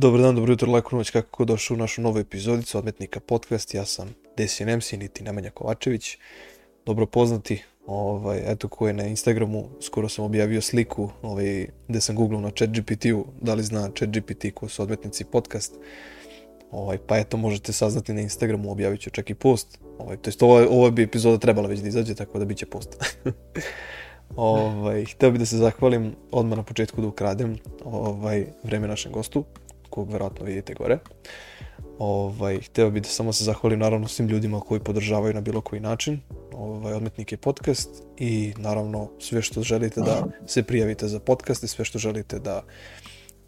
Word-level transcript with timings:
Dobar 0.00 0.20
dan, 0.20 0.34
dobro 0.34 0.52
jutro, 0.52 0.72
lako 0.72 0.96
noć, 0.96 1.10
kako 1.10 1.30
ko 1.30 1.44
došao 1.44 1.74
u 1.74 1.78
našu 1.78 2.02
novu 2.02 2.18
epizodicu 2.18 2.78
Odmetnika 2.78 3.20
podcast. 3.20 3.74
Ja 3.74 3.84
sam 3.84 4.14
Desin 4.36 4.76
MC, 4.76 4.92
niti 4.92 5.24
Nemanja 5.24 5.50
Kovačević. 5.50 6.18
Dobro 6.86 7.06
poznati, 7.06 7.62
ovaj, 7.86 8.52
eto 8.52 8.68
ko 8.68 8.86
je 8.86 8.92
na 8.92 9.04
Instagramu, 9.04 9.68
skoro 9.80 10.08
sam 10.08 10.24
objavio 10.24 10.60
sliku 10.60 11.10
ovaj, 11.22 11.66
gde 11.88 12.00
sam 12.00 12.16
googlao 12.16 12.40
na 12.40 12.50
ChatGPT-u, 12.50 13.26
da 13.40 13.54
li 13.54 13.62
zna 13.62 13.90
ChatGPT 13.96 14.44
ko 14.54 14.68
su 14.68 14.82
Odmetnici 14.82 15.24
podcast. 15.24 15.74
Ovaj, 16.70 16.98
pa 17.06 17.18
eto, 17.18 17.36
možete 17.36 17.72
saznati 17.72 18.12
na 18.12 18.20
Instagramu, 18.20 18.72
objavit 18.72 19.00
ću 19.00 19.10
čak 19.10 19.30
i 19.30 19.34
post. 19.34 19.78
Ovaj, 19.98 20.16
to 20.16 20.28
jest, 20.28 20.42
ovo, 20.42 20.66
ovo 20.70 20.90
bi 20.90 21.02
epizoda 21.02 21.38
trebala 21.38 21.68
već 21.68 21.80
da 21.80 21.88
izađe, 21.88 22.14
tako 22.14 22.38
da 22.38 22.44
bit 22.44 22.58
će 22.58 22.66
post. 22.66 22.96
ovaj, 24.36 25.04
hteo 25.04 25.30
bih 25.30 25.40
da 25.40 25.46
se 25.46 25.56
zahvalim 25.56 26.14
odmah 26.30 26.58
na 26.58 26.62
početku 26.64 27.00
da 27.00 27.06
ukradem 27.06 27.58
ovaj, 27.84 28.46
vreme 28.64 28.88
našem 28.88 29.12
gostu, 29.12 29.44
kog 29.90 30.12
verovatno 30.12 30.46
vidite 30.46 30.74
gore. 30.74 30.98
Ovaj, 31.98 32.60
hteo 32.60 32.90
bih 32.90 33.02
da 33.02 33.08
samo 33.08 33.32
se 33.32 33.44
zahvalim 33.44 33.78
naravno 33.78 34.08
svim 34.08 34.28
ljudima 34.28 34.60
koji 34.60 34.80
podržavaju 34.80 35.34
na 35.34 35.40
bilo 35.40 35.60
koji 35.60 35.80
način 35.80 36.20
ovaj, 36.52 36.94
Odmetnike 36.94 37.36
podcast 37.36 37.90
i 38.18 38.54
naravno 38.56 39.10
sve 39.18 39.42
što 39.42 39.62
želite 39.62 40.00
da 40.00 40.26
se 40.46 40.62
prijavite 40.62 41.08
za 41.08 41.20
podcast 41.20 41.64
i 41.64 41.68
sve 41.68 41.84
što 41.84 41.98
želite 41.98 42.38
da 42.38 42.62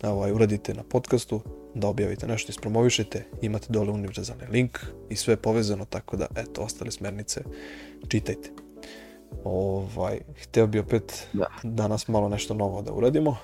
ovaj, 0.02 0.32
uradite 0.32 0.74
na 0.74 0.82
podcastu, 0.82 1.40
da 1.74 1.88
objavite 1.88 2.26
nešto, 2.26 2.50
ispromovišete, 2.50 3.24
imate 3.42 3.66
dole 3.68 3.90
univerzalni 3.90 4.46
link 4.50 4.78
i 5.10 5.16
sve 5.16 5.36
povezano, 5.36 5.84
tako 5.84 6.16
da, 6.16 6.26
eto, 6.36 6.62
ostale 6.62 6.90
smernice 6.90 7.42
čitajte. 8.08 8.50
Ovaj, 9.44 10.20
hteo 10.42 10.66
bi 10.66 10.78
opet 10.78 11.26
Da. 11.32 11.46
danas 11.62 12.08
malo 12.08 12.28
nešto 12.28 12.54
novo 12.54 12.82
da 12.82 12.92
uradimo. 12.92 13.36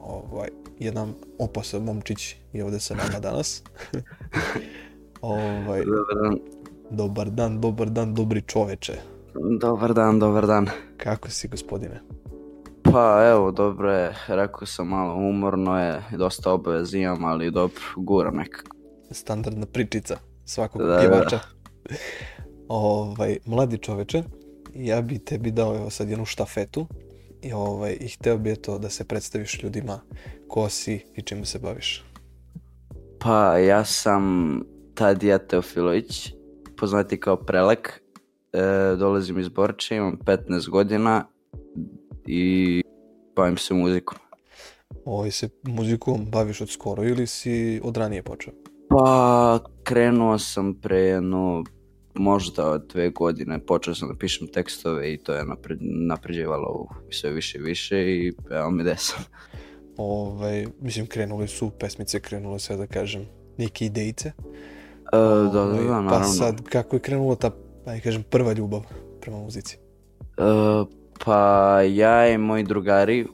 Ovaj, 0.00 0.48
jedan 0.80 1.14
opasan 1.38 1.82
momčić 1.82 2.36
je 2.52 2.64
ovde 2.64 2.80
sa 2.80 2.94
nama 2.94 3.20
danas. 3.20 3.62
ovaj, 5.22 5.84
Dobar 5.84 6.16
dan. 6.22 6.38
dobar 6.90 7.30
dan, 7.30 7.60
dobar 7.60 7.90
dan, 7.90 8.14
dobri 8.14 8.42
čoveče. 8.42 8.92
Dobar 9.60 9.94
dan, 9.94 10.18
dobar 10.18 10.46
dan. 10.46 10.66
Kako 10.96 11.30
si, 11.30 11.48
gospodine? 11.48 12.00
Pa 12.82 13.30
evo, 13.32 13.50
dobro 13.50 13.92
je, 13.92 14.14
rekao 14.28 14.66
sam 14.66 14.88
malo 14.88 15.14
umorno 15.14 15.80
je, 15.80 16.02
dosta 16.18 16.52
obaveza 16.52 16.98
imam, 16.98 17.24
ali 17.24 17.50
dobro, 17.50 17.80
guram 17.96 18.36
nekako. 18.36 18.76
Standardna 19.10 19.66
pričica 19.66 20.16
svakog 20.44 20.82
Da, 20.82 20.86
da. 20.88 20.98
pjevača. 21.00 21.38
ovaj, 22.68 23.38
mladi 23.46 23.78
čoveče, 23.78 24.22
ja 24.74 25.00
bi 25.02 25.18
tebi 25.18 25.50
dao 25.50 25.76
evo 25.76 25.90
sad 25.90 26.08
jednu 26.08 26.24
štafetu 26.24 26.86
i, 27.42 27.52
ovaj, 27.52 27.96
i 28.00 28.08
hteo 28.08 28.38
bi 28.38 28.52
eto 28.52 28.78
da 28.78 28.90
se 28.90 29.04
predstaviš 29.04 29.62
ljudima 29.62 30.00
ko 30.48 30.68
si 30.68 31.00
i 31.16 31.22
čime 31.22 31.44
se 31.44 31.58
baviš. 31.58 32.04
Pa 33.20 33.58
ja 33.58 33.84
sam 33.84 34.24
Tadija 34.94 35.38
Teofilović, 35.38 36.32
poznati 36.76 37.20
kao 37.20 37.36
Prelek, 37.36 38.02
e, 38.52 38.96
dolazim 38.98 39.38
iz 39.38 39.48
Borče, 39.48 39.96
imam 39.96 40.18
15 40.24 40.68
godina 40.68 41.24
i 42.26 42.82
bavim 43.36 43.56
se 43.56 43.74
muzikom. 43.74 44.18
Ovaj, 45.04 45.30
se 45.30 45.48
muzikom 45.62 46.26
baviš 46.30 46.60
od 46.60 46.70
skoro 46.70 47.04
ili 47.04 47.26
si 47.26 47.80
od 47.84 47.96
ranije 47.96 48.22
počeo? 48.22 48.52
Pa 48.88 49.60
krenuo 49.82 50.38
sam 50.38 50.74
pre 50.74 50.98
jedno 50.98 51.64
možda 52.14 52.70
od 52.70 52.86
dve 52.92 53.10
godine, 53.10 53.58
počeo 53.58 53.94
sam 53.94 54.08
da 54.08 54.14
pišem 54.14 54.46
tekstove 54.46 55.12
i 55.12 55.18
to 55.18 55.32
je 55.34 55.44
napred, 55.44 55.78
napređivalo 55.82 56.88
sve 57.10 57.30
više 57.30 57.58
i 57.58 57.62
više 57.62 57.96
i 58.00 58.32
evo 58.50 58.70
mi 58.70 58.82
gde 58.82 58.96
sam. 58.96 59.24
Ovaj, 59.96 60.66
mislim, 60.80 61.06
krenule 61.06 61.48
su 61.48 61.70
pesmice, 61.70 62.20
krenule 62.20 62.58
sve 62.58 62.76
da 62.76 62.86
kažem, 62.86 63.26
neke 63.58 63.86
idejice. 63.86 64.28
E, 64.28 64.32
da, 65.12 65.48
da, 65.52 65.62
Ovaj, 65.62 65.84
da, 65.84 65.88
Pa 65.88 66.00
naravno. 66.00 66.26
sad, 66.26 66.62
kako 66.62 66.96
je 66.96 67.00
krenula 67.00 67.36
ta, 67.36 67.50
ajde 67.86 68.00
kažem, 68.00 68.22
prva 68.22 68.52
ljubav 68.52 68.80
prema 69.20 69.38
muzici? 69.38 69.76
E, 69.76 70.42
pa 71.24 71.80
ja 71.82 72.28
i 72.28 72.38
moji 72.38 72.64
drugari, 72.64 73.26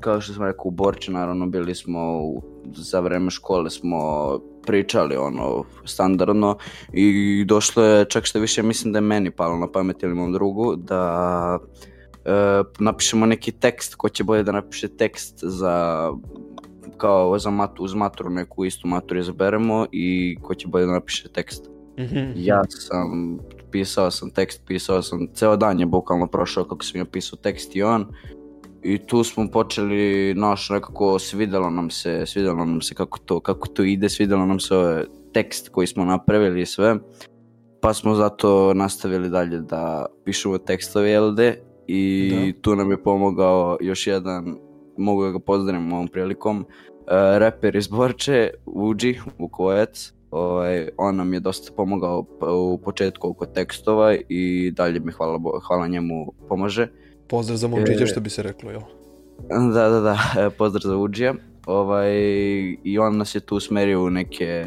kao 0.00 0.20
što 0.20 0.32
sam 0.32 0.44
rekao 0.44 0.64
u 0.64 0.70
Borči, 0.70 1.10
naravno 1.10 1.46
bili 1.46 1.74
smo 1.74 2.18
u, 2.22 2.42
za 2.76 3.00
vreme 3.00 3.30
škole 3.30 3.70
smo 3.70 4.30
pričali 4.68 5.16
ono 5.16 5.64
standardno 5.84 6.56
i 6.92 7.44
došlo 7.48 7.84
je 7.84 8.04
čak 8.04 8.24
što 8.24 8.38
više 8.38 8.62
mislim 8.62 8.92
da 8.92 8.96
je 8.96 9.00
meni 9.00 9.30
palo 9.30 9.56
na 9.56 9.72
pamet 9.72 10.02
ili 10.02 10.14
mom 10.14 10.32
drugu 10.32 10.76
da 10.76 11.58
e, 12.24 12.62
napišemo 12.78 13.26
neki 13.26 13.52
tekst 13.52 13.94
ko 13.94 14.08
će 14.08 14.24
bolje 14.24 14.42
da 14.42 14.52
napiše 14.52 14.88
tekst 14.88 15.38
za 15.42 16.08
kao 16.98 17.38
za 17.38 17.50
matu, 17.50 17.84
uz 17.84 17.94
maturu 17.94 18.30
neku 18.30 18.64
istu 18.64 18.88
maturu 18.88 19.20
izaberemo 19.20 19.86
i 19.92 20.36
ko 20.42 20.54
će 20.54 20.68
bolje 20.68 20.86
da 20.86 20.92
napiše 20.92 21.28
tekst. 21.28 21.64
Ja 22.36 22.62
sam, 22.68 23.38
pisao 23.70 24.10
sam 24.10 24.30
tekst, 24.30 24.62
pisao 24.66 25.02
sam, 25.02 25.28
ceo 25.34 25.56
dan 25.56 25.80
je 25.80 25.86
bukvalno 25.86 26.26
prošao 26.26 26.64
kako 26.64 26.84
sam 26.84 27.00
ja 27.00 27.04
pisao 27.04 27.38
tekst 27.42 27.76
i 27.76 27.82
on. 27.82 28.06
I 28.82 28.98
tu 28.98 29.24
smo 29.24 29.50
počeli, 29.50 30.34
naš 30.34 30.70
nekako 30.70 31.18
svidelo 31.18 31.70
nam 31.70 31.90
se, 31.90 32.26
svidelo 32.26 32.64
nam 32.64 32.80
se 32.80 32.94
kako 32.94 33.18
to, 33.18 33.40
kako 33.40 33.68
to 33.68 33.82
ide, 33.82 34.08
svidelo 34.08 34.46
nam 34.46 34.60
se 34.60 34.76
ovaj 34.76 35.04
tekst 35.32 35.68
koji 35.68 35.86
smo 35.86 36.04
napravili 36.04 36.60
i 36.62 36.66
sve. 36.66 36.96
Pa 37.80 37.94
smo 37.94 38.14
zato 38.14 38.74
nastavili 38.74 39.30
dalje 39.30 39.60
da 39.60 40.06
pišemo 40.24 40.58
tekstove 40.58 41.20
LD 41.20 41.38
i 41.86 42.30
Da. 42.30 42.60
tu 42.62 42.76
nam 42.76 42.90
je 42.90 43.02
pomogao 43.02 43.78
još 43.80 44.06
jedan, 44.06 44.56
mogu 44.96 45.24
da 45.24 45.30
ga 45.30 45.38
pozdravim 45.38 45.92
ovom 45.92 46.08
prilikom, 46.08 46.58
uh, 46.58 46.66
reper 47.38 47.76
iz 47.76 47.88
Borče, 47.88 48.50
Uđi, 48.66 49.18
Vukovac. 49.38 50.12
Ovaj, 50.30 50.88
on 50.96 51.16
nam 51.16 51.32
je 51.32 51.40
dosta 51.40 51.72
pomogao 51.76 52.24
u 52.72 52.78
početku 52.78 53.28
oko 53.28 53.46
tekstova 53.46 54.14
i 54.28 54.70
dalje 54.70 55.00
mi 55.00 55.12
hvala, 55.12 55.40
hvala 55.66 55.88
njemu 55.88 56.32
pomaže. 56.48 56.88
Pozdrav 57.28 57.56
za 57.56 57.68
momčića 57.68 58.04
E, 58.04 58.06
što 58.06 58.20
bi 58.20 58.30
se 58.30 58.42
reklo, 58.42 58.70
jel? 58.70 58.80
Da, 59.74 59.88
da, 59.88 60.00
da, 60.00 60.18
pozdrav 60.58 60.82
za 60.90 60.96
Uđija. 60.96 61.34
Ovaj, 61.66 62.10
I 62.84 62.98
on 62.98 63.16
nas 63.16 63.34
je 63.34 63.40
tu 63.40 63.56
usmerio 63.56 64.04
u 64.04 64.10
neke 64.10 64.64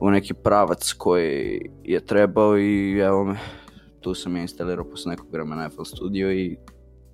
u 0.00 0.10
neki 0.10 0.34
pravac 0.34 0.92
koji 0.92 1.60
je 1.84 2.06
trebao 2.06 2.58
i 2.58 2.98
evo 2.98 3.24
me, 3.24 3.38
tu 4.00 4.14
sam 4.14 4.36
je 4.36 4.42
instalirao 4.42 4.84
posle 4.84 5.10
nekog 5.10 5.26
vremena 5.32 5.70
FL 5.70 5.82
Studio 5.84 6.32
i 6.32 6.56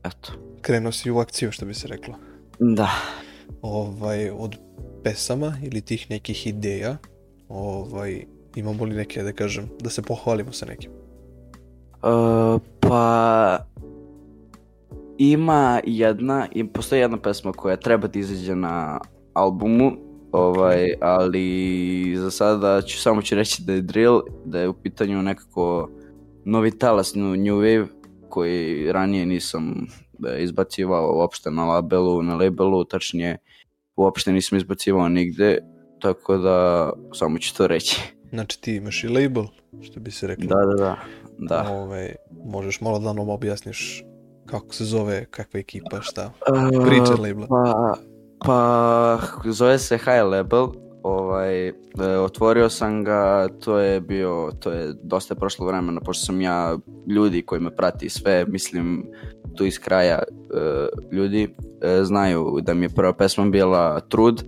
eto. 0.04 0.32
Krenuo 0.60 0.92
si 0.92 1.10
u 1.10 1.18
akciju, 1.18 1.52
što 1.52 1.66
bi 1.66 1.74
se 1.74 1.88
reklo. 1.88 2.14
Da, 2.58 2.90
Ovaj, 3.62 4.30
od 4.30 4.56
pesama 5.04 5.56
ili 5.62 5.80
tih 5.80 6.10
nekih 6.10 6.46
ideja, 6.46 6.96
ovaj, 7.48 8.24
imamo 8.54 8.84
li 8.84 8.96
neke, 8.96 9.22
da 9.22 9.32
kažem, 9.32 9.68
da 9.80 9.90
se 9.90 10.02
pohvalimo 10.02 10.52
sa 10.52 10.66
nekim? 10.66 10.90
Uh, 12.02 12.60
pa 12.80 13.66
ima 15.18 15.80
jedna, 15.84 16.46
i 16.52 16.68
postoji 16.68 17.00
jedna 17.00 17.16
pesma 17.16 17.52
koja 17.52 17.76
treba 17.76 18.08
da 18.08 18.18
izađe 18.18 18.54
na 18.54 19.00
albumu, 19.34 19.92
ovaj, 20.32 20.94
ali 21.00 22.14
za 22.16 22.30
sada 22.30 22.82
ću 22.82 23.00
samo 23.00 23.22
ću 23.22 23.34
reći 23.34 23.62
da 23.62 23.72
je 23.72 23.80
drill, 23.80 24.20
da 24.44 24.60
je 24.60 24.68
u 24.68 24.72
pitanju 24.72 25.22
nekako 25.22 25.90
novi 26.44 26.78
talas 26.78 27.14
new, 27.14 27.60
wave 27.60 27.86
koji 28.28 28.92
ranije 28.92 29.26
nisam 29.26 29.86
e, 30.26 30.42
izbacivao 30.42 31.16
uopšte 31.16 31.50
na 31.50 31.64
labelu, 31.64 32.22
na 32.22 32.36
labelu, 32.36 32.84
tačnije 32.84 33.38
uopšte 33.96 34.32
nisam 34.32 34.58
izbacivao 34.58 35.08
nigde, 35.08 35.58
tako 36.00 36.36
da 36.36 36.90
samo 37.12 37.38
ću 37.38 37.56
to 37.56 37.66
reći. 37.66 38.00
Znači 38.30 38.60
ti 38.60 38.74
imaš 38.74 39.04
i 39.04 39.08
label, 39.08 39.44
što 39.82 40.00
bi 40.00 40.10
se 40.10 40.26
reklo. 40.26 40.46
Da, 40.46 40.54
da, 40.54 40.84
da. 40.84 40.96
Da. 41.38 41.70
Ovaj, 41.70 42.14
možeš 42.44 42.80
malo 42.80 42.98
da 42.98 43.12
nam 43.12 43.28
objasniš 43.28 44.04
kako 44.50 44.74
se 44.74 44.84
zove, 44.84 45.24
kakva 45.30 45.60
ekipa, 45.60 46.00
šta? 46.00 46.32
Uh, 46.52 46.86
Priča 46.86 47.22
labela. 47.22 47.46
Pa, 47.48 47.98
pa 48.46 49.50
zove 49.50 49.78
se 49.78 49.98
High 49.98 50.24
Level. 50.30 50.68
Ovaj, 51.02 51.68
e, 51.68 51.72
otvorio 52.20 52.68
sam 52.68 53.04
ga, 53.04 53.48
to 53.64 53.78
je 53.78 54.00
bio, 54.00 54.50
to 54.60 54.70
je 54.70 54.92
dosta 55.02 55.34
je 55.34 55.38
prošlo 55.38 55.66
vremena, 55.66 56.00
pošto 56.00 56.26
sam 56.26 56.40
ja 56.40 56.78
ljudi 57.06 57.42
koji 57.42 57.60
me 57.60 57.76
prati 57.76 58.08
sve, 58.08 58.44
mislim 58.48 59.06
tu 59.56 59.66
iz 59.66 59.78
kraja 59.78 60.18
e, 60.18 60.24
ljudi 61.12 61.54
e, 61.82 62.04
znaju 62.04 62.58
da 62.62 62.74
mi 62.74 62.84
je 62.84 62.88
prva 62.88 63.12
pesma 63.12 63.46
bila 63.46 64.00
Trud, 64.00 64.44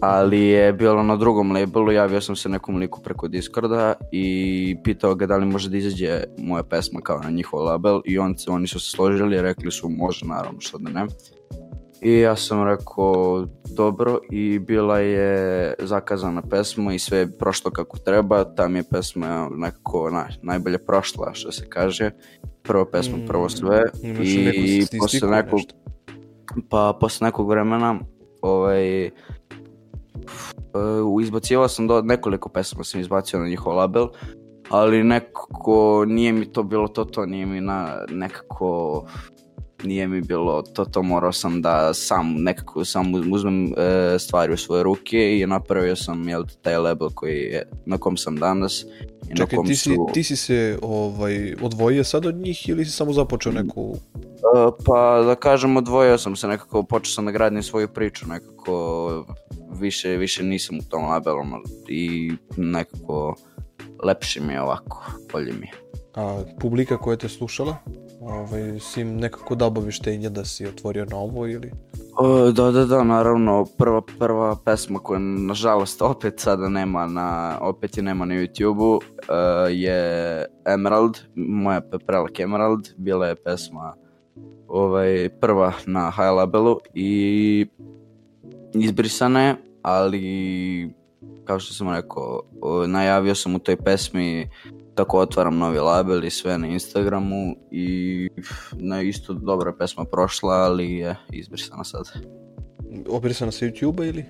ali 0.00 0.40
je 0.40 0.72
bilo 0.72 1.02
na 1.02 1.16
drugom 1.16 1.52
labelu, 1.52 1.92
javio 1.92 2.20
sam 2.20 2.36
se 2.36 2.48
nekom 2.48 2.76
liku 2.76 3.02
preko 3.02 3.28
Discorda 3.28 3.94
i 4.12 4.76
pitao 4.84 5.14
ga 5.14 5.26
da 5.26 5.36
li 5.36 5.46
može 5.46 5.70
da 5.70 5.76
izađe 5.76 6.24
moja 6.38 6.62
pesma 6.62 7.00
kao 7.00 7.18
na 7.18 7.30
njihov 7.30 7.64
label 7.64 8.00
i 8.04 8.18
on, 8.18 8.34
oni 8.48 8.66
su 8.66 8.80
se 8.80 8.90
složili 8.90 9.36
i 9.36 9.42
rekli 9.42 9.70
su 9.70 9.88
može 9.88 10.26
naravno 10.26 10.60
što 10.60 10.78
da 10.78 10.90
ne. 10.90 11.06
I 12.02 12.18
ja 12.18 12.36
sam 12.36 12.64
rekao 12.68 13.46
dobro 13.76 14.18
i 14.30 14.58
bila 14.58 14.98
je 14.98 15.74
zakazana 15.78 16.42
pesma 16.42 16.94
i 16.94 16.98
sve 16.98 17.18
je 17.18 17.38
prošlo 17.38 17.70
kako 17.70 17.98
treba, 17.98 18.54
ta 18.54 18.68
mi 18.68 18.78
je 18.78 18.84
pesma 18.90 19.48
nekako 19.56 20.10
na, 20.10 20.28
najbolje 20.42 20.78
prošla 20.78 21.30
što 21.34 21.52
se 21.52 21.68
kaže. 21.68 22.10
Prva 22.62 22.84
pesma, 22.90 23.16
Mm, 23.16 23.26
prvo 23.26 23.48
sve 23.48 23.82
Imaš 24.02 24.26
i 24.26 24.86
i 24.92 24.98
posle 24.98 25.30
nekog, 25.30 25.58
nešto? 25.58 25.74
pa 26.68 26.96
posle 27.00 27.24
nekog 27.24 27.48
vremena 27.48 27.98
ovaj 28.42 29.10
uh, 30.74 31.22
izbacivao 31.22 31.68
sam 31.68 31.86
do, 31.86 32.02
nekoliko 32.02 32.48
pesama 32.48 32.84
sam 32.84 33.00
izbacio 33.00 33.40
na 33.40 33.48
njihov 33.48 33.76
label, 33.76 34.08
ali 34.68 35.04
nekako 35.04 36.04
nije 36.08 36.32
mi 36.32 36.52
to 36.52 36.62
bilo 36.62 36.88
to, 36.88 37.04
to 37.04 37.26
nije 37.26 37.46
mi 37.46 37.60
na, 37.60 38.04
nekako 38.10 39.04
nije 39.84 40.08
mi 40.08 40.20
bilo 40.20 40.62
to, 40.62 40.84
to 40.84 41.02
morao 41.02 41.32
sam 41.32 41.62
da 41.62 41.94
sam 41.94 42.34
nekako 42.38 42.84
sam 42.84 43.32
uzmem 43.32 43.74
e, 43.76 44.18
stvari 44.18 44.52
u 44.52 44.56
svoje 44.56 44.82
ruke 44.82 45.38
i 45.38 45.46
napravio 45.46 45.96
sam 45.96 46.28
jel, 46.28 46.44
taj 46.62 46.76
label 46.76 47.10
koji 47.14 47.36
je, 47.38 47.68
na 47.86 47.98
kom 47.98 48.16
sam 48.16 48.36
danas. 48.36 48.84
I 49.30 49.36
Čekaj, 49.36 49.56
na 49.56 49.56
kom 49.56 49.66
ti 49.66 49.74
si, 49.74 49.90
su, 49.90 50.08
ti 50.12 50.22
si 50.22 50.36
se 50.36 50.78
ovaj, 50.82 51.54
odvojio 51.62 52.04
sad 52.04 52.26
od 52.26 52.34
njih 52.34 52.68
ili 52.68 52.84
si 52.84 52.90
samo 52.90 53.12
započeo 53.12 53.52
neku... 53.52 53.96
e, 54.40 54.70
pa 54.86 55.22
da 55.22 55.34
kažem 55.34 55.76
odvojio 55.76 56.18
sam 56.18 56.36
se 56.36 56.48
nekako, 56.48 56.82
počeo 56.82 57.10
sam 57.10 57.24
da 57.24 57.30
gradim 57.30 57.62
svoju 57.62 57.88
priču 57.88 58.26
nekako 58.28 59.24
više, 59.80 60.08
više 60.08 60.42
nisam 60.42 60.78
u 60.78 60.88
tom 60.90 61.04
labelu 61.04 61.42
i 61.88 62.32
nekako 62.56 63.34
lepše 64.04 64.40
mi 64.40 64.52
je 64.52 64.62
ovako, 64.62 65.04
bolje 65.32 65.52
mi 65.52 65.66
je. 65.66 65.72
A 66.14 66.42
publika 66.60 66.96
koja 66.96 67.16
te 67.16 67.28
slušala, 67.28 67.76
ovaj, 68.20 68.80
si 68.80 69.00
im 69.00 69.16
nekako 69.16 69.54
dao 69.54 69.68
obavještenje 69.68 70.30
da 70.30 70.44
si 70.44 70.66
otvorio 70.66 71.04
novo 71.04 71.46
ili... 71.46 71.72
O, 72.16 72.50
da, 72.50 72.70
da, 72.70 72.84
da, 72.84 73.04
naravno, 73.04 73.66
prva, 73.78 74.02
prva 74.18 74.56
pesma 74.64 74.98
koja 74.98 75.18
nažalost 75.18 76.02
opet 76.02 76.40
sada 76.40 76.68
nema 76.68 77.06
na, 77.06 77.58
opet 77.60 77.96
je 77.96 78.02
nema 78.02 78.24
na 78.24 78.34
YouTube-u 78.34 78.94
uh, 78.94 79.02
je 79.70 80.44
Emerald, 80.66 81.18
moja 81.34 81.80
pe- 81.80 82.04
prelak 82.06 82.40
Emerald, 82.40 82.88
bila 82.96 83.26
je 83.26 83.34
pesma 83.34 83.94
ovaj, 84.70 85.28
prva 85.40 85.72
na 85.86 86.10
High 86.10 86.30
Labelu 86.36 86.78
i 86.94 87.66
izbrisana 88.74 89.42
je, 89.42 89.56
ali 89.82 90.94
kao 91.44 91.58
što 91.58 91.74
sam 91.74 91.94
rekao, 91.94 92.42
o, 92.62 92.86
najavio 92.86 93.34
sam 93.34 93.54
u 93.54 93.58
toj 93.58 93.76
pesmi 93.76 94.48
tako 94.94 95.18
otvaram 95.18 95.58
novi 95.58 95.78
label 95.78 96.24
i 96.24 96.30
sve 96.30 96.58
na 96.58 96.66
Instagramu 96.66 97.56
i 97.70 98.28
na 98.72 99.02
isto 99.02 99.32
dobra 99.32 99.72
pesma 99.72 100.04
prošla, 100.04 100.54
ali 100.54 100.92
je 100.92 101.16
izbrisana 101.32 101.84
sad. 101.84 102.02
Obrisana 103.08 103.52
sa 103.52 103.66
YouTube-a 103.66 104.04
ili? 104.04 104.20
E, 104.20 104.26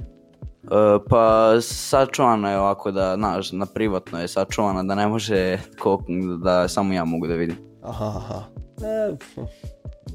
pa 1.08 1.54
sačuvana 1.60 2.50
je 2.50 2.58
ovako 2.58 2.90
da, 2.90 3.14
znaš, 3.16 3.52
na 3.52 3.66
privatno 3.66 4.20
je 4.20 4.28
sačuvana 4.28 4.82
da 4.82 4.94
ne 4.94 5.06
može 5.08 5.58
ko, 5.78 6.02
da 6.43 6.69
samo 6.69 6.93
ja 6.93 7.04
mogu 7.04 7.26
da 7.26 7.34
vidim. 7.34 7.56
Aha, 7.82 8.12
aha. 8.16 8.43
E. 8.86 9.16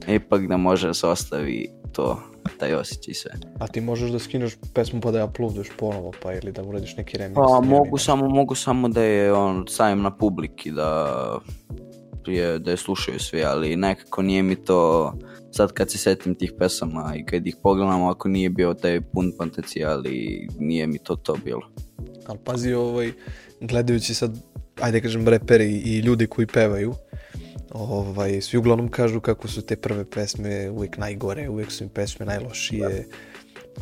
Ipak 0.07 0.47
da 0.47 0.57
može 0.57 0.87
da 0.87 0.93
se 0.93 1.07
ostavi 1.07 1.69
to, 1.93 2.19
taj 2.59 2.73
osjećaj 2.73 3.11
i 3.11 3.15
sve. 3.15 3.31
a 3.59 3.67
ti 3.67 3.81
možeš 3.81 4.11
da 4.11 4.19
skineš 4.19 4.55
pesmu 4.73 5.01
pa 5.01 5.11
da 5.11 5.17
je 5.17 5.23
uploaduješ 5.23 5.67
ponovo 5.77 6.11
pa 6.21 6.33
ili 6.33 6.51
da 6.51 6.63
uradiš 6.63 6.97
neki 6.97 7.17
remix? 7.17 7.33
Pa 7.33 7.61
mogu 7.61 7.97
samo, 7.97 8.29
mogu 8.29 8.55
samo 8.55 8.89
da 8.89 9.01
je 9.01 9.33
on 9.33 9.65
stavim 9.69 10.01
na 10.01 10.17
publiki 10.17 10.71
da 10.71 11.11
je, 12.27 12.59
da 12.59 12.71
je 12.71 12.77
slušaju 12.77 13.19
svi, 13.19 13.43
ali 13.43 13.75
nekako 13.75 14.21
nije 14.21 14.43
mi 14.43 14.55
to 14.55 15.13
sad 15.51 15.73
kad 15.73 15.91
se 15.91 15.97
setim 15.97 16.35
tih 16.35 16.53
pesama 16.59 17.13
i 17.15 17.25
kad 17.25 17.47
ih 17.47 17.55
pogledam 17.63 18.03
ako 18.03 18.29
nije 18.29 18.49
bio 18.49 18.73
taj 18.73 19.01
pun 19.01 19.31
potencijal 19.37 20.05
i 20.05 20.47
nije 20.59 20.87
mi 20.87 20.97
to 20.99 21.15
to 21.15 21.37
bilo. 21.45 21.61
Ali 22.27 22.39
pazi, 22.43 22.73
ovaj, 22.73 23.11
gledajući 23.61 24.13
sad, 24.13 24.37
ajde 24.81 25.01
kažem, 25.01 25.27
reperi 25.27 25.81
i 25.85 25.99
ljudi 25.99 26.27
koji 26.27 26.47
pevaju, 26.47 26.93
ovaj, 27.75 28.41
svi 28.41 28.57
uglavnom 28.57 28.89
kažu 28.89 29.19
kako 29.19 29.47
su 29.47 29.61
te 29.61 29.75
prve 29.75 30.05
pesme 30.05 30.69
uvijek 30.69 30.97
najgore, 30.97 31.49
uvijek 31.49 31.71
su 31.71 31.83
im 31.83 31.89
pesme 31.89 32.25
najlošije, 32.25 33.07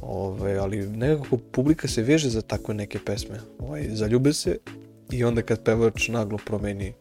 ovaj, 0.01 0.57
ali 0.57 0.87
nekako 0.87 1.37
publika 1.37 1.87
se 1.87 2.01
veže 2.01 2.29
za 2.29 2.41
takve 2.41 2.73
neke 2.73 2.99
pesme. 3.05 3.39
Ovaj, 3.59 3.87
zaljube 3.91 4.33
se 4.33 4.57
i 5.11 5.23
onda 5.23 5.41
kad 5.41 5.63
pevač 5.63 6.07
naglo 6.07 6.39
promeni 6.45 6.93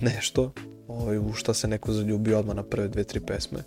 nešto, 0.00 0.52
ovaj, 0.88 1.18
u 1.18 1.32
šta 1.32 1.54
se 1.54 1.68
neko 1.68 1.92
zaljubi 1.92 2.34
odmah 2.34 2.56
na 2.56 2.62
prve 2.62 2.88
dve, 2.88 3.04
tri 3.04 3.20
pesme, 3.20 3.58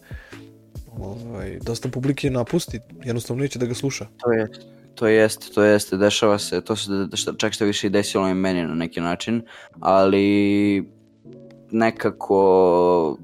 ovaj, 0.97 1.59
dosta 1.61 1.89
publike 1.89 2.29
napusti, 2.29 2.79
jednostavno 3.03 3.41
neće 3.41 3.59
da 3.59 3.65
ga 3.65 3.73
sluša. 3.73 4.07
To 4.17 4.31
je 4.31 4.47
to 4.95 5.07
jeste, 5.07 5.47
to 5.53 5.63
jeste, 5.63 5.97
dešava 5.97 6.39
se, 6.39 6.61
to 6.61 6.75
se 6.75 6.91
čak 7.37 7.53
što 7.53 7.65
više 7.65 7.87
i 7.87 7.89
desilo 7.89 8.29
i 8.29 8.33
meni 8.33 8.63
na 8.63 8.75
neki 8.75 9.01
način, 9.01 9.41
ali 9.79 10.85
nekako 11.73 13.17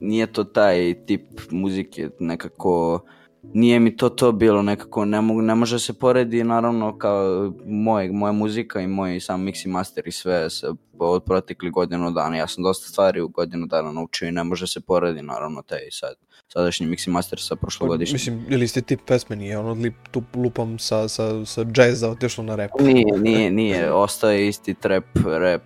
nije 0.00 0.32
to 0.32 0.44
taj 0.44 0.94
tip 1.06 1.22
muzike, 1.50 2.08
nekako 2.18 3.00
nije 3.42 3.80
mi 3.80 3.96
to 3.96 4.08
to 4.08 4.32
bilo, 4.32 4.62
nekako 4.62 5.04
ne, 5.04 5.20
mogu, 5.20 5.42
ne 5.42 5.54
može 5.54 5.78
se 5.78 5.92
poredi 5.92 6.44
naravno 6.44 6.98
kao 6.98 7.52
moje, 7.66 8.12
moja 8.12 8.32
muzika 8.32 8.80
i 8.80 8.86
moj 8.86 9.20
sam 9.20 9.44
mix 9.44 9.66
i 9.66 9.68
master 9.68 10.08
i 10.08 10.12
sve 10.12 10.50
se 10.50 10.66
od 10.98 11.24
protekli 11.24 11.70
godinu 11.70 12.10
dana, 12.10 12.36
ja 12.36 12.46
sam 12.46 12.64
dosta 12.64 12.88
stvari 12.88 13.20
u 13.20 13.28
godinu 13.28 13.66
dana 13.66 13.92
naučio 13.92 14.28
i 14.28 14.32
ne 14.32 14.44
može 14.44 14.66
se 14.66 14.80
poredi 14.80 15.22
naravno 15.22 15.62
taj 15.62 15.78
sad, 15.90 16.14
sadašnji 16.48 16.86
mix 16.86 17.08
i 17.08 17.10
master 17.10 17.38
sa 17.40 17.56
prošlogodišnjim. 17.56 18.14
Mislim, 18.14 18.44
ili 18.48 18.68
ste 18.68 18.80
tip 18.80 19.00
pesme, 19.06 19.36
nije 19.36 19.58
ono 19.58 19.72
li 19.72 19.94
tu 20.10 20.22
lupam 20.34 20.78
sa, 20.78 21.08
sa, 21.08 21.44
sa 21.44 21.64
jazza 21.76 22.10
otišlo 22.10 22.44
na 22.44 22.56
rap. 22.56 22.70
Nije, 22.80 23.18
nije, 23.18 23.50
nije, 23.50 23.92
ostaje 23.92 24.48
isti 24.48 24.74
trap, 24.74 25.04
rap, 25.24 25.62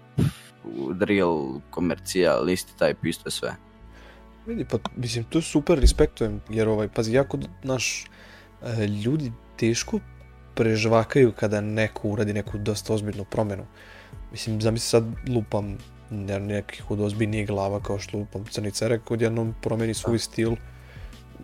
drill, 0.95 1.61
komercijal, 1.71 2.51
isti 2.51 2.73
type, 2.79 3.09
isto 3.09 3.29
je 3.29 3.33
sve. 3.33 3.55
Vidi, 4.47 4.65
pa 4.71 4.79
mislim, 4.97 5.25
to 5.25 5.39
je 5.39 5.43
super, 5.43 5.79
respektujem, 5.79 6.41
jer 6.51 6.69
ovaj, 6.69 6.89
pazi, 6.89 7.13
jako, 7.13 7.39
naš, 7.63 8.05
e, 8.63 8.87
ljudi 8.87 9.33
teško 9.57 10.01
prežvakaju 10.55 11.33
kada 11.33 11.61
neko 11.61 12.09
uradi 12.09 12.33
neku 12.33 12.59
dosta 12.59 12.95
ozbiljnu 12.95 13.25
promjenu. 13.25 13.67
Mislim, 14.33 14.61
zamisli 14.61 14.89
sad 14.89 15.05
lupam 15.29 15.79
ne, 16.11 16.41
nekih 16.41 16.91
od 16.91 17.01
ozbiljnijih 17.01 17.47
glava 17.47 17.81
kao 17.81 17.99
što 17.99 18.19
lupam 18.19 18.45
Crni 18.45 18.71
Cerek, 18.71 19.11
odjednom 19.11 19.55
promeni 19.63 19.95
svoj 19.95 20.19
stil 20.19 20.57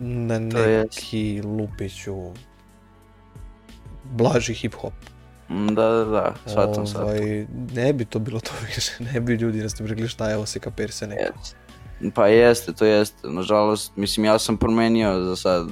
na 0.01 0.39
neki 0.39 1.43
lupiću 1.43 2.33
blaži 4.05 4.55
hip-hop. 4.55 4.93
Da, 5.51 5.89
da, 5.89 6.05
da, 6.05 6.35
shvatam. 6.47 6.85
Ovaj, 6.97 7.47
ne 7.75 7.93
bi 7.93 8.05
to 8.05 8.19
bilo 8.19 8.41
to 8.41 8.51
više, 8.67 8.93
ne 9.13 9.21
bi 9.21 9.35
ljudi 9.35 9.63
nas 9.63 9.81
rekli 9.81 10.09
šta 10.09 10.29
je 10.29 10.37
ovo 10.37 10.47
se 10.47 10.59
kapir 10.59 10.91
se 10.91 11.07
neko. 11.07 11.23
Jeste. 11.23 11.57
Pa 12.15 12.27
jeste, 12.27 12.73
to 12.73 12.85
jeste. 12.85 13.29
Nažalost, 13.29 13.97
mislim, 13.97 14.25
ja 14.25 14.39
sam 14.39 14.57
promenio 14.57 15.25
za 15.25 15.37
sad. 15.37 15.69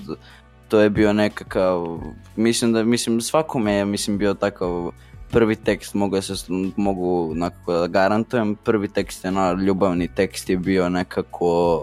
To 0.68 0.80
je 0.80 0.90
bio 0.90 1.12
nekakav, 1.12 1.99
mislim 2.37 2.73
da, 2.73 2.85
mislim, 2.85 3.20
svakome 3.20 3.73
je, 3.73 3.85
mislim, 3.85 4.18
bio 4.18 4.35
takav 4.35 4.90
prvi 5.30 5.56
tekst, 5.56 5.94
mogu 5.94 6.16
da 6.16 6.23
se, 6.23 6.35
mogu 6.76 7.35
nekako 7.35 7.73
da 7.73 7.87
garantujem, 7.87 8.56
prvi 8.56 8.88
tekst 8.88 9.25
je, 9.25 9.30
na, 9.30 9.52
ljubavni 9.52 10.08
tekst 10.14 10.50
je 10.50 10.56
bio 10.56 10.88
nekako, 10.88 11.76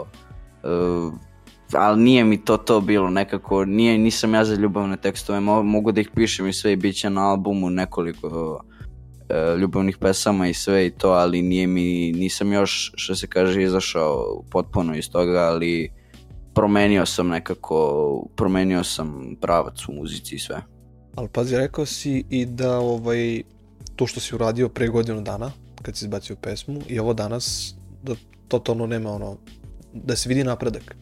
uh, 0.64 1.14
ali 1.74 2.04
nije 2.04 2.24
mi 2.24 2.46
to 2.46 2.58
to 2.58 2.82
bilo 2.82 3.10
nekako, 3.10 3.66
nije, 3.66 3.98
nisam 3.98 4.34
ja 4.34 4.46
za 4.46 4.56
ljubavne 4.56 4.98
tekstove, 4.98 5.40
mo, 5.40 5.64
mogu 5.64 5.92
da 5.92 6.02
ih 6.02 6.10
pišem 6.16 6.48
i 6.48 6.54
sve 6.54 6.74
i 6.74 6.76
bit 6.76 6.96
će 6.96 7.10
na 7.10 7.30
albumu 7.30 7.70
nekoliko 7.70 8.60
e, 9.30 9.58
ljubavnih 9.58 9.98
pesama 9.98 10.48
i 10.48 10.54
sve 10.54 10.88
i 10.88 10.90
to, 10.90 11.10
ali 11.10 11.42
nije 11.42 11.68
mi, 11.68 12.12
nisam 12.12 12.54
još, 12.54 12.92
što 12.96 13.16
se 13.16 13.28
kaže, 13.28 13.64
izašao 13.64 14.44
potpuno 14.52 14.96
iz 14.96 15.10
toga, 15.10 15.40
ali 15.40 15.92
promenio 16.54 17.06
sam 17.06 17.28
nekako, 17.28 18.28
promenio 18.36 18.84
sam 18.84 19.36
pravac 19.42 19.88
u 19.88 19.94
muzici 19.94 20.36
i 20.36 20.40
sve. 20.40 20.62
Ali 21.16 21.28
pazi, 21.28 21.58
rekao 21.58 21.86
si 21.86 22.24
i 22.30 22.46
da 22.46 22.80
ovaj, 22.80 23.42
to 23.96 24.08
što 24.08 24.20
si 24.20 24.36
uradio 24.36 24.70
pre 24.70 24.88
godinu 24.88 25.22
dana, 25.22 25.52
kad 25.82 25.98
si 25.98 26.06
izbacio 26.06 26.36
pesmu, 26.36 26.82
i 26.88 27.00
ovo 27.00 27.14
danas, 27.14 27.76
da 28.04 28.16
totalno 28.48 28.88
nema 28.88 29.12
ono, 29.12 29.38
da 29.94 30.16
se 30.16 30.30
vidi 30.30 30.44
napredak. 30.44 30.96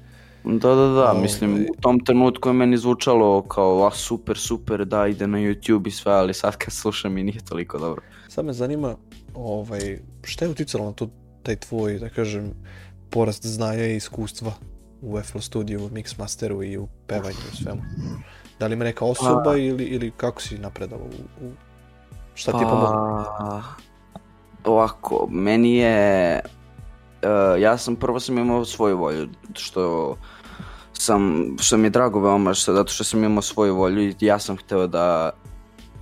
Da, 0.46 0.76
da, 0.76 0.88
da, 0.88 1.12
Ovaj. 1.12 1.22
mislim, 1.22 1.66
u 1.78 1.82
tom 1.82 2.00
trenutku 2.00 2.50
je 2.50 2.54
meni 2.54 2.78
zvučalo 2.78 3.42
kao, 3.42 3.88
ah, 3.88 3.96
super, 3.96 4.38
super, 4.38 4.86
da, 4.86 5.08
ide 5.08 5.28
na 5.28 5.38
YouTube 5.38 5.88
i 5.88 5.92
sve, 5.92 6.14
ali 6.14 6.34
sad 6.34 6.58
kad 6.58 6.74
slušam 6.74 7.18
i 7.18 7.24
nije 7.24 7.40
toliko 7.46 7.80
dobro. 7.80 8.02
Sad 8.28 8.46
me 8.46 8.54
zanima, 8.54 8.96
ovaj, 9.36 10.00
šta 10.24 10.46
je 10.46 10.52
uticalo 10.52 10.86
na 10.86 10.92
to, 10.92 11.10
taj 11.44 11.56
tvoj, 11.56 12.00
da 12.00 12.10
kažem, 12.10 12.54
porast 13.10 13.46
znanja 13.46 13.86
i 13.86 13.96
iskustva 13.96 14.52
u 15.02 15.22
FL 15.22 15.40
studiju, 15.40 15.86
u 15.86 15.90
mix 15.90 16.20
masteru 16.20 16.64
i 16.64 16.78
u 16.78 16.88
pevanju 17.08 17.38
i 17.54 17.56
svemu? 17.64 17.82
Da 18.60 18.68
li 18.68 18.74
ima 18.74 18.84
neka 18.84 19.06
osoba 19.06 19.42
Pa- 19.44 19.58
ili, 19.58 19.84
ili 19.84 20.12
kako 20.18 20.42
si 20.42 20.58
napredavao 20.58 21.08
u, 21.42 21.46
u 21.46 21.52
šta 22.34 22.52
ti 22.52 22.58
je 22.58 22.70
pomoglo? 22.70 23.26
Pa, 23.40 23.62
ovako, 24.66 25.28
meni 25.32 25.76
je, 25.76 26.40
uh, 27.24 27.62
ja 27.62 27.78
sam 27.78 27.96
prvo 27.96 28.20
sam 28.20 28.38
imao 28.38 28.66
svoju 28.66 28.98
volju, 28.98 29.30
što 29.54 30.16
sam, 31.04 31.56
što 31.60 31.78
mi 31.78 31.86
je 31.86 31.90
drago 31.90 32.20
veoma, 32.20 32.54
što, 32.54 32.74
zato 32.74 32.94
što 32.94 33.04
sam 33.04 33.24
imao 33.24 33.42
svoju 33.42 33.76
volju 33.76 34.10
i 34.10 34.16
ja 34.20 34.40
sam 34.40 34.58
hteo 34.58 34.88
da, 34.88 35.32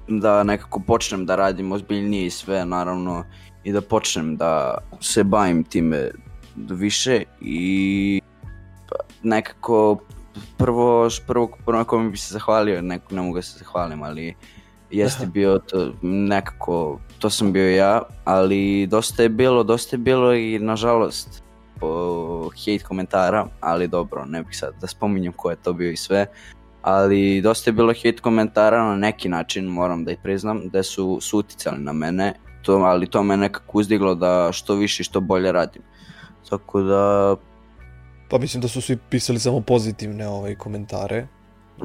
da 0.08 0.44
nekako 0.44 0.80
počnem 0.80 1.26
da 1.26 1.36
radim 1.36 1.72
ozbiljnije 1.72 2.26
i 2.26 2.30
sve, 2.30 2.66
naravno, 2.66 3.24
i 3.64 3.72
da 3.72 3.82
počnem 3.82 4.38
da 4.38 4.78
se 5.00 5.24
bavim 5.24 5.64
time 5.64 6.10
više 6.56 7.24
i 7.42 8.22
pa, 8.90 8.96
nekako 9.24 9.98
prvo, 10.58 11.10
prvo, 11.28 11.48
prvo 11.66 11.78
na 11.78 11.84
kome 11.84 12.10
bi 12.10 12.18
se 12.18 12.34
zahvalio, 12.34 12.82
neko, 12.82 13.16
ne 13.16 13.22
mogu 13.22 13.36
da 13.36 13.42
se 13.42 13.58
zahvalim, 13.58 14.04
ali 14.04 14.36
jeste 14.92 15.26
bio 15.26 15.60
to 15.60 15.92
nekako, 16.02 17.00
to 17.20 17.30
sam 17.30 17.54
bio 17.54 17.76
ja, 17.76 18.02
ali 18.24 18.88
dosta 18.88 19.24
je 19.24 19.30
bilo, 19.30 19.64
dosta 19.64 19.96
je 19.96 20.00
bilo 20.00 20.34
i 20.34 20.60
nažalost 20.60 21.41
po 21.82 22.50
hate 22.50 22.84
komentara, 22.84 23.48
ali 23.60 23.88
dobro, 23.88 24.26
ne 24.26 24.44
bih 24.44 24.58
sad 24.58 24.74
da 24.82 24.88
spominjem 24.88 25.34
ko 25.34 25.50
je 25.50 25.56
to 25.56 25.74
bio 25.74 25.92
i 25.92 25.98
sve, 25.98 26.26
ali 26.82 27.42
dosta 27.42 27.70
je 27.70 27.74
bilo 27.74 27.94
hate 27.94 28.22
komentara 28.22 28.86
na 28.86 28.96
neki 28.96 29.30
način, 29.30 29.66
moram 29.66 30.06
da 30.06 30.12
ih 30.12 30.20
priznam, 30.24 30.70
da 30.70 30.84
su, 30.84 31.18
su 31.22 31.38
uticali 31.38 31.80
na 31.80 31.94
mene, 31.94 32.34
to, 32.62 32.76
ali 32.76 33.08
to 33.08 33.24
me 33.24 33.38
nekako 33.38 33.78
uzdiglo 33.78 34.16
da 34.16 34.50
što 34.52 34.76
više 34.76 35.02
i 35.02 35.04
što 35.04 35.20
bolje 35.20 35.52
radim. 35.52 35.82
Tako 36.50 36.82
da... 36.82 37.36
Pa 38.30 38.38
mislim 38.38 38.62
da 38.62 38.68
su 38.68 38.82
svi 38.82 38.98
pisali 39.10 39.40
samo 39.40 39.62
pozitivne 39.62 40.28
ovaj, 40.28 40.56
komentare. 40.56 41.28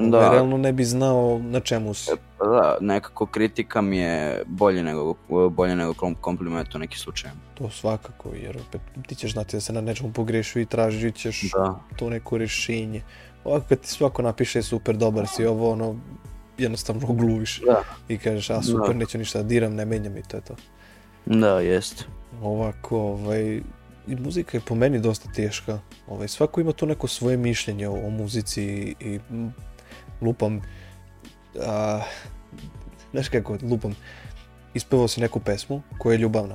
Da. 0.01 0.31
Realno 0.31 0.57
ne 0.59 0.73
bi 0.73 0.85
znao 0.85 1.41
na 1.41 1.61
čemu 1.61 1.95
si. 1.95 2.11
Pa 2.39 2.45
da, 2.45 2.77
nekako 2.81 3.27
kritika 3.27 3.81
mi 3.81 3.99
je 3.99 4.43
bolje 4.47 4.83
nego, 4.83 5.15
bolje 5.51 5.77
nego 5.77 5.95
kom- 5.95 6.15
kompliment 6.15 6.75
u 6.75 6.79
nekim 6.79 6.99
slučajima. 6.99 7.41
To 7.55 7.71
svakako, 7.71 8.29
jer 8.35 8.59
opet 8.59 8.81
ti 9.07 9.15
ćeš 9.15 9.33
znati 9.33 9.57
da 9.57 9.61
se 9.61 9.73
na 9.73 9.81
nečemu 9.81 10.13
pogrešio 10.13 10.63
i 10.63 10.67
tražit 10.67 11.15
ćeš 11.17 11.43
Da, 11.53 11.79
to 11.97 12.11
neko 12.11 12.39
rješenje. 12.39 13.03
Ovako 13.45 13.67
kad 13.69 13.81
ti 13.81 13.89
svako 13.89 14.23
napiše 14.23 14.63
super, 14.63 14.97
dobar 14.97 15.27
si, 15.27 15.47
ovo 15.47 15.71
ono, 15.73 15.97
jednostavno 16.59 17.07
ogluviš 17.09 17.61
da, 17.61 17.83
i 18.09 18.19
kažeš 18.19 18.51
a 18.51 18.63
super, 18.63 18.89
Da. 18.89 18.95
neću 18.95 19.19
ništa 19.19 19.39
da 19.39 19.45
diram, 19.45 19.75
ne 19.75 19.85
menjam 19.85 20.17
i 20.17 20.23
to 20.23 20.37
je 20.37 20.41
to. 20.41 20.55
da, 21.27 21.61
jest. 21.61 22.05
Ovako, 22.43 22.99
ovaj, 22.99 23.61
i 24.09 24.17
muzika 24.17 24.57
je 24.57 24.61
po 24.61 24.75
meni 24.75 24.99
dosta 24.99 25.31
teška. 25.33 25.79
Ovaj, 26.09 26.29
svako 26.29 26.61
ima 26.61 26.73
tu 26.73 26.87
neko 26.87 27.07
svoje 27.09 27.37
mišljenje 27.37 27.89
o, 27.89 28.07
o 28.07 28.11
muzici 28.11 28.65
i, 29.01 29.21
lupam, 30.21 30.61
a, 31.61 32.01
znaš 33.13 33.29
kako, 33.29 33.59
lupam, 33.63 33.95
ispevao 34.75 35.09
si 35.09 35.21
neku 35.21 35.41
pesmu 35.41 35.83
koja 35.99 36.15
je 36.15 36.19
ljubavna. 36.19 36.55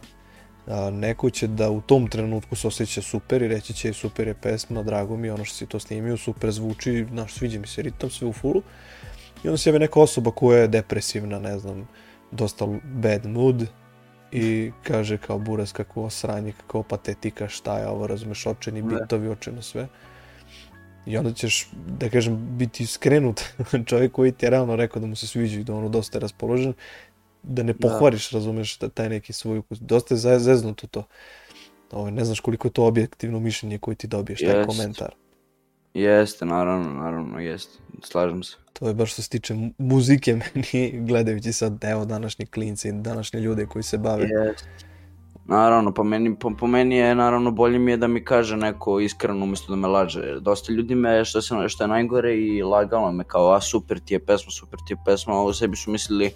A, 0.68 0.90
neko 0.90 1.30
će 1.30 1.48
da 1.48 1.70
u 1.70 1.82
tom 1.82 2.08
trenutku 2.08 2.56
se 2.56 2.68
osjeća 2.68 3.02
super 3.02 3.42
i 3.42 3.48
reći 3.48 3.74
će 3.74 3.94
super 3.94 4.28
je 4.28 4.34
pesma, 4.34 4.84
drago 4.84 5.18
mi 5.18 5.28
je 5.28 5.34
ono 5.34 5.46
što 5.46 5.56
si 5.56 5.66
to 5.66 5.80
snimio, 5.80 6.18
super 6.18 6.52
zvuči, 6.52 7.06
znaš, 7.12 7.34
sviđa 7.34 7.60
mi 7.60 7.68
se 7.68 7.82
ritam, 7.82 8.10
sve 8.10 8.28
u 8.28 8.34
fulu. 8.34 8.62
I 9.44 9.48
onda 9.48 9.58
se 9.58 9.70
javi 9.70 9.80
neka 9.80 10.00
osoba 10.00 10.32
koja 10.32 10.60
je 10.60 10.68
depresivna, 10.68 11.40
ne 11.40 11.60
znam, 11.60 11.88
dosta 12.32 12.68
bad 12.84 13.26
mood 13.26 13.68
i 14.32 14.72
kaže 14.84 15.18
kao 15.18 15.40
buras 15.40 15.72
kako 15.72 16.10
sranje, 16.10 16.52
kako 16.52 16.84
patetika, 16.84 17.48
šta 17.48 17.80
je 17.80 17.88
ovo, 17.88 18.08
razumeš, 18.08 18.46
očeni 18.48 18.82
Da. 18.82 18.88
bitovi, 18.88 19.30
očeno 19.30 19.62
sve. 19.62 19.88
I 21.06 21.18
onda 21.18 21.34
ćeš, 21.34 21.70
da 21.88 22.10
kažem, 22.10 22.58
biti 22.58 22.86
skrenut 22.86 23.42
čovjek 23.86 24.12
koji 24.12 24.32
ti 24.32 24.46
je 24.46 24.50
realno 24.50 24.76
rekao 24.76 25.00
da 25.00 25.08
mu 25.08 25.16
se 25.16 25.28
sviđa 25.28 25.60
i 25.60 25.64
da 25.64 25.74
ono 25.74 25.90
dosta 25.90 26.18
je 26.18 26.22
raspoložen, 26.22 26.74
da 27.44 27.64
ne 27.64 27.74
Da. 27.74 27.80
pohvariš, 27.80 28.30
razumeš, 28.30 28.78
ta- 28.78 28.90
taj 28.90 29.10
neki 29.10 29.34
svoj 29.34 29.58
ukus. 29.58 29.80
Dosta 29.80 30.14
je 30.14 30.18
ze- 30.18 30.40
zeznuto 30.40 30.88
to. 30.88 31.04
Ovo, 31.92 32.10
ne 32.10 32.26
znaš 32.26 32.40
koliko 32.40 32.68
je 32.68 32.72
to 32.72 32.86
objektivno 32.86 33.40
mišljenje 33.40 33.78
koje 33.78 33.96
ti 33.96 34.08
dobiješ, 34.08 34.40
taj 34.40 34.58
Jest. 34.58 34.68
komentar. 34.68 35.16
Jeste, 35.94 36.46
naravno, 36.46 36.94
naravno, 36.94 37.40
jeste. 37.40 37.80
Slažem 38.04 38.44
se. 38.44 38.56
To 38.74 38.88
je 38.88 38.94
baš 38.94 39.14
što 39.14 39.22
se 39.22 39.30
tiče 39.30 39.54
mu- 39.54 39.74
muzike 39.78 40.34
meni, 40.56 40.92
gledajući 41.00 41.54
sad, 41.54 41.84
evo, 41.84 42.06
današnji 42.06 42.46
klinci, 42.46 42.90
i 42.90 42.94
današnje 42.94 43.40
ljude 43.40 43.66
koji 43.66 43.84
se 43.84 43.98
bave. 43.98 44.24
Jeste. 44.24 44.68
Naravno, 45.46 45.92
po 45.94 46.04
meni, 46.04 46.36
po, 46.36 46.52
po 46.60 46.68
meni 46.68 46.96
je 46.96 47.16
naravno 47.16 47.52
bolje 47.52 47.80
mi 47.80 47.92
je 47.92 47.98
da 47.98 48.08
mi 48.08 48.26
kaže 48.26 48.58
neko 48.58 49.00
iskreno 49.00 49.44
umjesto 49.44 49.72
da 49.74 49.76
me 49.76 49.88
laže. 49.88 50.40
Dosta 50.40 50.74
ljudi 50.74 50.96
me, 50.96 51.26
što, 51.26 51.42
se, 51.42 51.56
što 51.68 51.84
je 51.84 51.88
najgore, 51.88 52.38
i 52.38 52.64
lagalo 52.64 53.12
me 53.12 53.24
kao, 53.24 53.52
a 53.52 53.62
super 53.62 54.00
ti 54.00 54.14
je 54.14 54.26
pesma, 54.26 54.52
super 54.52 54.80
ti 54.88 54.94
je 54.94 54.98
pesma, 55.06 55.34
a 55.34 55.44
u 55.44 55.54
sebi 55.54 55.76
su 55.76 55.92
mislili, 55.92 56.32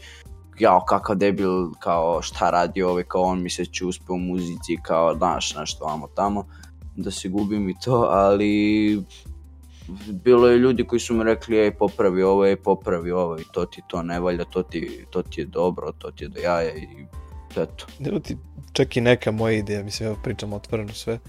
jao, 0.59 0.85
kakav 0.85 1.15
debil, 1.15 1.71
kao 1.79 2.21
šta 2.21 2.50
radi 2.50 2.83
ovaj, 2.83 3.03
kao 3.03 3.21
on 3.21 3.41
mi 3.41 3.50
se 3.50 3.65
će 3.65 3.85
uspe 3.85 4.13
u 4.13 4.17
muzici, 4.17 4.77
kao 4.81 5.15
znaš 5.15 5.55
nešto 5.55 5.85
vamo 5.85 6.07
tamo, 6.07 6.45
da 6.95 7.12
se 7.12 7.29
gubim 7.29 7.69
i 7.69 7.75
to, 7.85 8.07
ali 8.12 9.03
bilo 10.24 10.47
je 10.47 10.57
ljudi 10.57 10.83
koji 10.83 11.00
su 11.00 11.13
mi 11.13 11.24
rekli, 11.24 11.57
ej, 11.57 11.71
popravi 11.71 12.24
ovo, 12.24 12.45
ej, 12.45 12.55
popravi 12.55 13.12
ovo, 13.12 13.39
i 13.39 13.43
to 13.51 13.65
ti 13.65 13.81
to 13.88 14.03
ne 14.03 14.19
valja, 14.19 14.45
to 14.45 14.63
ti, 14.63 15.05
to 15.09 15.21
ti 15.21 15.41
je 15.41 15.45
dobro, 15.45 15.91
to 15.91 16.12
ti 16.12 16.24
je 16.24 16.27
do 16.27 16.39
jaja 16.39 16.75
i 16.75 16.88
eto. 17.55 17.85
Evo 18.05 18.19
ti 18.19 18.38
čak 18.75 18.98
i 18.98 19.01
neka 19.01 19.32
moja 19.32 19.58
ideja, 19.58 19.84
mislim, 19.84 20.08
evo 20.08 20.17
pričam 20.24 20.53
otvoreno 20.53 20.94
sve. 20.94 21.20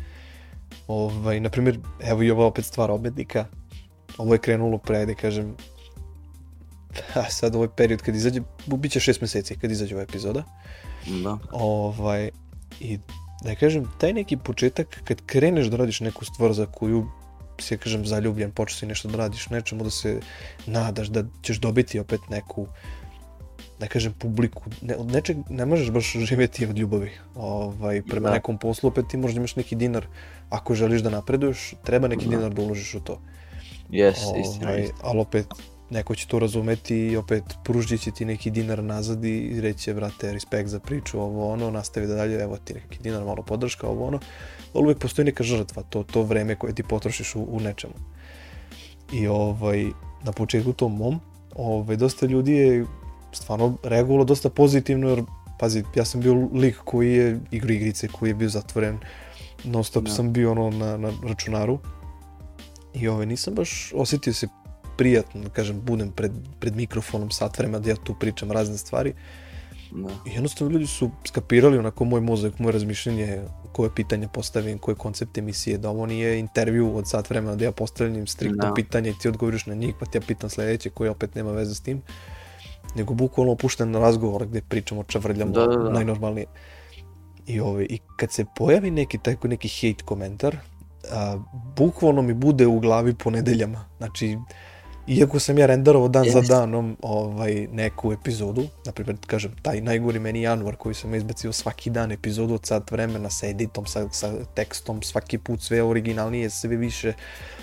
Ovaj, 0.88 1.40
na 1.40 1.50
primjer, 1.50 1.78
evo 2.00 2.22
i 2.22 2.30
ova 2.30 2.46
opet 2.46 2.64
stvar 2.64 2.90
obednika. 2.90 3.46
Ovo 4.18 4.34
je 4.34 4.38
krenulo 4.38 4.78
pre, 4.78 5.06
da 5.06 5.14
kažem, 5.14 5.54
a 7.14 7.30
sad 7.30 7.54
ovaj 7.54 7.68
period 7.76 8.02
kad 8.02 8.14
izađe, 8.14 8.40
bit 8.66 8.92
će 8.92 9.00
šest 9.00 9.20
meseci 9.20 9.58
kad 9.58 9.70
izađe 9.70 9.94
ova 9.94 10.02
epizoda. 10.02 10.42
Da. 11.06 11.38
Ovaj, 11.52 12.30
I 12.80 12.98
da 13.44 13.54
kažem, 13.54 13.84
taj 13.98 14.12
neki 14.12 14.36
početak 14.36 15.00
kad 15.04 15.22
kreneš 15.26 15.66
da 15.66 15.76
radiš 15.76 16.00
neku 16.00 16.24
stvar 16.24 16.52
za 16.52 16.66
koju 16.66 17.06
si, 17.60 17.78
kažem, 17.78 18.06
zaljubljen, 18.06 18.52
počeo 18.52 18.76
si 18.76 18.86
nešto 18.86 19.08
da 19.08 19.16
radiš 19.16 19.48
nečemu, 19.50 19.84
da 19.84 19.90
se 19.90 20.20
nadaš 20.66 21.08
da 21.08 21.24
ćeš 21.42 21.60
dobiti 21.60 21.98
opet 21.98 22.20
neku 22.30 22.66
da 23.80 23.86
kažem 23.86 24.12
publiku, 24.18 24.62
ne, 24.82 24.96
od 24.96 25.06
nečeg 25.06 25.36
ne 25.50 25.66
možeš 25.66 25.90
baš 25.90 26.12
živjeti 26.12 26.66
od 26.66 26.78
ljubavi 26.78 27.10
ovaj, 27.34 28.02
prema 28.02 28.28
Da. 28.28 28.34
nekom 28.34 28.58
poslu, 28.58 28.88
opet 28.88 29.04
ti 29.08 29.16
možda 29.16 29.38
imaš 29.38 29.56
neki 29.56 29.76
dinar 29.76 30.06
ako 30.50 30.74
želiš 30.74 31.00
da 31.02 31.10
napreduješ, 31.10 31.74
treba 31.84 32.08
neki 32.08 32.24
Da. 32.24 32.30
dinar 32.36 32.54
da 32.54 32.62
uložiš 32.62 32.94
u 32.94 33.00
to 33.00 33.20
Jes, 33.90 34.18
istina, 34.18 34.68
ovaj, 34.68 34.80
istina. 34.82 34.98
ali 35.02 35.20
opet 35.20 35.46
neko 35.90 36.14
će 36.14 36.26
to 36.26 36.38
razumeti 36.38 36.96
i 36.96 37.16
opet 37.16 37.44
pružit 37.64 38.00
će 38.00 38.10
ti 38.10 38.24
neki 38.24 38.50
dinar 38.50 38.82
nazad 38.84 39.24
i 39.24 39.60
reći 39.60 39.78
će, 39.78 39.94
brate, 39.94 40.32
respekt 40.32 40.68
za 40.68 40.80
priču, 40.80 41.20
ovo 41.20 41.52
ono, 41.52 41.70
nastavi 41.70 42.06
da 42.06 42.14
dalje, 42.14 42.42
evo 42.42 42.56
ti 42.56 42.74
neki 42.74 42.98
dinar, 43.02 43.24
malo 43.24 43.42
podrška, 43.42 43.86
ovo 43.86 44.06
ono, 44.06 44.18
ali 44.74 44.84
uvijek 44.84 44.98
postoji 44.98 45.26
neka 45.26 45.44
žrtva, 45.44 45.82
to, 45.82 46.02
to 46.02 46.22
vreme 46.22 46.54
koje 46.56 46.74
ti 46.74 46.82
potrošiš 46.82 47.34
u, 47.36 47.42
u 47.42 47.60
nečemu. 47.60 47.94
I 49.12 49.26
ovaj, 49.28 49.84
na 50.24 50.32
početku 50.32 50.72
tom 50.72 50.96
mom, 50.96 51.20
ovaj, 51.54 51.96
dosta 51.96 52.26
ljudi 52.26 52.52
je 52.52 52.84
stvarno 53.36 53.76
reagovalo 53.82 54.24
dosta 54.24 54.50
pozitivno, 54.50 55.08
jer, 55.08 55.22
pazi, 55.58 55.84
ja 55.94 56.04
sam 56.04 56.20
bio 56.20 56.48
lik 56.52 56.76
koji 56.84 57.12
je 57.12 57.40
igru 57.50 57.72
igrice, 57.72 58.08
koji 58.08 58.30
je 58.30 58.34
bio 58.34 58.48
zatvoren, 58.48 58.98
non 59.64 59.84
stop 59.84 60.04
Da. 60.04 60.10
sam 60.10 60.32
bio 60.32 60.50
ono 60.50 60.70
na, 60.70 60.96
na 60.96 61.12
računaru, 61.22 61.78
i 62.94 63.08
ovaj, 63.08 63.26
nisam 63.26 63.54
baš 63.54 63.92
osjetio 63.94 64.32
se 64.32 64.48
prijatno, 64.96 65.40
da 65.42 65.48
kažem, 65.48 65.80
budem 65.80 66.10
pred, 66.10 66.32
pred 66.60 66.76
mikrofonom 66.76 67.30
sat 67.30 67.58
vremena 67.58 67.78
da 67.78 67.90
ja 67.90 67.96
tu 67.96 68.14
pričam 68.14 68.52
razne 68.52 68.78
stvari. 68.78 69.14
Da. 69.92 70.08
I 70.26 70.34
jednostavno 70.34 70.72
ljudi 70.72 70.86
su 70.86 71.10
skapirali 71.24 71.78
onako 71.78 72.04
moj 72.04 72.20
mozak, 72.20 72.58
moje 72.58 72.72
razmišljanje, 72.72 73.42
koje 73.72 73.94
pitanja 73.94 74.28
postavim, 74.28 74.78
koje 74.78 74.94
koncept 74.94 75.38
emisije, 75.38 75.78
da 75.78 75.90
ovo 75.90 76.06
nije 76.06 76.38
intervju 76.38 76.96
od 76.96 77.08
sat 77.08 77.30
vremena 77.30 77.56
da 77.56 77.64
ja 77.64 77.72
postavljam 77.72 78.26
striktno 78.26 78.68
Da. 78.68 78.74
pitanje 78.74 79.10
i 79.10 79.18
ti 79.20 79.28
odgovoriš 79.28 79.66
na 79.66 79.74
njih, 79.74 79.94
pa 80.00 80.06
ti 80.06 80.18
ja 80.18 80.22
pitam 80.26 80.50
sledeće 80.50 80.90
koje 80.90 81.10
opet 81.10 81.34
nema 81.34 81.52
veze 81.52 81.74
s 81.74 81.80
tim. 81.80 82.02
Nego 82.96 83.14
bukvalno 83.14 83.52
opušten 83.52 83.94
razgovor 83.94 84.46
gde 84.46 84.60
pričamo, 84.62 85.02
čavrljamo 85.02 85.52
Da, 85.52 85.66
da, 85.66 85.76
da. 85.76 85.90
najnormalnije. 85.90 86.46
I, 87.46 87.60
ovaj, 87.60 87.86
I 87.90 87.98
kad 88.16 88.32
se 88.32 88.44
pojavi 88.56 88.90
neki 88.90 89.18
tako 89.18 89.48
neki 89.48 89.68
hate 89.68 90.04
komentar, 90.04 90.56
a, 91.10 91.38
bukvalno 91.76 92.22
mi 92.22 92.34
bude 92.34 92.66
u 92.66 92.80
glavi 92.80 93.14
po 93.14 93.30
nedeljama. 93.30 93.84
Znači, 93.98 94.36
iako 95.06 95.38
sam 95.38 95.58
ja 95.58 95.66
renderovao 95.66 96.08
dan 96.08 96.24
za 96.30 96.38
Jeste. 96.38 96.54
danom 96.54 96.96
ovaj, 97.02 97.68
neku 97.72 98.12
epizodu, 98.12 98.64
na 98.86 98.92
primjer, 98.92 99.16
kažem, 99.26 99.52
taj 99.62 99.80
najgori 99.80 100.18
meni 100.18 100.42
januar 100.42 100.76
koji 100.76 100.94
sam 100.94 101.14
izbacio 101.14 101.52
svaki 101.52 101.90
dan 101.90 102.12
epizodu 102.12 102.54
od 102.54 102.66
sat 102.66 102.90
vremena 102.90 103.30
sa 103.30 103.46
editom, 103.46 103.86
sa, 103.86 104.08
sa 104.12 104.32
tekstom, 104.54 105.02
svaki 105.02 105.38
put 105.38 105.60
sve 105.62 105.82
originalnije, 105.82 106.50
sve 106.50 106.76
više 106.76 107.12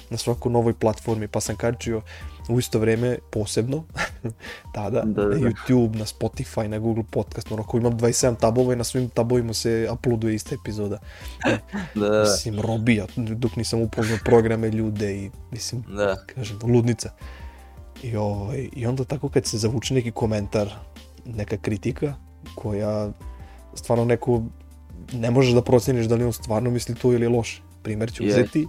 na 0.09 0.17
svakoj 0.17 0.51
novoj 0.51 0.73
platformi, 0.73 1.27
pa 1.27 1.41
sam 1.41 1.55
kačio 1.55 2.01
u 2.49 2.59
isto 2.59 2.79
vreme 2.79 3.17
posebno, 3.31 3.83
tada, 4.75 5.01
Da, 5.01 5.23
da, 5.23 5.29
na 5.29 5.29
da. 5.29 5.35
YouTube, 5.35 5.95
na 5.95 6.05
Spotify, 6.05 6.67
na 6.67 6.79
Google 6.79 7.03
Podcast, 7.09 7.51
onako 7.51 7.77
imam 7.77 7.99
27 7.99 8.39
tabova 8.39 8.73
i 8.73 8.75
na 8.75 8.83
svim 8.83 9.09
tabovima 9.09 9.53
se 9.53 9.89
uploaduje 9.93 10.35
ista 10.35 10.55
epizoda. 10.55 10.99
Da, 11.45 11.57
da, 12.09 12.21
Mislim, 12.21 12.59
robija, 12.59 13.05
dok 13.15 13.55
nisam 13.55 13.81
upoznao 13.81 14.17
programe, 14.25 14.69
ljude 14.69 15.15
i, 15.17 15.31
mislim, 15.51 15.83
da. 15.87 16.25
kažem, 16.35 16.59
ludnica. 16.63 17.09
I, 18.03 18.15
ovaj, 18.15 18.69
I 18.75 18.85
onda 18.85 19.03
tako 19.03 19.29
kad 19.29 19.45
se 19.45 19.57
zavuče 19.57 19.93
neki 19.93 20.11
komentar, 20.11 20.69
neka 21.25 21.57
kritika, 21.57 22.13
koja 22.55 23.11
stvarno 23.73 24.05
neko 24.05 24.43
ne 25.13 25.31
možeš 25.31 25.53
da 25.53 25.61
proceniš 25.61 26.05
da 26.05 26.15
li 26.15 26.23
on 26.23 26.33
stvarno 26.33 26.69
misli 26.69 26.95
to 26.95 27.13
ili 27.13 27.25
je 27.25 27.29
loše. 27.29 27.61
Primer 27.83 28.11
ću 28.11 28.23
uzeti. 28.25 28.67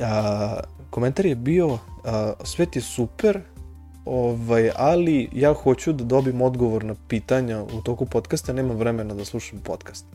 A, 0.00 0.60
komentar 0.90 1.26
je 1.26 1.34
bio, 1.34 1.78
a, 2.04 2.32
sve 2.44 2.66
ti 2.66 2.78
je 2.78 2.82
super, 2.82 3.40
ovaj, 4.04 4.70
ali 4.76 5.28
ja 5.32 5.52
hoću 5.52 5.92
da 5.92 6.04
dobijem 6.04 6.42
odgovor 6.42 6.84
na 6.84 6.94
pitanja 7.08 7.62
u 7.62 7.80
toku 7.82 8.06
podcasta, 8.06 8.52
nemam 8.52 8.76
vremena 8.76 9.14
da 9.14 9.24
slušam 9.24 9.58
podcast. 9.58 10.06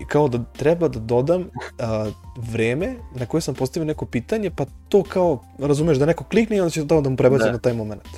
I 0.00 0.04
kao 0.04 0.28
da 0.28 0.44
treba 0.52 0.88
da 0.88 1.00
dodam 1.00 1.44
a, 1.78 2.10
vreme 2.36 2.94
na 3.14 3.26
koje 3.26 3.40
sam 3.40 3.54
postavio 3.54 3.84
neko 3.84 4.06
pitanje, 4.06 4.50
pa 4.50 4.66
to 4.88 5.02
kao, 5.02 5.40
razumeš, 5.58 5.98
da 5.98 6.06
neko 6.06 6.24
klikne 6.24 6.56
i 6.56 6.60
onda 6.60 6.70
će 6.70 6.86
to 6.86 7.00
da 7.00 7.10
mu 7.10 7.16
prebaci 7.16 7.44
Da. 7.44 7.52
na 7.52 7.58
taj 7.58 7.72
moment. 7.72 8.08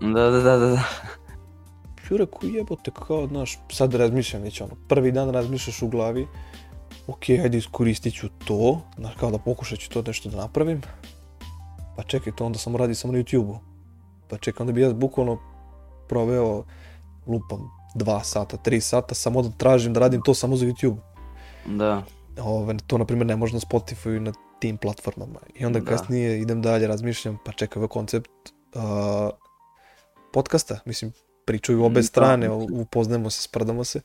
Da, 0.00 0.30
da, 0.30 0.40
da, 0.40 0.56
da, 0.56 0.66
da. 0.66 0.82
I 2.10 2.16
rekao, 2.16 2.48
jebote, 2.48 2.90
kao, 3.06 3.26
znaš, 3.26 3.58
sad 3.72 3.94
razmišljam 3.94 4.42
već 4.42 4.60
ono, 4.60 4.74
prvi 4.88 5.12
dan 5.12 5.30
razmišljaš 5.30 5.82
u 5.82 5.88
glavi, 5.88 6.26
ok, 7.08 7.28
ajde 7.28 7.58
iskoristit 7.58 8.14
ću 8.14 8.28
to, 8.44 8.80
znaš, 8.98 9.14
kao 9.14 9.30
da 9.30 9.38
pokušat 9.38 9.78
ću 9.78 9.90
to 9.90 10.02
nešto 10.02 10.28
da 10.28 10.36
napravim, 10.36 10.80
pa 11.96 12.02
čekaj, 12.02 12.32
to 12.36 12.46
onda 12.46 12.58
samo 12.58 12.78
radi 12.78 12.94
samo 12.94 13.12
na 13.12 13.18
YouTube-u. 13.18 13.58
Pa 14.28 14.38
čekaj, 14.38 14.64
onda 14.64 14.72
bi 14.72 14.80
ja 14.80 14.92
bukvalno 14.92 15.38
proveo, 16.08 16.64
lupam, 17.26 17.70
dva 17.94 18.24
sata, 18.24 18.56
tri 18.56 18.80
sata, 18.80 19.14
samo 19.14 19.42
da 19.42 19.50
tražim 19.50 19.92
da 19.92 20.00
radim 20.00 20.22
to 20.22 20.34
samo 20.34 20.56
za 20.56 20.66
YouTube. 20.66 20.96
Da, 21.66 22.02
Ove, 22.40 22.76
to, 22.86 22.98
na 22.98 23.04
primjer, 23.04 23.26
ne 23.26 23.36
može 23.36 23.54
na 23.54 23.60
Spotify 23.60 24.16
i 24.16 24.20
na 24.20 24.32
tim 24.58 24.76
platformama. 24.76 25.40
I 25.54 25.66
onda 25.66 25.80
Da. 25.80 25.86
kasnije 25.86 26.40
idem 26.40 26.62
dalje, 26.62 26.86
razmišljam, 26.86 27.38
pa 27.44 27.52
čekaj, 27.52 27.80
ovaj 27.80 27.88
koncept 27.88 28.30
uh, 28.74 28.80
podcasta, 30.32 30.78
mislim, 30.84 31.12
pričaju 31.44 31.84
obe 31.84 32.00
Da. 32.00 32.06
strane, 32.06 32.50
u- 32.50 32.66
upoznajemo 32.72 33.30
se, 33.30 33.42
sprdamo 33.42 33.84
se, 33.84 34.00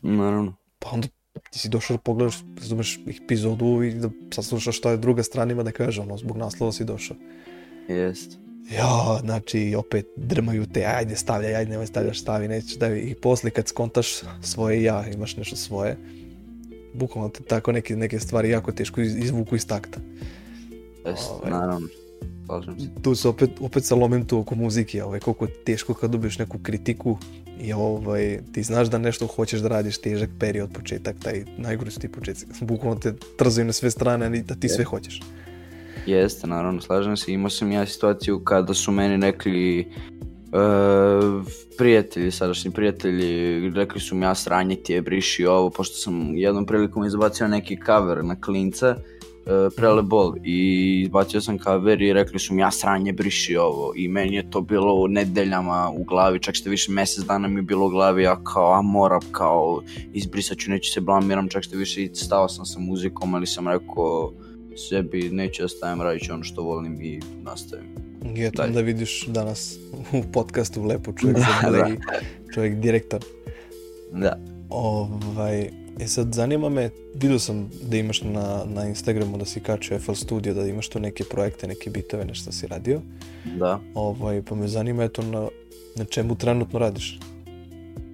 naravno. 0.00 0.54
pa 0.78 0.90
onda 0.90 1.08
ti 1.50 1.58
si 1.58 1.68
došao 1.68 1.96
da 1.96 2.00
pogledaš, 2.02 2.36
razumeš 2.56 3.00
epizodu 3.24 3.82
i 3.82 3.94
da 3.94 4.10
saslušaš 4.34 4.78
šta 4.78 4.90
je 4.90 4.96
druga 4.96 5.22
strana 5.22 5.52
ima 5.52 5.62
da 5.62 5.72
kaže, 5.72 6.00
ono, 6.00 6.16
zbog 6.16 6.36
naslova 6.36 6.72
si 6.72 6.84
došao. 6.84 7.16
Jest. 7.88 8.38
Ja, 8.70 9.18
znači, 9.20 9.74
opet 9.78 10.06
drmaju 10.16 10.66
te, 10.66 10.84
ajde 10.86 11.16
stavljaj, 11.16 11.54
ajde 11.54 11.70
nemoj 11.70 11.86
stavljaš, 11.86 12.20
stavi, 12.20 12.48
nećeš 12.48 12.74
stavi. 12.74 13.00
I 13.00 13.14
posle 13.14 13.50
kad 13.50 13.68
skontaš 13.68 14.20
svoje 14.42 14.82
ja, 14.82 15.06
imaš 15.14 15.36
nešto 15.36 15.56
svoje, 15.56 15.96
bukvalno 16.94 17.28
te 17.28 17.42
tako 17.42 17.72
neke, 17.72 17.96
neke 17.96 18.20
stvari 18.20 18.50
jako 18.50 18.72
teško 18.72 19.00
iz- 19.00 19.16
izvuku 19.16 19.56
iz 19.56 19.66
takta. 19.66 20.00
Jest, 21.06 21.30
Ovaj. 21.30 21.50
naravno. 21.50 21.88
Slažem 22.46 22.80
se. 22.80 22.86
Tu 23.02 23.14
se 23.14 23.28
opet, 23.28 23.50
opet 23.60 23.84
se 23.84 23.94
lomim 23.94 24.26
tu 24.26 24.38
oko 24.38 24.54
muzike, 24.54 25.04
ovaj, 25.04 25.20
koliko 25.20 25.44
je 25.44 25.64
teško 25.64 25.94
kad 25.94 26.10
dobiješ 26.10 26.38
neku 26.38 26.58
kritiku 26.58 27.18
i 27.60 27.72
ovaj, 27.72 28.40
ti 28.52 28.62
znaš 28.62 28.88
da 28.88 28.98
nešto 28.98 29.26
hoćeš 29.26 29.60
da 29.60 29.68
radiš 29.68 29.98
težak 29.98 30.30
period, 30.38 30.70
početak, 30.72 31.16
taj 31.22 31.44
najgori 31.58 31.90
su 31.90 32.00
ti 32.00 32.08
početci. 32.08 32.46
Bukvalno 32.60 33.00
te 33.00 33.14
trzaju 33.38 33.64
na 33.64 33.72
sve 33.72 33.90
strane, 33.90 34.26
a 34.26 34.28
da 34.28 34.54
ti 34.54 34.68
sve 34.68 34.84
hoćeš. 34.84 35.20
Jeste, 36.06 36.46
naravno, 36.46 36.80
slažem 36.80 37.16
se. 37.16 37.32
Imao 37.32 37.50
sam 37.50 37.72
ja 37.72 37.86
situaciju 37.86 38.44
kada 38.44 38.74
su 38.74 38.92
meni 38.92 39.26
rekli 39.26 39.80
e, 39.80 39.84
prijatelji, 41.78 42.30
sadašnji 42.30 42.70
prijatelji, 42.70 43.70
rekli 43.70 44.00
su 44.00 44.16
mi 44.16 44.24
ja 44.24 44.34
sranje 44.34 44.76
ti 44.76 44.92
je, 44.92 45.02
briši 45.02 45.46
ovo, 45.46 45.70
pošto 45.70 45.96
sam 45.96 46.34
jednom 46.34 46.66
prilikom 46.66 47.04
izbacio 47.04 47.48
neki 47.48 47.78
cover 47.86 48.24
na 48.24 48.40
klinca, 48.40 48.96
prele 49.76 50.02
bol 50.02 50.34
i 50.44 51.00
izbacio 51.02 51.40
sam 51.40 51.58
cover 51.58 52.02
i 52.02 52.12
rekli 52.12 52.38
su 52.38 52.54
mi 52.54 52.62
ja 52.62 52.70
sranje 52.70 53.12
briši 53.12 53.56
ovo 53.56 53.92
i 53.96 54.08
meni 54.08 54.36
je 54.36 54.50
to 54.50 54.60
bilo 54.60 54.94
u 54.94 55.08
nedeljama 55.08 55.90
u 55.94 56.04
glavi, 56.04 56.40
čak 56.40 56.54
što 56.54 56.70
više 56.70 56.92
mjesec 56.92 57.24
dana 57.24 57.48
mi 57.48 57.58
je 57.58 57.62
bilo 57.62 57.86
u 57.86 57.90
glavi, 57.90 58.22
ja 58.22 58.44
kao 58.44 58.72
a 58.72 58.82
moram 58.82 59.20
kao 59.32 59.82
izbrisat 60.12 60.58
ću, 60.58 60.70
neću 60.70 60.92
se 60.92 61.00
blamiram, 61.00 61.48
čak 61.48 61.62
što 61.62 61.76
više 61.76 62.08
stao 62.14 62.48
sam 62.48 62.66
sa 62.66 62.78
muzikom, 62.78 63.34
ali 63.34 63.46
sam 63.46 63.68
rekao 63.68 64.32
sebi 64.88 65.30
neću 65.32 65.62
da 65.62 65.68
stavim, 65.68 66.02
radit 66.02 66.22
ću 66.22 66.32
ono 66.32 66.44
što 66.44 66.62
volim 66.62 67.02
i 67.02 67.20
nastavim. 67.42 67.86
I 68.36 68.44
eto, 68.44 68.62
onda 68.62 68.80
vidiš 68.80 69.26
danas 69.26 69.76
u 70.12 70.32
podcastu 70.32 70.84
lepo 70.84 71.12
čovjek 71.12 71.38
Da, 71.62 71.70
da. 71.70 71.88
čovjek 72.54 72.74
direktor. 72.74 73.20
Da, 74.12 74.38
Ovaj, 74.70 75.70
e 76.00 76.06
sad 76.06 76.34
zanima 76.34 76.68
me, 76.68 76.90
vidio 77.14 77.38
sam 77.38 77.70
da 77.82 77.96
imaš 77.96 78.22
na, 78.22 78.64
na 78.66 78.86
Instagramu 78.88 79.38
da 79.38 79.44
si 79.44 79.60
kačio 79.60 79.98
FL 79.98 80.12
Studio, 80.12 80.54
da 80.54 80.66
imaš 80.66 80.88
tu 80.88 81.00
neke 81.00 81.24
projekte, 81.24 81.66
neke 81.66 81.90
bitove, 81.90 82.24
nešto 82.24 82.52
si 82.52 82.66
radio. 82.66 83.00
da. 83.44 83.80
Ovaj, 83.94 84.42
pa 84.42 84.54
me 84.54 84.68
zanima 84.68 85.04
eto 85.04 85.22
na, 85.22 85.48
na 85.96 86.04
čemu 86.04 86.34
trenutno 86.34 86.78
radiš. 86.78 87.18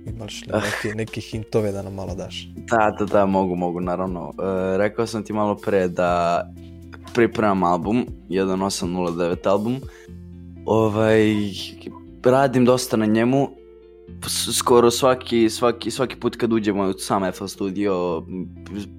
Imaš 0.07 0.41
li 0.47 0.53
Ah. 0.53 0.61
neke, 0.61 0.97
neke 0.97 1.21
hintove 1.21 1.73
da 1.73 1.83
nam 1.83 1.95
malo 1.95 2.14
daš? 2.14 2.49
Da, 2.57 2.97
da, 2.99 3.05
da, 3.05 3.27
mogu, 3.27 3.57
mogu, 3.57 3.81
naravno. 3.81 4.33
E, 4.38 4.79
rekao 4.79 5.07
sam 5.07 5.25
ti 5.25 5.33
malo 5.33 5.55
pre 5.57 5.88
da 5.88 6.43
pripremam 7.14 7.62
album, 7.64 8.07
1809 8.29 9.47
album. 9.49 9.81
Ovaj, 10.67 11.35
radim 12.25 12.64
dosta 12.64 12.97
na 12.97 13.07
njemu. 13.07 13.49
Skoro 14.27 14.91
svaki, 14.91 15.51
svaki, 15.51 15.91
svaki 15.91 16.17
put 16.17 16.37
kad 16.37 16.53
uđemo 16.53 16.89
u 16.89 16.93
sam 16.93 17.33
FL 17.33 17.47
Studio, 17.47 18.23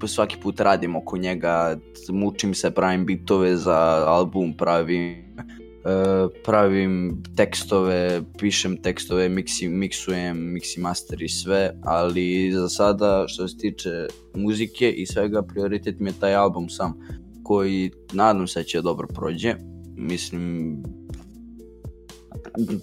svaki 0.06 0.36
put 0.42 0.60
radim 0.60 0.96
oko 0.96 1.16
njega, 1.16 1.76
mučim 2.08 2.54
se, 2.54 2.70
pravim 2.70 3.06
bitove 3.06 3.56
za 3.56 4.04
album, 4.06 4.54
pravim 4.56 5.00
e, 5.04 6.28
pravim 6.44 7.22
tekstove, 7.36 8.22
pišem 8.38 8.76
tekstove, 8.82 9.28
miksi, 9.28 9.68
miksujem, 9.68 10.52
miksi 10.52 10.80
master 10.80 11.22
i 11.22 11.28
sve, 11.28 11.72
ali 11.82 12.52
za 12.52 12.68
sada 12.68 13.24
što 13.28 13.48
se 13.48 13.56
tiče 13.56 14.06
muzike 14.34 14.90
i 14.90 15.06
svega 15.06 15.42
prioritet 15.42 16.00
mi 16.00 16.10
je 16.10 16.20
taj 16.20 16.34
album 16.34 16.68
sam 16.68 16.94
koji 17.42 17.90
nadam 18.12 18.46
se 18.46 18.60
da 18.60 18.64
će 18.64 18.82
dobro 18.82 19.08
prođe. 19.14 19.54
Mislim 19.96 20.76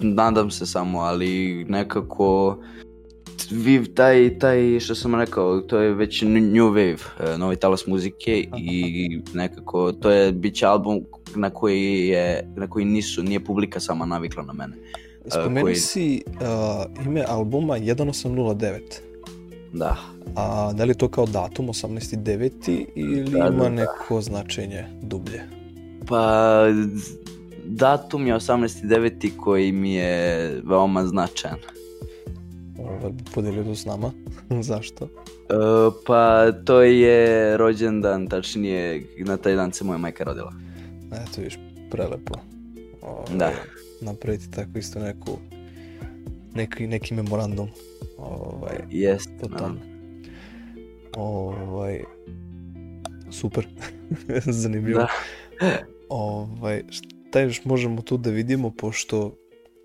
nadam 0.02 0.52
se 0.52 0.66
samo, 0.66 1.00
ali 1.00 1.66
nekako 1.66 2.58
vi 3.52 3.86
taj, 3.86 4.40
taj 4.40 4.80
što 4.80 4.96
sam 4.96 5.16
rekao, 5.16 5.62
to 5.62 5.78
je 5.78 5.94
već 5.94 6.22
new 6.22 6.66
wave, 6.66 6.98
e, 7.20 7.38
novi 7.38 7.56
talas 7.56 7.88
muzike 7.88 8.48
i 8.58 8.94
nekako 9.34 9.92
to 9.92 10.12
je 10.12 10.32
bit 10.32 10.56
će 10.56 10.66
album 10.66 11.00
na 11.36 11.50
koji 11.50 12.08
je, 12.08 12.48
na 12.56 12.68
koji 12.68 12.86
nisu, 12.86 13.24
nije 13.24 13.40
publika 13.40 13.80
sama 13.80 14.06
navikla 14.06 14.44
na 14.44 14.54
mene. 14.54 14.74
Spomeni 15.30 15.62
koji- 15.62 15.76
si 15.76 16.24
uh, 16.28 17.06
ime 17.06 17.24
albuma 17.28 17.78
1809. 17.78 18.80
Da. 19.74 19.96
A 20.36 20.74
da 20.74 20.84
li 20.84 20.90
je 20.90 20.96
to 20.96 21.08
kao 21.08 21.26
datum 21.26 21.68
18.9. 21.68 22.86
ili 22.96 23.24
Da, 23.24 23.40
da, 23.40 23.48
ima 23.48 23.64
da. 23.64 23.70
neko 23.70 24.22
značenje 24.22 24.86
dublje? 25.02 25.42
Pa 26.08 26.64
datum 27.68 28.28
je 28.28 28.34
18.9. 28.34 29.38
koji 29.38 29.72
mi 29.72 29.94
je 29.94 30.62
veoma 30.66 31.06
značajan. 31.06 31.60
Ovaj, 32.80 33.12
podelio 33.34 33.64
to 33.64 33.76
s 33.76 33.86
nama. 33.86 34.12
Zašto? 34.70 35.06
E, 35.06 35.10
pa 36.06 36.52
to 36.66 36.82
je 36.82 37.58
rođendan, 37.58 38.28
tačnije 38.28 39.06
na 39.18 39.38
taj 39.38 39.56
dan 39.56 39.72
se 39.74 39.84
moja 39.84 39.98
majka 39.98 40.24
rodila. 40.24 40.54
Eto 41.12 41.42
viš, 41.42 41.60
prelepo. 41.92 42.34
Ovaj, 43.02 43.38
Da. 43.38 43.52
Napraviti 44.02 44.52
tako 44.52 44.80
isto 44.80 45.00
neku 45.00 45.38
neki, 46.58 46.88
neki 46.88 47.14
memorandum. 47.14 47.70
Ovaj, 48.18 48.78
Jest, 48.90 49.30
totalno. 49.42 49.80
Ovaj, 51.16 52.04
super. 53.32 53.68
Zanimljivo. 54.62 55.00
Da. 55.00 55.08
Ovaj, 56.10 56.84
šta 56.90 57.17
još 57.40 57.66
možemo 57.66 58.02
tu 58.02 58.18
da 58.18 58.30
vidimo, 58.30 58.72
pošto, 58.78 59.36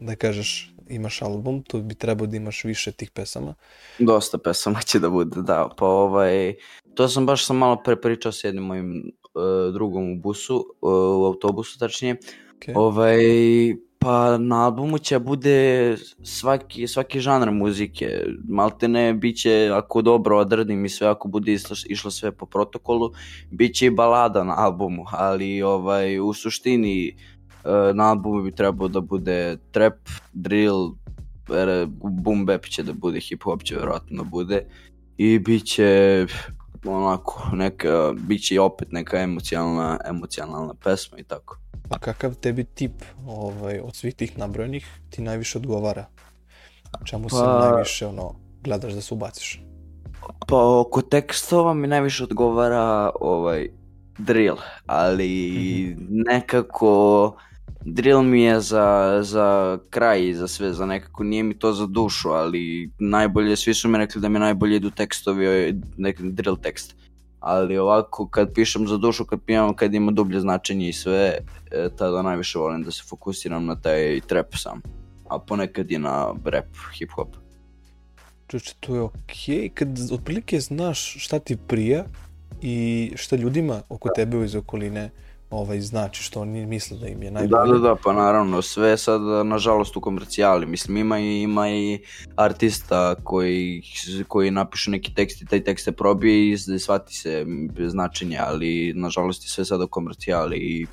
da 0.00 0.16
kažeš, 0.16 0.74
imaš 0.88 1.22
album, 1.22 1.62
tu 1.62 1.82
bi 1.82 1.94
trebao 1.94 2.26
da 2.26 2.36
imaš 2.36 2.64
više 2.64 2.92
tih 2.92 3.10
pesama. 3.10 3.54
Dosta 3.98 4.38
pesama 4.38 4.80
će 4.80 4.98
da 4.98 5.10
bude, 5.10 5.42
da. 5.42 5.68
Pa 5.76 5.86
ovaj, 5.86 6.54
to 6.94 7.08
sam 7.08 7.26
baš 7.26 7.46
sam 7.46 7.56
malo 7.56 7.82
pre 7.84 8.00
pričao 8.00 8.32
s 8.32 8.44
jednim 8.44 8.64
mojim 8.64 8.92
e, 8.98 9.72
drugom 9.72 10.12
u 10.12 10.16
busu, 10.16 10.66
e, 10.82 10.86
u 10.86 11.24
autobusu 11.24 11.78
tačnije. 11.78 12.16
Okay. 12.58 12.72
Ovaj, 12.76 13.18
pa 13.98 14.38
na 14.38 14.64
albumu 14.64 14.98
će 14.98 15.18
bude 15.18 15.96
svaki, 16.22 16.88
svaki 16.88 17.20
žanr 17.20 17.50
muzike. 17.50 18.24
Maltene 18.48 19.14
bit 19.14 19.36
će, 19.36 19.70
ako 19.72 20.02
dobro 20.02 20.38
odradim 20.38 20.84
i 20.84 20.88
sve, 20.88 21.08
ako 21.08 21.28
bude 21.28 21.52
išlo, 21.52 21.76
išlo 21.86 22.10
sve 22.10 22.32
po 22.32 22.46
protokolu, 22.46 23.12
bit 23.50 23.74
će 23.74 23.86
i 23.86 23.90
balada 23.90 24.44
na 24.44 24.54
albumu, 24.58 25.04
ali 25.10 25.62
ovaj, 25.62 26.20
u 26.20 26.32
suštini 26.32 27.16
na 27.94 28.10
albumu 28.10 28.42
bi 28.42 28.54
trebao 28.54 28.88
da 28.88 29.00
bude 29.00 29.56
trap, 29.70 29.94
drill, 30.32 30.90
ere, 31.56 31.86
boom 32.02 32.46
bap 32.46 32.64
će 32.64 32.82
da 32.82 32.92
bude, 32.92 33.20
hip 33.20 33.42
hop 33.42 33.62
će 33.62 33.74
vjerojatno 33.74 34.22
da 34.22 34.28
bude 34.28 34.64
i 35.16 35.38
bit 35.38 35.64
će 35.66 36.26
onako, 36.86 37.42
neka, 37.52 38.12
bit 38.16 38.42
će 38.46 38.54
i 38.54 38.58
opet 38.58 38.92
neka 38.92 39.18
emocionalna, 39.18 39.98
emocionalna 40.08 40.74
pesma 40.84 41.18
i 41.18 41.24
tako. 41.24 41.58
A 41.90 41.98
kakav 41.98 42.34
tebi 42.34 42.64
tip 42.64 43.02
ovaj, 43.26 43.80
od 43.80 43.96
svih 43.96 44.14
tih 44.14 44.38
nabrojenih 44.38 44.86
ti 45.10 45.22
najviše 45.22 45.58
odgovara? 45.58 46.06
Čemu 47.04 47.28
se 47.28 47.36
Pa- 47.36 47.70
najviše 47.70 48.06
ono, 48.06 48.34
gledaš 48.62 48.92
da 48.92 49.00
se 49.00 49.14
ubaciš? 49.14 49.62
Pa 50.48 50.78
oko 50.80 51.02
tekstova 51.02 51.74
mi 51.74 51.86
najviše 51.86 52.24
odgovara 52.24 53.10
ovaj 53.20 53.68
drill, 54.18 54.56
ali 54.86 55.96
nekako 56.08 57.36
drill 57.84 58.22
mi 58.22 58.42
je 58.42 58.60
za, 58.60 59.18
za 59.22 59.78
kraj 59.90 60.28
i 60.28 60.34
za 60.34 60.48
sve, 60.48 60.72
za 60.72 60.86
nekako 60.86 61.24
nije 61.24 61.42
mi 61.42 61.58
to 61.58 61.72
za 61.72 61.86
dušu, 61.86 62.28
ali 62.30 62.90
najbolje, 62.98 63.56
svi 63.56 63.74
su 63.74 63.88
mi 63.88 63.98
rekli 63.98 64.20
da 64.20 64.28
mi 64.28 64.38
najbolje 64.38 64.76
idu 64.76 64.90
tekstovi, 64.90 65.46
ovaj, 65.46 65.74
neki 65.96 66.22
drill 66.22 66.56
tekst. 66.56 66.96
Ali 67.40 67.78
ovako 67.78 68.28
kad 68.28 68.54
pišem 68.54 68.88
za 68.88 68.96
dušu, 68.96 69.24
kad 69.24 69.40
pijem, 69.46 69.74
kad 69.74 69.94
ima 69.94 70.12
dublje 70.12 70.40
značenje 70.40 70.88
i 70.88 70.92
sve, 70.92 71.38
e, 71.70 71.88
tada 71.96 72.22
najviše 72.22 72.58
volim 72.58 72.82
da 72.82 72.90
se 72.90 73.02
fokusiram 73.08 73.66
na 73.66 73.80
taj 73.80 74.20
trap 74.20 74.54
sam. 74.54 74.80
a 75.28 75.38
ponekad 75.38 75.90
i 75.90 75.98
na 75.98 76.34
rap, 76.44 76.66
hip 76.98 77.10
hop. 77.10 77.36
Čuče, 78.48 78.74
to 78.80 78.94
je 78.94 79.00
okej, 79.00 79.68
kad 79.74 79.88
otprilike 80.12 80.60
znaš 80.60 81.16
šta 81.18 81.38
ti 81.38 81.56
prija 81.56 82.04
i 82.62 83.12
šta 83.16 83.36
ljudima 83.36 83.82
oko 83.88 84.08
tebe 84.16 84.44
iz 84.44 84.54
okoline 84.54 85.10
ovaj, 85.52 85.80
znači 85.80 86.22
što 86.22 86.40
oni 86.40 86.66
misle 86.66 86.96
da 86.98 87.08
im 87.08 87.22
je 87.22 87.30
Da, 87.30 87.34
najbolje. 87.40 87.72
da, 87.72 87.78
da, 87.78 87.96
pa 88.04 88.12
naravno, 88.12 88.62
sve 88.62 88.96
sad 88.96 89.20
nažalost 89.46 89.96
u 89.96 90.00
komercijali, 90.00 90.66
mislim 90.66 90.96
ima 90.96 91.18
i, 91.20 91.42
ima 91.42 91.70
i 91.70 91.98
artista 92.36 93.14
koji, 93.14 93.82
koji 94.28 94.50
napiše 94.50 94.90
neki 94.90 95.14
tekst 95.14 95.42
i 95.42 95.46
taj 95.46 95.64
tekst 95.64 95.84
se 95.84 95.92
probije 95.92 96.50
i 96.52 96.56
shvati 96.78 97.14
se 97.14 97.46
značenje, 97.88 98.38
ali 98.40 98.92
nažalost 98.96 99.44
je 99.44 99.48
sve 99.48 99.64
sad 99.64 99.80
u 99.82 99.88
komercijali 99.88 100.56
i 100.56 100.86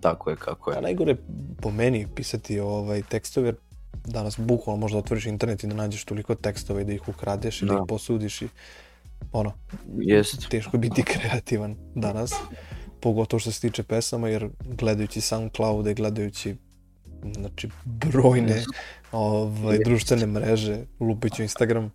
tako 0.00 0.30
je 0.30 0.36
kako 0.36 0.70
je. 0.70 0.78
A 0.78 0.80
najgore 0.80 1.16
po 1.60 1.70
meni 1.70 2.06
pisati 2.14 2.60
ovaj 2.60 3.02
tekstove, 3.02 3.48
jer 3.48 3.56
danas 4.04 4.38
bukvalno 4.38 4.80
možda 4.80 4.98
otvoriš 4.98 5.26
internet 5.26 5.64
i 5.64 5.66
da 5.66 5.74
nađeš 5.74 6.04
toliko 6.04 6.34
tekstova 6.34 6.80
i 6.80 6.84
da 6.84 6.92
ih 6.92 7.08
ukradeš 7.08 7.62
i 7.62 7.66
da 7.66 7.72
Da. 7.72 7.74
ih 7.74 7.84
posudiš 7.88 8.42
i 8.42 8.48
ono, 9.32 9.52
Jest. 9.98 10.48
teško 10.48 10.78
biti 10.78 11.02
kreativan 11.02 11.76
danas, 11.94 12.32
pogotovo 13.02 13.40
što 13.40 13.52
se 13.52 13.60
tiče 13.60 13.82
pesama, 13.82 14.28
jer 14.28 14.48
gledajući 14.64 15.20
SoundCloud 15.20 15.86
i 15.86 15.94
gledajući 15.94 16.56
znači, 17.34 17.68
brojne 17.84 18.64
ovaj, 19.12 19.78
društvene 19.84 20.26
mreže, 20.26 20.78
lupiću 21.00 21.42
Instagram, 21.42 21.92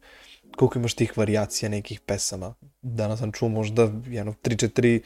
koliko 0.57 0.79
imaš 0.79 0.93
tih 0.93 1.17
varijacija 1.17 1.69
nekih 1.69 1.99
pesama. 1.99 2.53
Danas 2.81 3.19
sam 3.19 3.31
čuo 3.31 3.49
možda 3.49 3.91
jedno 4.07 4.33
3-4 4.43 4.99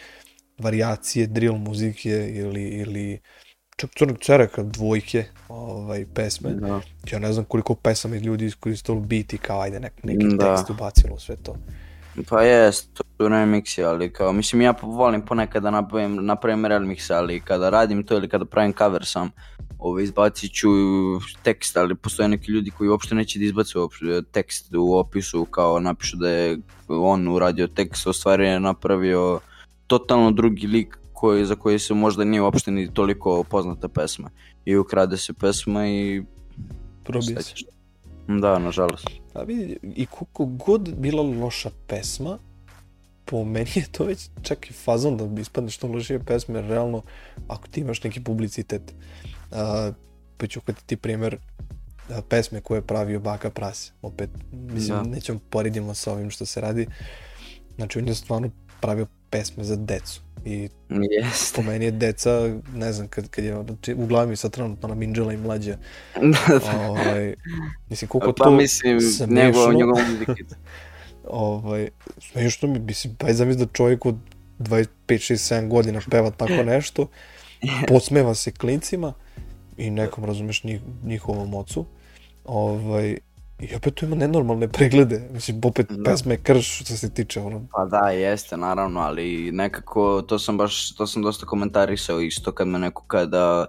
varijacije 0.57 1.27
drill 1.27 1.57
muzike 1.57 2.31
ili, 2.33 2.63
ili 2.63 3.19
čak 3.77 3.89
crnog 3.97 4.17
cereka 4.21 4.63
dvojke 4.63 5.25
ovaj, 5.49 6.05
pesme. 6.13 6.49
Da. 6.49 6.81
Ja 7.11 7.19
ne 7.19 7.33
znam 7.33 7.45
koliko 7.45 7.75
pesama 7.75 8.15
ljudi 8.15 8.45
iskoristilo 8.45 8.99
biti 8.99 9.37
kao 9.37 9.61
ajde 9.61 9.79
nek, 9.79 10.03
neki 10.03 10.25
Da. 10.37 10.55
tekst 10.55 10.69
ubacilo 10.69 11.15
u 11.15 11.19
sve 11.19 11.35
to. 11.35 11.55
Pa 12.29 12.41
jest, 12.41 12.93
to 12.93 13.03
remixi, 13.19 13.83
ali 13.83 14.13
kao, 14.13 14.33
mislim 14.33 14.61
ja 14.61 14.73
volim 14.81 15.21
ponekad 15.21 15.63
da 15.63 15.71
napravim, 15.71 16.25
napravim 16.25 16.65
remix, 16.65 17.13
ali 17.13 17.39
kada 17.39 17.69
radim 17.69 18.03
to 18.03 18.15
ili 18.17 18.29
kada 18.29 18.45
pravim 18.45 18.73
cover 18.73 19.05
sam, 19.05 19.31
ovaj, 19.79 20.03
izbacit 20.03 20.53
ću 20.53 20.69
tekst, 21.43 21.77
ali 21.77 21.95
postoje 21.95 22.29
neki 22.29 22.51
ljudi 22.51 22.71
koji 22.71 22.89
uopšte 22.89 23.15
neće 23.15 23.39
da 23.39 23.45
izbace 23.45 23.79
uopšte 23.79 24.21
tekst 24.31 24.73
u 24.75 24.97
opisu, 24.97 25.45
kao 25.45 25.79
napišu 25.79 26.17
da 26.17 26.29
je 26.29 26.57
on 26.87 27.27
uradio 27.27 27.67
tekst, 27.67 28.07
u 28.07 28.13
stvari 28.13 28.47
je 28.47 28.59
napravio 28.59 29.39
totalno 29.87 30.31
drugi 30.31 30.67
lik 30.67 30.97
koji, 31.13 31.45
za 31.45 31.55
koji 31.55 31.79
se 31.79 31.93
možda 31.93 32.23
nije 32.23 32.41
uopšte 32.41 32.71
ni 32.71 32.93
toliko 32.93 33.43
poznata 33.43 33.87
pesma. 33.87 34.29
I 34.65 34.77
ukrade 34.77 35.17
se 35.17 35.33
pesma 35.33 35.87
i... 35.87 36.23
Probije 37.03 37.41
se. 37.41 37.53
Da, 38.39 38.59
nažalost. 38.59 39.07
A 39.33 39.43
vidi, 39.43 39.77
i 39.95 40.05
koliko 40.05 40.45
god 40.45 40.95
bila 40.97 41.23
loša 41.23 41.69
pesma, 41.87 42.37
po 43.25 43.43
meni 43.43 43.69
je 43.75 43.85
to 43.91 44.03
već 44.03 44.29
čak 44.41 44.69
i 44.69 44.73
fazon 44.73 45.17
da 45.17 45.41
ispadne 45.41 45.69
što 45.69 45.87
lošije 45.87 46.19
pesme, 46.19 46.59
jer 46.59 46.65
realno, 46.65 47.01
ako 47.47 47.67
ti 47.67 47.81
imaš 47.81 48.03
neki 48.03 48.23
publicitet, 48.23 48.93
a, 49.51 49.91
pa 50.37 50.47
ću 50.47 50.61
ti 50.85 50.97
primjer 50.97 51.37
a, 52.09 52.21
pesme 52.29 52.61
koje 52.61 52.77
je 52.77 52.87
pravio 52.87 53.19
Baka 53.19 53.49
Prase, 53.49 53.91
opet, 54.01 54.29
mislim, 54.51 54.97
Da. 54.97 55.03
nećemo 55.03 55.39
poredimo 55.49 55.93
sa 55.93 56.13
ovim 56.13 56.29
što 56.29 56.45
se 56.45 56.61
radi, 56.61 56.87
znači 57.75 57.99
on 57.99 58.07
je 58.07 58.15
stvarno 58.15 58.49
pravio 58.81 59.07
pesme 59.29 59.63
za 59.63 59.75
decu 59.75 60.21
i 60.45 60.69
Jeste. 60.89 61.55
po 61.55 61.61
meni 61.61 61.85
je 61.85 61.91
deca, 61.91 62.59
ne 62.75 62.93
znam, 62.93 63.07
kad, 63.07 63.29
kad 63.29 63.45
je, 63.45 63.63
znači, 63.63 63.93
u 63.93 64.05
glavi 64.05 64.27
mi 64.27 64.33
je 64.33 64.37
sad 64.37 64.51
trenutno 64.51 64.89
na 64.89 64.95
Minđela 64.95 65.33
i 65.33 65.37
mlađa, 65.37 65.77
ovaj, 66.89 67.35
mislim, 67.89 68.09
koliko 68.09 68.33
pa 68.33 68.43
to 68.43 68.51
mislim, 68.51 69.01
smešno. 69.01 69.35
njegov, 69.35 69.73
njegov 69.73 69.95
ovaj, 71.27 71.89
smiješno 72.19 72.67
mi, 72.67 72.79
mislim, 72.79 73.15
pa 73.15 73.33
zamisli 73.33 73.65
da 73.65 73.71
čovjek 73.73 74.05
od 74.05 74.15
25, 74.59 74.87
6, 75.07 75.33
7 75.55 75.67
godina 75.67 76.01
peva 76.09 76.31
tako 76.31 76.63
nešto, 76.63 77.07
podsmeva 77.87 78.35
se 78.35 78.51
klincima 78.51 79.13
i 79.77 79.89
nekom, 79.89 80.25
razumeš, 80.25 80.63
njih, 80.63 80.81
njihovom 81.03 81.53
ocu, 81.53 81.85
ovaj, 82.45 83.17
i 83.61 83.75
opet 83.75 83.95
tu 83.95 84.05
ima 84.05 84.15
nenormalne 84.15 84.67
preglede, 84.67 85.29
mislim, 85.33 85.61
opet 85.63 85.91
Da. 85.91 86.03
pesme 86.03 86.37
krš 86.37 86.81
što 86.81 86.93
se 86.93 87.13
tiče, 87.13 87.39
ono, 87.39 87.67
Pa 87.71 87.85
da, 87.85 88.09
jeste, 88.09 88.57
naravno, 88.57 88.99
ali 88.99 89.51
nekako, 89.51 90.21
to 90.21 90.39
sam 90.39 90.57
baš, 90.57 90.95
to 90.95 91.07
sam 91.07 91.21
dosta 91.21 91.45
komentarisao 91.45 92.21
isto 92.21 92.51
kad 92.51 92.67
me 92.67 92.79
neko 92.79 93.03
kada 93.07 93.65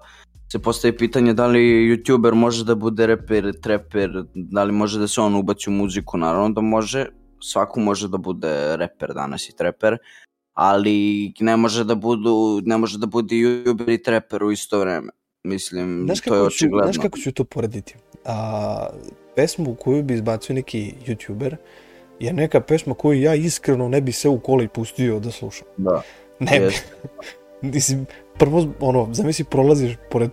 se 0.53 0.59
postavi 0.59 0.97
pitanje 0.97 1.35
da 1.35 1.47
li 1.47 1.61
youtuber 1.61 2.35
može 2.35 2.65
da 2.65 2.75
bude 2.75 3.07
reper, 3.07 3.53
treper, 3.61 4.11
da 4.35 4.65
li 4.65 4.73
može 4.73 4.99
da 4.99 5.09
se 5.09 5.21
on 5.21 5.35
ubaci 5.35 5.71
u 5.71 5.73
muziku, 5.73 6.19
naravno 6.19 6.49
da 6.51 6.61
može, 6.61 7.07
svako 7.41 7.81
može 7.81 8.09
da 8.09 8.19
bude 8.19 8.77
reper 8.77 9.15
danas 9.15 9.49
i 9.49 9.57
treper, 9.57 9.97
ali 10.53 11.33
ne 11.41 11.57
može 11.57 11.85
da 11.85 11.95
budu, 11.95 12.61
ne 12.65 12.79
može 12.79 12.99
da 12.99 13.07
bude 13.07 13.35
youtuber 13.35 13.95
i 13.95 14.03
treper 14.03 14.45
u 14.45 14.53
isto 14.53 14.81
vreme. 14.81 15.13
Mislim, 15.45 16.03
Znaš 16.07 16.21
to 16.21 16.35
je 16.35 16.41
ću, 16.41 16.47
očigledno. 16.47 16.93
znaš 16.93 17.03
kako 17.03 17.19
ću 17.19 17.33
to 17.33 17.45
porediti? 17.45 17.95
A, 18.25 18.87
pesmu 19.37 19.75
koju 19.75 20.03
bi 20.03 20.15
izbacio 20.15 20.55
neki 20.55 20.95
youtuber 21.07 21.57
je 22.21 22.33
neka 22.33 22.61
pesma 22.61 22.95
koju 22.95 23.21
ja 23.21 23.35
iskreno 23.35 23.89
ne 23.89 24.01
bi 24.01 24.13
se 24.13 24.29
u 24.29 24.41
kola 24.41 24.63
i 24.63 24.69
pustio 24.69 25.21
da 25.21 25.31
slušam. 25.31 25.67
Da, 25.77 26.03
Ne 26.39 26.61
bi. 26.61 26.73
Mislim, 27.73 28.07
prvo, 28.39 28.67
ono, 28.81 29.09
zamisli 29.13 29.45
prolaziš 29.45 29.93
pored 30.11 30.31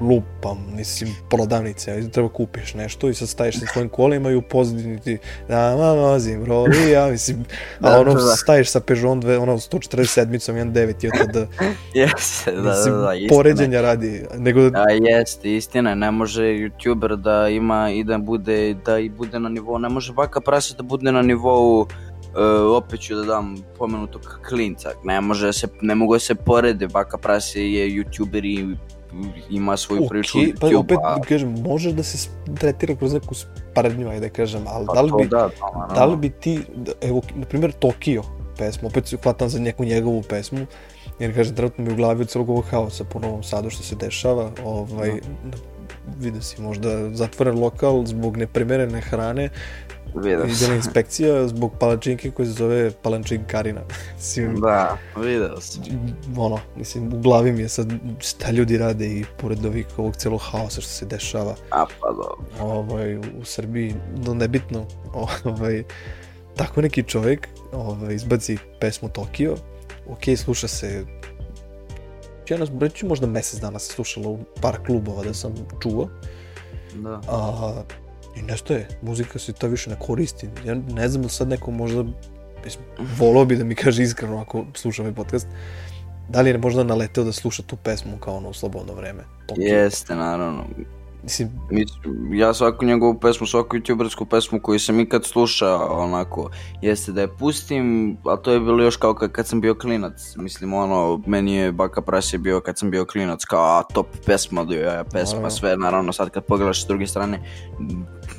lupam, 0.00 0.58
mislim, 0.76 1.10
prodavnice, 1.30 1.92
a 1.92 2.10
treba 2.10 2.28
kupiš 2.28 2.74
nešto 2.74 3.08
i 3.08 3.14
sad 3.14 3.28
staješ 3.28 3.60
sa 3.60 3.66
svojim 3.72 3.88
kolima 3.88 4.30
i 4.30 4.34
u 4.34 4.42
pozadini 4.42 5.00
ti 5.00 5.18
da 5.48 5.76
ma 5.76 5.92
vozim 5.92 6.44
roli, 6.44 6.90
ja 6.90 7.06
mislim, 7.06 7.44
a 7.80 7.90
Da, 7.90 8.00
ono 8.00 8.14
da, 8.14 8.20
da. 8.20 8.36
staješ 8.36 8.70
sa 8.70 8.80
Peugeot 8.80 9.18
dve, 9.18 9.38
ono 9.38 9.52
147-icom, 9.52 10.54
1.9 10.54 11.04
i 11.04 11.08
od 11.08 11.12
tada, 11.18 11.46
jeste, 11.94 12.52
da, 12.52 12.62
da, 12.62 12.70
mislim, 12.70 12.94
da, 12.94 13.00
istina 13.00 13.12
je. 13.12 13.28
poređenja 13.28 13.80
radi, 13.80 14.26
nego 14.38 14.70
da, 14.70 14.78
A 14.78 14.90
jeste, 14.90 15.56
istina, 15.56 15.94
ne 15.94 16.10
može 16.10 16.42
youtuber 16.42 17.16
da 17.16 17.48
ima 17.48 17.90
i 17.90 18.04
da 18.04 18.18
bude, 18.18 18.74
da 18.74 18.98
i 18.98 19.08
bude 19.08 19.38
na 19.38 19.48
nivou, 19.48 19.78
ne 19.78 19.88
može 19.88 20.12
baka 20.12 20.40
prase 20.40 20.74
da 20.76 20.82
bude 20.82 21.12
na 21.12 21.22
nivou 21.22 21.86
e, 22.36 22.42
opet 22.60 23.00
ću 23.00 23.14
da 23.14 23.22
dam 23.22 23.56
pomenutog 23.78 24.40
klinca, 24.48 24.90
ne 25.04 25.20
može 25.20 25.52
se, 25.52 25.68
ne 25.80 25.94
mogu 25.94 26.14
da 26.14 26.18
se 26.18 26.34
porede, 26.34 26.88
baka 26.88 27.18
prase 27.18 27.72
je 27.72 27.88
youtuber 27.88 28.44
i 28.44 28.76
ima 29.50 29.76
svoju 29.76 30.06
priču 30.08 30.38
Okej, 30.38 30.54
pa 30.60 30.66
YouTube, 30.66 31.14
opet 31.16 31.28
kažem, 31.28 31.50
može 31.62 31.92
da 31.92 32.02
se 32.02 32.28
tretira 32.58 32.96
kroz 32.96 33.12
neku 33.12 33.34
spardnju, 33.34 34.08
ajde 34.08 34.28
da 34.28 34.34
kažem, 34.34 34.62
ali 34.66 34.86
pa 34.86 34.94
da 34.94 35.00
li 35.00 35.12
bi, 35.18 35.28
da, 35.28 35.48
to, 35.48 35.66
naravno. 35.74 35.94
da 35.94 36.04
li 36.04 36.16
bi 36.16 36.30
ti, 36.30 36.60
da- 36.76 36.92
evo, 37.00 37.22
na 37.34 37.46
primjer 37.46 37.72
Tokio 37.72 38.22
pesmu, 38.58 38.88
opet 38.88 39.06
se 39.06 39.16
hvatam 39.22 39.48
za 39.48 39.58
neku 39.60 39.84
njegovu 39.84 40.22
pesmu, 40.22 40.66
jer 41.18 41.34
kažem, 41.34 41.56
trenutno 41.56 41.84
mi 41.84 41.92
u 41.92 41.96
glavi 41.96 42.22
od 42.22 42.28
celog 42.28 42.50
ovog 42.50 42.64
haosa 42.64 43.04
po 43.04 43.18
Novom 43.18 43.42
Sadu 43.42 43.70
što 43.70 43.82
se 43.82 43.96
dešava, 43.96 44.50
ovaj, 44.64 45.12
vidio 46.18 46.42
si 46.42 46.62
možda 46.62 47.14
zatvoren 47.14 47.58
lokal 47.58 48.06
zbog 48.06 48.36
neprimerene 48.36 49.00
hrane, 49.00 49.48
Vidio 50.14 50.44
idela 50.44 50.74
inspekcija 50.74 51.48
zbog 51.48 51.72
palačinke 51.80 52.30
koja 52.30 52.46
se 52.46 52.52
zove 52.52 52.90
palačinkarina. 52.90 53.80
Mislim, 54.16 54.60
Da, 54.60 54.98
vidio 55.16 55.60
sam. 55.60 55.82
ono, 56.36 56.58
mislim, 56.76 57.12
u 57.14 57.20
glavi 57.20 57.52
mi 57.52 57.60
je 57.62 57.68
sad 57.68 57.92
šta 58.18 58.50
ljudi 58.50 58.78
rade 58.78 59.06
i 59.06 59.24
pored 59.38 59.64
ovih, 59.64 59.86
ovog 59.96 60.16
celog 60.16 60.40
haosa 60.40 60.80
što 60.80 60.90
se 60.90 61.06
dešava 61.06 61.54
A 61.70 61.84
pa 62.00 62.08
dobro. 62.08 62.36
ovaj, 62.60 63.16
u 63.16 63.44
Srbiji, 63.44 63.94
no 64.26 64.34
nebitno, 64.34 64.86
ovaj, 65.44 65.84
tako 66.56 66.80
neki 66.82 67.02
čovjek 67.02 67.48
ovaj, 67.72 68.14
izbaci 68.14 68.58
pesmu 68.80 69.08
Tokio, 69.08 69.56
ok, 70.08 70.22
sluša 70.36 70.68
se, 70.68 71.04
ja 72.48 72.58
nas, 72.58 72.68
reći 72.80 73.06
možda 73.06 73.26
mjesec 73.26 73.60
dana 73.60 73.78
se 73.78 73.92
slušalo 73.92 74.30
u 74.30 74.38
par 74.62 74.78
klubova 74.86 75.24
da 75.24 75.34
sam 75.34 75.54
čuo, 75.82 76.08
Da. 76.94 77.20
a, 77.28 77.82
i 78.40 78.42
nešto 78.42 78.74
je, 78.74 78.88
muzika 79.02 79.38
se 79.38 79.52
to 79.52 79.68
više 79.68 79.90
ne 79.90 79.96
koristi, 79.98 80.48
ja 80.64 80.74
ne 80.74 81.08
znam 81.08 81.22
da 81.22 81.28
sad 81.28 81.48
neko 81.48 81.70
možda, 81.70 82.04
mislim, 82.64 82.84
volao 83.18 83.44
bi 83.44 83.56
da 83.56 83.64
mi 83.64 83.74
kaže 83.74 84.02
iskreno 84.02 84.40
ako 84.40 84.64
sluša 84.74 85.02
ovaj 85.02 85.14
podcast, 85.14 85.46
da 86.28 86.40
li 86.40 86.50
je 86.50 86.58
možda 86.58 86.84
naleteo 86.84 87.24
da 87.24 87.32
sluša 87.32 87.62
tu 87.62 87.76
pesmu 87.76 88.16
kao 88.16 88.36
ono 88.36 88.48
u 88.48 88.52
slobodno 88.52 88.94
vreme. 88.94 89.24
Jeste, 89.56 90.14
naravno. 90.14 90.64
Mislim, 91.22 91.50
ja 92.32 92.54
svaku 92.54 92.84
njegovu 92.84 93.20
pesmu, 93.20 93.46
svaku 93.46 93.76
youtubersku 93.76 94.24
pesmu 94.24 94.60
koju 94.60 94.80
sam 94.80 95.00
ikad 95.00 95.24
slušao, 95.24 96.02
onako, 96.02 96.50
jeste 96.82 97.12
da 97.12 97.20
je 97.20 97.36
pustim, 97.36 98.16
a 98.24 98.36
to 98.36 98.52
je 98.52 98.60
bilo 98.60 98.82
još 98.82 98.96
kao 98.96 99.14
kad, 99.14 99.32
kad 99.32 99.46
sam 99.46 99.60
bio 99.60 99.74
klinac, 99.74 100.36
mislim, 100.36 100.72
ono, 100.72 101.22
meni 101.26 101.54
je 101.54 101.72
Baka 101.72 102.02
Prase 102.02 102.38
bio 102.38 102.60
kad 102.60 102.78
sam 102.78 102.90
bio 102.90 103.04
klinac, 103.04 103.44
kao, 103.44 103.78
a, 103.78 103.82
top 103.82 104.06
pesma, 104.26 104.64
do 104.64 104.74
je 104.74 105.04
pesma, 105.12 105.50
sve, 105.50 105.76
naravno, 105.76 106.12
sad 106.12 106.30
kad 106.30 106.44
pogledaš 106.44 106.84
s 106.84 106.86
druge 106.86 107.06
strane, 107.06 107.40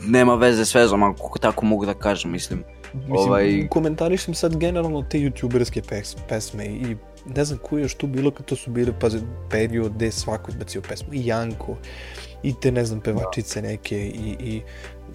nema 0.05 0.35
veze 0.35 0.65
s 0.65 0.75
vezom, 0.75 1.03
ako 1.03 1.39
tako 1.39 1.65
mogu 1.65 1.85
da 1.85 1.93
kažem, 1.93 2.31
mislim, 2.31 2.63
Mislim, 2.93 3.17
Ovaj- 3.17 3.67
komentarišem 3.69 4.33
sad 4.33 4.57
generalno 4.57 5.01
te 5.01 5.17
youtuberske 5.17 5.81
pes, 5.89 6.15
pesme 6.29 6.65
i 6.65 6.95
ne 7.25 7.45
znam 7.45 7.59
ko 7.63 7.77
je 7.77 7.81
još 7.81 7.95
tu 7.95 8.07
bilo 8.07 8.31
kad 8.31 8.45
to 8.45 8.55
su 8.55 8.71
bile 8.71 8.99
pazi, 8.99 9.19
period 9.49 9.93
gde 9.93 10.11
svako 10.11 10.51
izbacio 10.51 10.81
pesmu 10.81 11.13
i 11.13 11.25
Janko 11.25 11.77
i 12.43 12.53
te 12.61 12.71
ne 12.71 12.85
znam 12.85 12.99
pevačice 12.99 13.61
neke 13.61 14.05
i, 14.07 14.35
i 14.39 14.61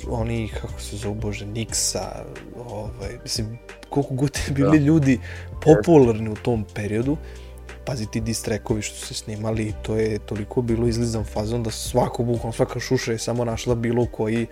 oni 0.09 0.49
kako 0.61 0.81
se 0.81 0.97
zove 0.97 1.15
bože 1.15 1.47
Niksa 1.47 2.25
ovaj, 2.69 3.19
mislim 3.23 3.59
koliko 3.91 4.15
god 4.15 4.39
je 4.47 4.55
bili 4.55 4.79
Da. 4.79 4.85
ljudi 4.85 5.21
popularni 5.63 6.31
u 6.31 6.35
tom 6.35 6.65
periodu 6.75 7.17
pazi 7.85 8.07
ti 8.11 8.21
distrekovi 8.21 8.83
što 8.83 8.97
su 8.97 9.07
se 9.07 9.15
snimali 9.15 9.75
to 9.83 9.97
je 9.97 10.19
toliko 10.19 10.63
bilo 10.63 10.87
izlizan 10.87 11.25
fazon 11.25 11.63
da 11.63 11.71
svako 11.71 12.23
bukvalno 12.23 12.53
svaka 12.53 12.81
šuša 12.81 13.13
je 13.13 13.19
samo 13.19 13.45
našla 13.45 13.75
bilo 13.75 14.07
koji 14.07 14.47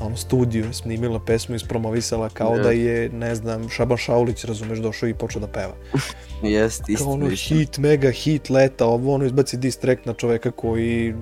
ono 0.00 0.16
studio 0.16 0.64
je 0.64 0.72
snimila 0.72 1.20
pesmu 1.20 1.54
i 1.54 1.56
ispromovisala 1.56 2.28
kao 2.28 2.56
Da. 2.56 2.62
da 2.62 2.70
je 2.70 3.08
ne 3.08 3.34
znam 3.34 3.68
Šaban 3.68 3.96
Šaulić 3.96 4.44
razumeš 4.44 4.78
došao 4.78 5.08
i 5.08 5.14
počeo 5.14 5.40
da 5.40 5.46
peva 5.48 5.74
Jest, 6.44 6.80
kao 6.80 6.92
istina. 6.92 7.10
ono 7.10 7.28
hit, 7.28 7.78
mega 7.78 8.10
hit 8.10 8.50
leta, 8.50 8.86
ovo 8.86 9.14
ono 9.14 9.24
izbaci 9.24 9.56
diss 9.56 9.78
track 9.78 10.06
na 10.06 10.12
čoveka 10.12 10.50
koji 10.50 11.14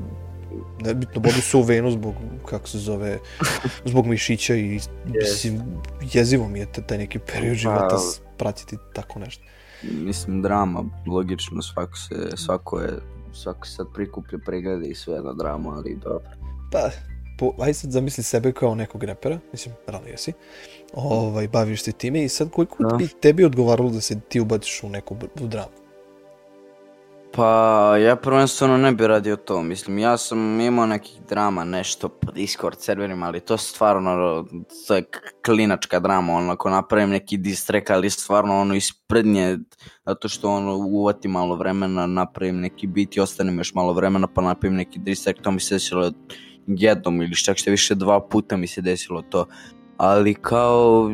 nebitno 0.81 1.21
bodi 1.21 1.41
se 1.41 1.57
u 1.57 1.63
venu 1.63 1.91
zbog, 1.91 2.15
kako 2.47 2.69
se 2.69 2.79
zove, 2.79 3.19
zbog 3.85 4.07
mišića 4.07 4.55
i 4.55 4.81
mislim, 5.07 5.63
jezivo 6.13 6.49
mi 6.49 6.59
je 6.59 6.67
taj- 6.79 6.99
neki 6.99 7.19
period 7.19 7.55
života 7.55 7.89
Pa- 7.89 7.99
s- 7.99 8.21
pratiti 8.37 8.77
tako 8.93 9.19
nešto. 9.19 9.43
Mislim, 9.85 10.43
drama, 10.43 10.85
logično, 11.07 11.63
svako 11.63 11.97
se, 11.99 12.15
svako 12.37 12.81
je, 12.81 12.93
svako 13.33 13.67
se 13.67 13.73
sad 13.73 13.87
prikuplja 13.95 14.39
preglede 14.39 14.89
i 14.89 14.95
sve 14.95 15.21
na 15.21 15.33
dramu, 15.33 15.71
ali 15.71 15.97
dobro. 15.97 16.31
Pa, 16.73 16.91
po, 17.39 17.53
aj 17.59 17.75
sad 17.75 17.91
zamisli 17.91 18.23
sebe 18.23 18.53
kao 18.53 18.75
nekog 18.75 19.05
repera, 19.05 19.39
mislim, 19.53 19.75
rano 19.87 20.07
jesi, 20.07 20.33
ovaj, 20.95 21.49
baviš 21.49 21.83
se 21.83 21.93
time 21.93 22.25
i 22.25 22.29
sad 22.29 22.51
koliko 22.51 22.83
Da. 22.83 22.97
bi 22.97 23.09
tebi 23.09 23.45
odgovaralo 23.45 23.91
da 23.91 24.01
se 24.01 24.21
ti 24.21 24.41
ubaciš 24.41 24.83
u 24.83 24.89
neku 24.89 25.17
u 25.41 25.47
dramu? 25.47 25.79
Pa, 27.33 27.97
ja 27.99 28.17
prvenstveno 28.17 28.77
ne 28.77 28.93
bi 28.93 29.07
radio 29.07 29.37
to, 29.37 29.63
mislim, 29.63 29.99
ja 29.99 30.17
sam 30.17 30.61
imao 30.61 30.87
nekih 30.87 31.21
drama, 31.29 31.65
nešto 31.65 32.09
po 32.09 32.33
Discord 32.33 32.81
serverima, 32.81 33.27
ali 33.27 33.41
to 33.41 33.57
stvarno, 33.57 34.45
to 34.87 34.95
je 34.95 35.05
klinačka 35.45 36.01
drama, 36.01 36.33
ono, 36.33 36.53
ako 36.53 36.71
napravim 36.71 37.11
neki 37.11 37.37
diss 37.37 37.67
track, 37.67 37.91
ali 37.91 38.11
stvarno 38.11 38.61
ono 38.61 38.75
isprednje, 38.75 39.59
zato 40.07 40.29
što 40.29 40.51
ono, 40.51 40.77
uvati 40.77 41.29
malo 41.29 41.57
vremena, 41.57 42.07
napravim 42.07 42.61
neki 42.61 42.87
beat 42.87 43.17
i 43.17 43.21
ostanem 43.21 43.59
još 43.59 43.75
malo 43.75 43.93
vremena, 43.93 44.27
pa 44.27 44.43
napravim 44.43 44.77
neki 44.77 44.99
diss 44.99 45.25
track, 45.25 45.43
to 45.43 45.51
mi 45.51 45.61
se 45.61 45.75
desilo 45.75 46.13
jednom 46.69 47.23
ili 47.23 47.37
čak 47.37 47.57
što 47.57 47.71
više 47.71 47.95
dva 47.95 48.21
puta 48.21 48.57
mi 48.57 48.67
se 48.67 48.81
desilo 48.81 49.23
to, 49.23 49.47
ali 49.97 50.35
kao, 50.35 51.11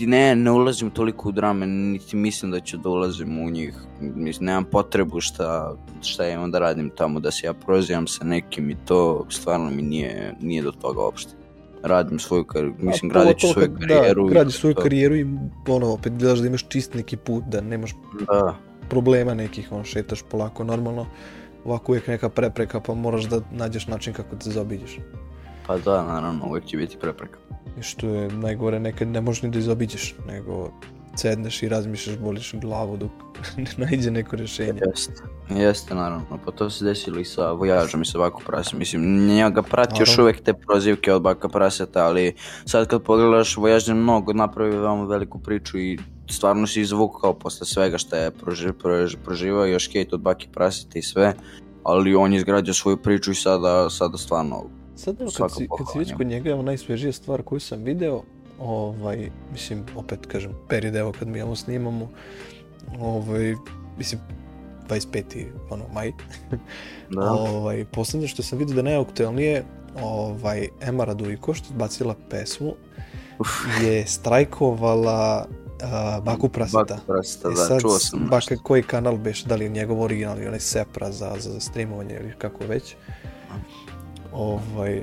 ne, 0.00 0.36
ne 0.36 0.50
ulazim 0.50 0.90
toliko 0.90 1.28
u 1.28 1.32
drame, 1.32 1.66
niti 1.66 2.16
mislim 2.16 2.50
da 2.50 2.60
ću 2.60 2.76
da 2.76 2.88
ulazim 2.88 3.38
u 3.38 3.50
njih. 3.50 3.74
Mislim, 4.00 4.46
nemam 4.46 4.64
potrebu 4.64 5.20
šta, 5.20 5.76
šta 6.02 6.24
ja 6.24 6.34
imam 6.34 6.50
da 6.50 6.58
radim 6.58 6.90
tamo, 6.96 7.20
da 7.20 7.30
se 7.30 7.46
ja 7.46 7.52
prozivam 7.52 8.06
sa 8.06 8.24
nekim 8.24 8.70
i 8.70 8.76
to 8.84 9.26
stvarno 9.30 9.70
mi 9.70 9.82
nije, 9.82 10.34
nije 10.40 10.62
do 10.62 10.72
toga 10.72 11.00
uopšte. 11.00 11.32
Radim 11.82 12.18
svoju 12.18 12.44
karijeru, 12.44 12.74
mislim, 12.78 13.08
gradit 13.08 13.38
ću 13.38 13.46
svoju 13.46 13.74
karijeru. 13.80 14.26
Da, 14.26 14.30
gradiš 14.30 14.58
svoju 14.58 14.74
to. 14.74 14.82
karijeru 14.82 15.16
i 15.16 15.26
ono, 15.68 15.92
opet 15.92 16.12
gledaš 16.12 16.38
da 16.38 16.46
imaš 16.46 16.68
čist 16.68 16.94
neki 16.94 17.16
put, 17.16 17.44
da 17.44 17.60
nemaš 17.60 17.90
Da, 18.26 18.56
problema 18.88 19.34
nekih, 19.34 19.72
on 19.72 19.84
šetaš 19.84 20.22
polako 20.30 20.64
normalno, 20.64 21.06
ovako 21.66 21.92
uvijek 21.92 22.06
neka 22.06 22.28
prepreka 22.28 22.80
pa 22.80 22.94
moraš 22.94 23.24
da 23.24 23.40
nađeš 23.52 23.86
način 23.86 24.12
kako 24.12 24.36
te 24.36 24.50
zaobiđeš. 24.50 24.98
pa 25.66 25.78
da, 25.78 26.04
naravno, 26.04 26.46
uvijek 26.46 26.64
će 26.64 26.76
biti 26.76 26.96
prepreka. 27.00 27.38
I 27.78 27.82
što 27.82 28.06
je 28.08 28.28
najgore, 28.30 28.80
nekad 28.80 29.08
ne 29.08 29.20
možeš 29.20 29.42
ni 29.42 29.50
da 29.50 29.58
izobiđeš, 29.58 30.14
nego 30.26 30.70
sedneš 31.16 31.62
i 31.62 31.68
razmišljaš, 31.68 32.18
boliš 32.18 32.54
glavu 32.54 32.96
dok 32.96 33.10
ne 33.56 33.70
najde 33.76 34.10
neko 34.10 34.36
rješenje. 34.36 34.80
Jeste, 34.86 35.22
jeste 35.48 35.94
naravno, 35.94 36.38
pa 36.44 36.52
to 36.52 36.70
se 36.70 36.84
desilo 36.84 37.18
i 37.20 37.24
sa 37.24 37.52
Vojažom 37.52 38.02
i 38.02 38.06
sa 38.06 38.18
Bako 38.18 38.42
Prase, 38.46 38.76
mislim, 38.76 39.26
njega 39.26 39.62
prati 39.62 40.02
još 40.02 40.08
Naravno. 40.08 40.24
uvek 40.24 40.40
te 40.40 40.54
prozivke 40.54 41.12
od 41.12 41.22
Baka 41.22 41.48
Praseta, 41.48 42.06
ali 42.06 42.34
sad 42.64 42.86
kad 42.86 43.02
pogledaš, 43.02 43.56
Vojaž 43.56 43.88
je 43.88 43.94
mnogo 43.94 44.32
napravio 44.32 44.80
veoma 44.80 45.04
veliku 45.04 45.38
priču 45.38 45.78
i 45.78 45.98
stvarno 46.30 46.66
si 46.66 46.80
izvukao 46.80 47.34
posle 47.34 47.66
svega 47.66 47.98
što 47.98 48.16
je 48.16 48.30
proži, 48.30 48.72
proži, 48.72 49.16
proživao, 49.24 49.66
još 49.66 49.92
hejt 49.92 50.12
od 50.12 50.20
Baki 50.20 50.48
Praseta 50.52 50.98
i 50.98 51.02
sve, 51.02 51.34
ali 51.82 52.14
on 52.14 52.32
je 52.32 52.36
izgradio 52.36 52.74
svoju 52.74 52.96
priču 52.96 53.30
i 53.30 53.34
sada, 53.34 53.90
sada 53.90 54.18
stvarno, 54.18 54.64
Sad 54.96 55.20
evo, 55.20 55.30
kad 55.38 55.54
si, 55.54 55.68
kad 55.78 55.86
si 55.92 55.98
već 55.98 56.12
kod 56.16 56.26
njega, 56.26 56.50
evo 56.50 56.62
najsvežija 56.62 57.12
stvar 57.12 57.42
koju 57.42 57.60
sam 57.60 57.82
video, 57.82 58.22
ovaj, 58.58 59.30
mislim, 59.52 59.84
opet 59.96 60.26
kažem, 60.26 60.52
period 60.68 60.96
evo 60.96 61.12
kad 61.18 61.28
mi 61.28 61.42
ovo 61.42 61.56
snimamo, 61.56 62.08
ovaj, 63.00 63.54
mislim, 63.98 64.20
25. 64.88 65.46
ono, 65.70 65.84
maj, 65.94 66.12
da, 67.10 67.32
Ovaj, 67.32 67.84
poslednje 67.84 68.28
što 68.28 68.42
sam 68.42 68.58
vidio 68.58 68.74
da 68.74 68.80
je 68.80 68.84
najaktuelnije, 68.84 69.64
ovaj, 70.02 70.68
Ema 70.80 71.04
Radujko, 71.04 71.54
što 71.54 71.74
je 71.74 71.78
bacila 71.78 72.14
pesmu, 72.30 72.74
Uf. 73.38 73.48
je 73.82 74.06
strajkovala 74.06 75.46
uh, 75.82 76.24
Baku 76.24 76.48
Praseta. 76.48 76.78
Baka 76.78 77.00
Praseta, 77.06 77.48
I 77.48 77.54
da, 77.54 77.64
sad, 77.64 77.80
čuo 77.80 77.98
sam 77.98 78.28
nešto. 78.32 78.54
koji 78.62 78.82
kanal 78.82 79.16
beš, 79.16 79.44
da 79.44 79.54
li 79.56 79.64
je 79.64 79.68
njegov 79.68 80.02
original 80.02 80.38
ili 80.38 80.46
onaj 80.46 80.60
Sepra 80.60 81.12
za, 81.12 81.34
za, 81.38 81.50
za 81.50 81.60
streamovanje 81.60 82.16
ili 82.20 82.32
kako 82.38 82.64
već. 82.64 82.94
Ovaj, 84.32 85.02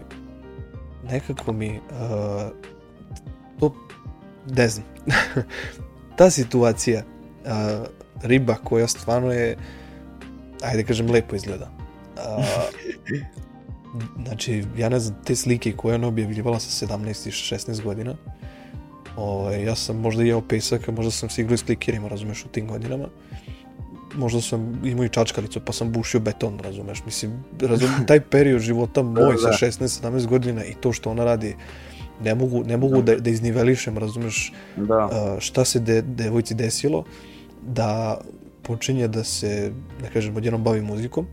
nekako 1.04 1.54
mi 1.54 1.78
uh, 1.78 2.52
to, 3.60 3.74
ne 4.48 4.68
znam, 4.68 4.86
ta 6.18 6.30
situacija, 6.30 7.04
uh, 7.46 7.88
riba 8.24 8.56
koja 8.56 8.88
stvarno 8.88 9.32
je, 9.32 9.58
ajde 10.62 10.84
kažem, 10.84 11.12
lepo 11.12 11.36
izgleda. 11.36 11.70
Uh, 12.16 12.46
znači, 14.26 14.64
ja 14.78 14.90
ne 14.90 15.00
znam, 15.00 15.24
te 15.24 15.36
slike 15.36 15.74
koje 15.74 15.96
ona 15.96 16.08
objavljivala 16.08 16.60
sa 16.60 16.88
17 16.88 17.28
i 17.28 17.32
16 17.32 17.84
godina, 17.84 18.16
ovaj, 19.17 19.63
ja 19.63 19.76
sam 19.76 19.99
možda 19.99 20.23
jeo 20.23 20.41
pesak, 20.41 20.88
možda 20.88 21.12
sam 21.12 21.30
se 21.30 21.41
igrao 21.41 21.58
s 21.58 21.63
klikerima, 21.63 22.08
razumeš, 22.08 22.45
u 22.45 22.47
tim 22.47 22.67
godinama. 22.67 23.08
Možda 24.15 24.41
sam 24.41 24.82
imao 24.86 25.06
i 25.06 25.10
čačkalicu, 25.10 25.60
pa 25.65 25.73
sam 25.73 25.91
bušio 25.91 26.19
beton, 26.19 26.60
razumeš, 26.60 27.06
mislim, 27.06 27.43
razum, 27.62 27.89
taj 28.08 28.19
period 28.19 28.62
života 28.62 29.04
moj 29.04 29.38
sa 29.38 29.47
Da. 29.47 29.67
16-17 29.67 30.28
godina 30.28 30.65
i 30.65 30.73
to 30.73 30.93
što 30.93 31.12
ona 31.12 31.23
radi, 31.23 31.56
ne 32.23 32.36
mogu, 32.36 32.63
ne 32.63 32.78
mogu 32.78 33.02
da, 33.02 33.15
da 33.15 33.30
iznivelišem, 33.30 33.97
razumeš, 33.97 34.54
Da, 34.76 35.38
šta 35.39 35.65
se 35.65 35.80
de, 35.80 36.02
devojci 36.02 36.54
desilo, 36.54 37.04
da 37.62 38.21
počinje 38.62 39.08
da 39.08 39.23
se, 39.23 39.71
da 40.02 40.10
kažem, 40.10 40.36
odjednom 40.36 40.63
bavi 40.63 40.82
muzikom. 40.82 41.28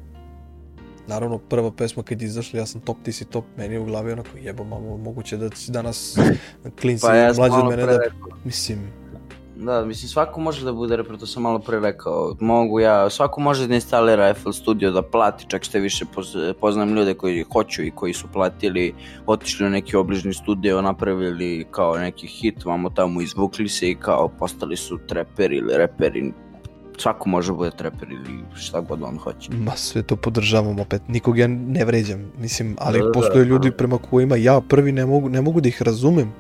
Naravno, 1.11 1.39
prva 1.39 1.71
pesma 1.73 2.03
kad 2.03 2.23
je 2.23 2.27
izašla, 2.27 2.59
ja 2.59 2.67
sam 2.67 2.81
top, 2.81 2.97
ti 3.03 3.13
si 3.13 3.25
top, 3.25 3.45
meni 3.57 3.75
je 3.75 3.81
u 3.81 3.85
glavi 3.85 4.13
onako, 4.13 4.29
jebo 4.43 4.65
mamo, 4.65 4.97
moguće 4.97 5.37
da 5.37 5.51
si 5.51 5.73
danas 5.73 6.19
klinci 6.81 7.07
pa 7.07 7.15
ja 7.15 7.33
mlađi 7.37 7.55
od 7.63 7.69
mene 7.69 7.87
da, 7.87 7.99
mislim, 8.45 8.79
Da, 9.57 9.85
mislim 9.85 10.09
svako 10.09 10.41
može 10.41 10.65
da 10.65 10.73
bude 10.73 10.97
reper, 10.97 11.19
to 11.19 11.27
sam 11.27 11.43
malo 11.43 11.59
pre 11.59 11.81
rekao. 11.81 12.37
Mogu 12.41 12.81
ja, 12.81 13.11
svako 13.11 13.41
može 13.41 13.67
da 13.69 13.75
instalira 13.75 14.35
FL 14.35 14.51
Studio, 14.51 14.91
da 14.91 15.03
plati, 15.03 15.45
čak 15.49 15.65
što 15.65 15.79
više 15.79 16.05
poz- 16.17 16.53
poznam 16.61 16.95
ljude 16.95 17.15
koji 17.15 17.45
hoću 17.53 17.83
i 17.83 17.91
koji 17.91 18.15
su 18.15 18.29
platili, 18.33 18.95
otišli 19.27 19.67
u 19.67 19.71
neki 19.71 19.97
obližni 19.97 20.35
studio, 20.35 20.83
napravili 20.83 21.67
kao 21.71 21.99
neki 21.99 22.27
hit, 22.27 22.65
vamo 22.65 22.91
tamo 22.91 23.21
izvukli 23.21 23.69
se 23.69 23.91
i 23.91 23.95
kao 23.95 24.29
postali 24.29 24.77
su 24.77 24.99
treperi 25.09 25.57
ili 25.57 25.77
reperi. 25.77 26.33
Svako 27.01 27.29
može 27.29 27.53
da 27.53 27.57
bude 27.57 27.71
treper 27.71 28.13
ili 28.13 28.45
šta 28.55 28.81
god 28.81 29.03
on 29.03 29.19
hoće. 29.19 29.53
ma 29.53 29.77
sve 29.77 30.03
to 30.03 30.17
podržavam 30.17 30.81
opet, 30.81 31.03
nikog 31.09 31.39
ja 31.39 31.47
ne 31.49 31.85
vređam, 31.85 32.33
mislim, 32.39 32.77
ali 32.79 32.99
Da, 32.99 33.05
da, 33.05 33.13
postoje 33.13 33.45
da. 33.45 33.49
ljudi 33.49 33.71
prema 33.71 33.99
kojima 33.99 34.37
ja 34.37 34.61
prvi 34.61 34.93
ne 34.93 35.07
mogu, 35.07 35.29
ne 35.29 35.41
mogu 35.41 35.61
da 35.61 35.69
ih 35.69 35.83
razumem. 35.83 36.33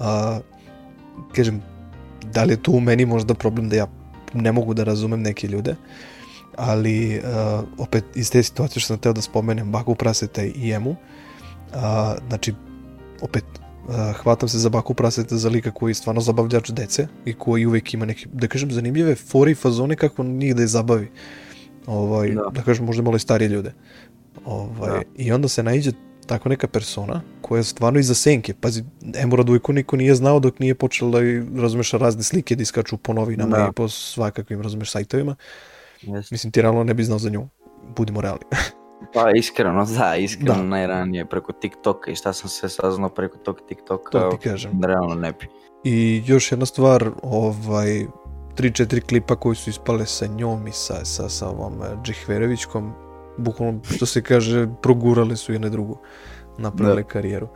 A, 0.00 0.40
kažem, 1.32 1.62
da 2.32 2.44
li 2.44 2.52
je 2.52 2.62
tu 2.62 2.72
u 2.72 2.80
meni 2.80 3.06
možda 3.06 3.34
problem 3.34 3.68
da 3.68 3.76
ja 3.76 3.86
ne 4.34 4.52
mogu 4.52 4.74
da 4.74 4.84
razumem 4.84 5.22
neke 5.22 5.46
ljude, 5.48 5.76
ali 6.56 7.18
uh, 7.18 7.64
opet 7.78 8.04
iz 8.14 8.30
te 8.30 8.42
situacije 8.42 8.80
što 8.80 8.86
sam 8.86 8.98
teo 8.98 9.12
da 9.12 9.20
spomenem 9.20 9.72
Baku 9.72 9.94
Praseta 9.94 10.42
i 10.42 10.72
Emu, 10.72 10.90
uh, 10.90 10.96
znači 12.28 12.54
opet 13.20 13.44
uh, 13.88 14.16
hvatam 14.16 14.48
se 14.48 14.58
za 14.58 14.68
Baku 14.68 14.94
Praseta 14.94 15.36
za 15.36 15.48
lika 15.48 15.70
koji 15.70 15.90
je 15.90 15.94
stvarno 15.94 16.20
zabavljač 16.20 16.70
dece 16.70 17.06
i 17.24 17.34
koji 17.34 17.66
uvek 17.66 17.94
ima 17.94 18.04
neke, 18.04 18.26
da 18.32 18.48
kažem, 18.48 18.70
zanimljive 18.70 19.14
fore 19.14 19.50
i 19.50 19.54
fazone 19.54 19.96
kako 19.96 20.24
njih 20.24 20.56
da 20.56 20.62
je 20.62 20.68
zabavi. 20.68 21.10
Ovaj, 21.86 22.28
da. 22.28 22.42
Da. 22.42 22.50
da 22.50 22.62
kažem, 22.62 22.84
možda 22.84 23.02
malo 23.02 23.16
i 23.16 23.20
starije 23.20 23.48
ljude. 23.48 23.72
Ovaj, 24.44 24.90
Da. 24.90 25.02
I 25.16 25.32
onda 25.32 25.48
se 25.48 25.62
naiđe 25.62 25.92
tako 26.26 26.48
neka 26.48 26.68
persona 26.68 27.20
koja 27.40 27.58
je 27.58 27.64
stvarno 27.64 28.00
iza 28.00 28.14
senke. 28.14 28.54
Pazi, 28.54 28.84
Emu 29.14 29.36
Radujko 29.36 29.72
niko 29.72 29.96
nije 29.96 30.14
znao 30.14 30.40
dok 30.40 30.58
nije 30.58 30.74
počela 30.74 31.22
i, 31.22 31.42
razumeš, 31.56 31.92
razne 31.92 32.22
slike 32.22 32.56
da 32.56 32.62
iskaču 32.62 32.96
po 32.96 33.12
novinama 33.12 33.56
Da. 33.56 33.68
i 33.70 33.72
po 33.72 33.88
svakakvim, 33.88 34.62
razumeš, 34.62 34.90
sajtovima. 34.90 35.36
Jeste. 36.02 36.34
Mislim, 36.34 36.52
ti 36.52 36.62
realno 36.62 36.84
ne 36.84 36.94
bi 36.94 37.04
znao 37.04 37.18
za 37.18 37.30
nju. 37.30 37.48
Budimo 37.96 38.20
realni. 38.20 38.44
Pa 39.14 39.30
iskreno, 39.30 39.84
da, 39.98 40.16
iskreno 40.16 40.54
Da. 40.54 40.62
najranije 40.62 41.26
preko 41.26 41.52
TikToka 41.52 42.10
i 42.10 42.14
šta 42.14 42.32
sam 42.32 42.48
sve 42.48 42.68
saznao 42.68 43.08
preko 43.08 43.38
tog 43.38 43.60
TikToka, 43.68 44.10
To 44.10 44.30
ti 44.30 44.48
kažem. 44.48 44.80
realno 44.84 45.14
ne 45.14 45.32
bi. 45.32 45.48
I 45.84 46.22
još 46.26 46.52
jedna 46.52 46.66
stvar, 46.66 47.10
ovaj, 47.22 48.06
3-4 48.56 49.00
klipa 49.00 49.36
koji 49.36 49.56
su 49.56 49.70
ispale 49.70 50.06
sa 50.06 50.26
njom 50.26 50.66
i 50.66 50.72
sa, 50.72 51.04
sa, 51.04 51.28
sa 51.28 51.48
ovom 51.48 51.82
eh, 51.82 51.86
Džihverevićkom, 52.02 52.92
bukvalno, 53.38 53.80
što 53.84 54.06
se 54.06 54.22
kaže, 54.22 54.68
progurali 54.82 55.36
su 55.36 55.52
jedne 55.52 55.70
drugu, 55.70 55.98
napravili 56.58 57.04
karijeru. 57.04 57.48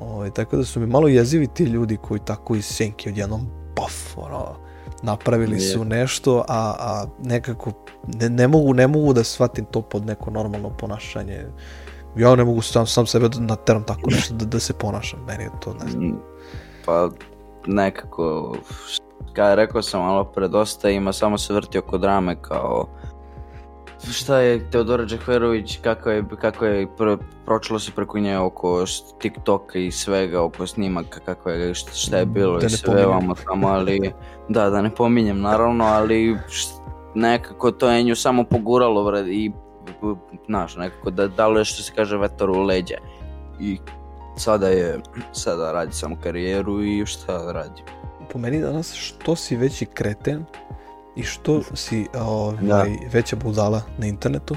Ovaj, 0.00 0.30
tako 0.30 0.56
da 0.56 0.64
su 0.64 0.80
mi 0.80 0.86
malo 0.86 1.08
jezivi 1.08 1.46
ti 1.46 1.64
ljudi 1.64 1.96
koji 1.96 2.20
tako 2.20 2.54
iz 2.54 2.64
senke 2.64 3.08
odjednom 3.10 3.40
paf, 3.76 4.18
ono, 4.18 4.56
napravili 5.02 5.60
su 5.60 5.84
nešto, 5.84 6.44
a, 6.48 6.74
a 6.78 7.06
nekako 7.22 7.72
ne, 8.06 8.28
ne, 8.28 8.48
mogu, 8.48 8.74
ne 8.74 8.86
mogu 8.86 9.12
da 9.12 9.24
shvatim 9.24 9.64
to 9.64 9.82
pod 9.82 10.06
neko 10.06 10.30
normalno 10.30 10.70
ponašanje. 10.70 11.46
Ja 12.16 12.34
ne 12.36 12.44
mogu 12.44 12.62
sam, 12.62 12.86
sam 12.86 13.06
sebe 13.06 13.28
da 13.28 13.40
nateram 13.40 13.84
tako 13.84 14.10
nešto 14.10 14.34
da, 14.34 14.44
da 14.44 14.60
se 14.60 14.72
ponašam, 14.72 15.20
meni 15.26 15.44
je 15.44 15.50
to 15.60 15.74
ne 15.74 15.90
znam. 15.90 16.04
Mm, 16.04 16.18
Pa 16.84 17.10
nekako, 17.66 18.56
kada 19.32 19.54
rekao 19.54 19.82
sam 19.82 20.00
malo 20.00 20.24
pre, 20.24 20.48
dosta 20.48 20.90
ima, 20.90 21.12
samo 21.12 21.38
se 21.38 21.54
vrti 21.54 21.78
oko 21.78 21.98
drame 21.98 22.42
kao 22.42 22.88
šta 24.10 24.38
je 24.38 24.70
Teodora 24.70 25.04
Džehverović, 25.04 25.78
kako 25.82 26.10
je, 26.10 26.24
kako 26.40 26.64
je 26.64 26.86
pr, 26.96 27.16
pročilo 27.44 27.78
se 27.78 27.92
preko 27.92 28.18
nje 28.18 28.38
oko 28.38 28.84
TikToka 29.20 29.78
i 29.78 29.90
svega, 29.90 30.42
oko 30.42 30.66
snimaka, 30.66 31.20
kako 31.20 31.50
je, 31.50 31.74
šta, 31.74 31.92
šta 31.92 32.16
je 32.16 32.26
bilo 32.26 32.58
Da 32.58 32.66
i 32.66 32.70
sve 32.70 33.06
vamo 33.06 33.34
tamo, 33.34 33.68
ali 33.68 34.12
da, 34.48 34.70
da 34.70 34.82
ne 34.82 34.90
pominjem 34.90 35.40
naravno, 35.40 35.84
ali 35.84 36.36
št- 36.48 36.80
nekako 37.14 37.70
to 37.70 37.90
je 37.90 38.02
nju 38.02 38.16
samo 38.16 38.44
poguralo 38.44 39.04
vre, 39.04 39.20
i 39.20 39.52
znaš, 40.46 40.76
nekako 40.76 41.10
da 41.10 41.28
dalo 41.28 41.58
je 41.58 41.64
što 41.64 41.82
se 41.82 41.92
kaže 41.96 42.16
vetar 42.16 42.50
u 42.50 42.62
leđe 42.62 42.96
i 43.60 43.78
sada 44.36 44.68
je, 44.68 45.00
sada 45.32 45.72
radi 45.72 45.92
samo 45.92 46.16
karijeru 46.22 46.82
i 46.82 47.06
šta 47.06 47.52
radi. 47.52 47.82
po 48.32 48.38
meni 48.38 48.60
danas 48.60 48.94
što 48.94 49.36
si 49.36 49.56
veći 49.56 49.86
kreten 49.86 50.44
i 51.16 51.22
što 51.22 51.62
si 51.74 52.06
ovaj, 52.14 52.90
veća 53.12 53.36
budala 53.36 53.82
na 53.98 54.06
internetu, 54.06 54.56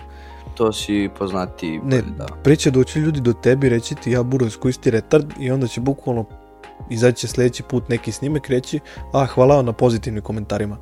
To 0.59 0.73
si 0.73 1.09
poznati, 1.19 1.79
ne, 1.83 2.01
da. 2.01 2.25
pre 2.43 2.55
će 2.55 2.71
doći 2.71 2.99
ljudi 2.99 3.21
do 3.21 3.33
tebi 3.33 3.69
reći 3.69 3.95
ti 3.95 4.11
ja 4.11 4.23
buro 4.23 4.45
iskoristi 4.45 4.91
retard 4.91 5.31
i 5.39 5.51
onda 5.51 5.67
će 5.67 5.81
bukvalno 5.81 6.25
izaći 6.89 7.17
će 7.17 7.27
sljedeći 7.27 7.63
put 7.63 7.89
neki 7.89 8.11
snimek 8.11 8.49
reći 8.49 8.79
a 9.13 9.25
hvala 9.25 9.61
na 9.61 9.73
pozitivnim 9.73 10.23
komentarima. 10.23 10.77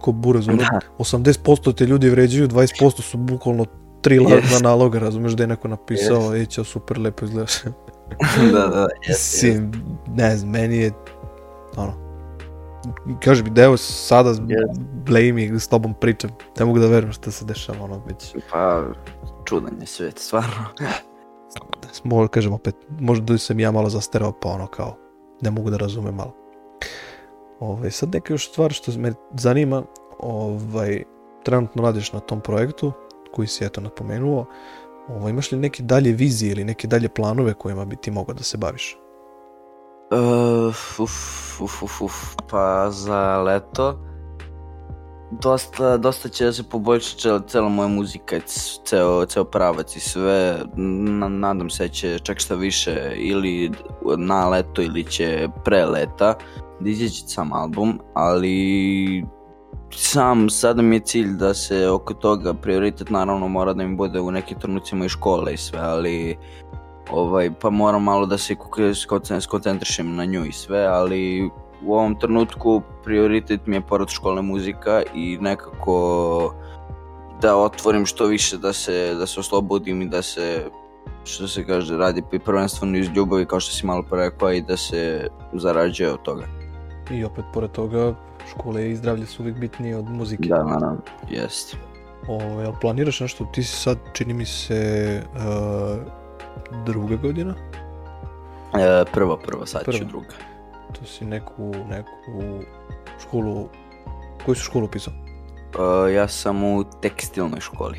Ko 0.00 0.12
buraz, 0.12 0.48
ono, 0.48 0.56
Da. 0.56 0.80
80% 0.98 1.74
te 1.74 1.86
ljudi 1.86 2.10
vređaju, 2.10 2.48
20% 2.48 3.00
su 3.00 3.18
bukvalno 3.18 3.64
tri 4.00 4.18
lažna 4.18 4.58
naloga, 4.62 4.98
razumeš 4.98 5.32
da 5.32 5.42
je 5.42 5.46
neko 5.46 5.68
napisao, 5.68 6.34
ej, 6.36 6.46
ćao, 6.46 6.64
super, 6.64 6.98
lepo 6.98 7.24
izgledaš. 7.24 7.62
da, 8.52 8.66
da, 8.66 8.86
jeste, 9.06 9.12
jeste. 9.12 9.46
Mislim, 9.46 9.72
ne 10.16 10.36
znam, 10.36 10.50
meni 10.50 10.76
je, 10.76 10.92
ono, 11.76 12.01
kaži 13.24 13.42
mi 13.42 13.50
da 13.50 13.62
evo 13.62 13.76
sada 13.76 14.28
Jest. 14.28 14.80
blame 15.06 15.44
i 15.44 15.60
s 15.60 15.68
tobom 15.68 15.94
pričam, 15.94 16.30
ne 16.58 16.64
mogu 16.64 16.78
da 16.78 16.86
verujem 16.86 17.12
šta 17.12 17.30
se 17.30 17.44
dešava, 17.44 17.84
ono, 17.84 18.02
već, 18.06 18.36
Pa, 18.50 18.82
čudan 19.44 19.80
je 19.80 19.86
svet, 19.86 20.18
stvarno. 20.18 20.64
možda 22.04 22.28
kažem 22.28 22.52
opet, 22.52 22.76
možda 23.00 23.32
da 23.32 23.38
sam 23.38 23.60
ja 23.60 23.70
malo 23.70 23.88
zasterao, 23.88 24.32
pa 24.32 24.48
ono, 24.48 24.66
kao, 24.66 24.96
ne 25.40 25.50
mogu 25.50 25.70
da 25.70 25.76
razumem 25.76 26.14
malo. 26.14 26.34
Ovaj, 27.60 27.90
sad 27.90 28.14
neka 28.14 28.32
još 28.34 28.50
stvar 28.50 28.72
što 28.72 28.92
me 28.92 29.12
zanima, 29.34 29.82
ovaj, 30.18 31.02
trenutno 31.44 31.82
radiš 31.82 32.12
na 32.12 32.20
tom 32.20 32.40
projektu, 32.40 32.92
koji 33.32 33.48
si 33.48 33.64
eto 33.64 33.80
napomenuo, 33.80 34.46
ovaj, 35.08 35.30
imaš 35.30 35.52
li 35.52 35.58
neke 35.58 35.82
dalje 35.82 36.12
vizije 36.12 36.52
ili 36.52 36.64
neke 36.64 36.86
dalje 36.88 37.08
planove 37.08 37.54
kojima 37.54 37.84
bi 37.84 37.96
ti 37.96 38.10
mogao 38.10 38.34
da 38.34 38.42
se 38.42 38.58
baviš? 38.58 38.96
Uh, 40.12 40.68
uf, 40.68 41.00
uf, 41.60 41.82
uf, 41.82 42.02
uf, 42.02 42.36
pa 42.50 42.90
za 42.90 43.42
leto 43.42 43.98
dosta, 45.40 45.96
dosta 45.96 46.28
će 46.28 46.44
da 46.44 46.52
se 46.52 46.62
poboljša 46.62 47.16
cela, 47.18 47.40
cela 47.46 47.68
moja 47.68 47.88
muzika, 47.88 48.40
ceo, 48.84 49.26
ceo 49.26 49.44
pravac 49.44 49.96
i 49.96 50.00
sve, 50.00 50.58
Na, 50.76 51.28
nadam 51.28 51.70
se 51.70 51.84
da 51.84 51.88
će 51.88 52.18
čak 52.18 52.38
šta 52.38 52.54
više 52.54 53.12
ili 53.16 53.70
na 54.18 54.48
leto 54.48 54.82
ili 54.82 55.04
će 55.04 55.48
pre 55.64 55.84
leta 55.86 56.34
da 56.80 56.90
izađe 56.90 57.22
sam 57.26 57.52
album, 57.52 58.00
ali 58.14 59.24
sam 59.90 60.50
sada 60.50 60.82
mi 60.82 60.96
je 60.96 61.00
cilj 61.00 61.28
da 61.36 61.54
se 61.54 61.88
oko 61.88 62.14
toga 62.14 62.54
prioritet 62.54 63.10
naravno 63.10 63.48
mora 63.48 63.72
da 63.72 63.86
mi 63.86 63.96
bude 63.96 64.20
u 64.20 64.30
nekim 64.30 64.58
trenucima 64.58 65.04
i 65.04 65.08
škole 65.08 65.54
i 65.54 65.56
sve, 65.56 65.78
ali 65.78 66.36
ovaj, 67.12 67.50
pa 67.60 67.70
moram 67.70 68.02
malo 68.02 68.26
da 68.26 68.38
se 68.38 68.56
skoncentrišem 69.40 70.16
na 70.16 70.24
nju 70.24 70.44
i 70.44 70.52
sve, 70.52 70.86
ali 70.86 71.50
u 71.86 71.94
ovom 71.94 72.18
trenutku 72.18 72.82
prioritet 73.04 73.66
mi 73.66 73.76
je 73.76 73.80
pored 73.80 74.08
školne 74.08 74.42
muzika 74.42 75.02
i 75.14 75.38
nekako 75.40 76.54
da 77.40 77.56
otvorim 77.56 78.06
što 78.06 78.26
više, 78.26 78.58
da 78.58 78.72
se, 78.72 79.14
da 79.14 79.26
se 79.26 79.40
oslobodim 79.40 80.02
i 80.02 80.08
da 80.08 80.22
se, 80.22 80.64
što 81.24 81.48
se 81.48 81.66
kaže, 81.66 81.96
radi 81.96 82.22
prvenstveno 82.44 82.98
iz 82.98 83.08
ljubavi 83.08 83.46
kao 83.46 83.60
što 83.60 83.72
si 83.72 83.86
malo 83.86 84.02
pre 84.02 84.56
i 84.56 84.62
da 84.62 84.76
se 84.76 85.28
zarađuje 85.52 86.12
od 86.12 86.22
toga. 86.22 86.46
I 87.10 87.24
opet, 87.24 87.44
pored 87.52 87.70
toga, 87.70 88.14
škole 88.50 88.90
i 88.90 88.96
zdravlje 88.96 89.26
su 89.26 89.42
uvijek 89.42 89.58
bitnije 89.58 89.96
od 89.96 90.10
muzike. 90.10 90.48
Da, 90.48 90.64
naravno, 90.64 91.00
jest. 91.30 91.76
Ove, 92.28 92.62
jel 92.62 92.72
planiraš 92.80 93.20
nešto? 93.20 93.44
Ti 93.44 93.62
si 93.62 93.76
sad, 93.76 93.98
čini 94.12 94.34
mi 94.34 94.46
se, 94.46 95.22
uh, 95.34 96.21
druga 96.86 97.16
godina? 97.16 97.54
E, 98.74 99.04
prvo, 99.12 99.36
prvo, 99.36 99.66
sad 99.66 99.84
ću 99.84 99.90
Prva. 99.90 100.04
druga. 100.04 100.34
To 100.92 101.04
si 101.04 101.24
neku, 101.24 101.72
neku 101.88 102.64
školu... 103.22 103.68
Koju 104.44 104.54
si 104.54 104.62
školu 104.62 104.84
upisao? 104.84 105.14
E, 106.08 106.12
ja 106.12 106.28
sam 106.28 106.64
u 106.64 106.84
tekstilnoj 107.00 107.60
školi. 107.60 107.98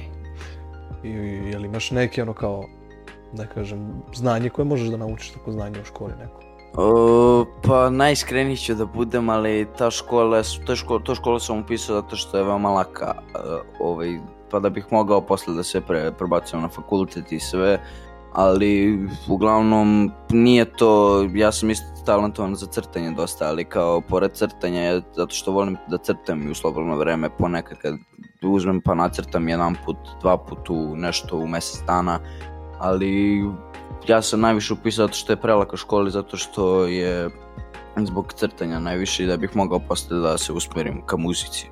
I, 1.04 1.10
jel 1.52 1.66
imaš 1.66 1.92
neki 1.92 2.22
ono 2.22 2.34
kao, 2.34 2.66
da 3.34 3.46
kažem, 3.46 4.02
znanje 4.14 4.50
koje 4.50 4.66
možeš 4.66 4.88
da 4.88 4.98
naučiš 4.98 5.32
tako 5.32 5.52
znanje 5.52 5.82
u 5.82 5.86
školi 5.86 6.14
neko? 6.20 6.40
O, 6.78 7.46
pa 7.64 7.90
najiskreniji 7.90 8.58
ću 8.58 8.76
da 8.76 8.86
budem, 8.86 9.30
ali 9.30 9.68
ta 9.78 9.92
škola, 9.92 10.42
ta 10.68 10.76
škola, 10.76 11.00
to 11.04 11.16
školu 11.16 11.40
sam 11.40 11.60
upisao 11.60 12.02
zato 12.02 12.16
što 12.16 12.38
je 12.38 12.44
veoma 12.44 12.70
laka, 12.70 13.14
e, 13.16 13.40
ovaj, 13.80 14.20
pa 14.52 14.60
da 14.60 14.70
bih 14.70 14.86
mogao 14.92 15.22
posle 15.22 15.54
da 15.54 15.64
se 15.64 15.82
pre, 15.82 16.12
prebacujem 16.12 16.62
na 16.62 16.70
fakultet 16.70 17.32
i 17.32 17.40
sve, 17.40 17.80
ali 18.34 19.00
uglavnom 19.28 20.12
nije 20.30 20.66
to, 20.66 21.24
ja 21.34 21.52
sam 21.52 21.70
isto 21.70 21.86
talentovan 22.06 22.56
za 22.56 22.66
crtanje 22.66 23.12
dosta, 23.12 23.48
ali 23.48 23.66
kao 23.66 24.02
pored 24.02 24.32
crtanja, 24.32 24.82
ja- 24.82 25.02
zato 25.16 25.36
što 25.36 25.52
volim 25.52 25.78
da 25.88 25.98
crtam 25.98 26.48
i 26.48 26.52
u 26.52 26.56
slobodno 26.56 26.98
vreme 26.98 27.30
ponekad 27.38 27.78
kad 27.78 27.96
uzmem 28.42 28.82
pa 28.82 28.96
nacrtam 28.96 29.50
jedan 29.50 29.76
put, 29.86 29.98
dva 30.22 30.38
put 30.38 30.70
u 30.70 30.96
nešto 30.96 31.38
u 31.38 31.48
mjesec 31.48 31.82
dana, 31.88 32.20
ali 32.80 33.44
ja 34.08 34.22
sam 34.22 34.40
najviše 34.40 34.74
upisao 34.74 35.08
zato 35.08 35.18
što 35.18 35.34
je 35.34 35.42
prelaka 35.42 35.78
školi, 35.78 36.12
zato 36.12 36.38
što 36.38 36.86
je 36.86 37.30
zbog 37.98 38.34
crtanja 38.34 38.80
najviše 38.80 39.24
i 39.24 39.28
da 39.28 39.38
bih 39.38 39.56
mogao 39.56 39.80
posle 39.80 40.18
da 40.18 40.38
se 40.38 40.54
usmerim 40.54 41.02
ka 41.06 41.18
muzici. 41.18 41.70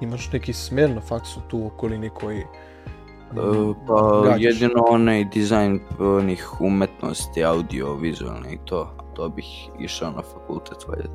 Imaš 0.00 0.32
neki 0.32 0.52
smjer 0.52 0.90
na 0.90 1.00
faksu 1.00 1.40
tu 1.48 1.58
u 1.58 1.66
okolini 1.66 2.10
koji... 2.10 2.44
E, 3.36 3.74
pa 3.86 4.22
gađaš? 4.24 4.42
jedino 4.42 4.84
onaj 4.88 5.24
dizajn 5.24 5.80
onih 5.98 6.60
umetnosti, 6.60 7.44
audio, 7.44 7.94
vizualne 7.94 8.52
i 8.52 8.58
to, 8.64 8.90
to 9.14 9.28
bih 9.28 9.68
išao 9.80 10.10
na 10.10 10.22
fakultet 10.22 10.88
valjda. 10.88 11.08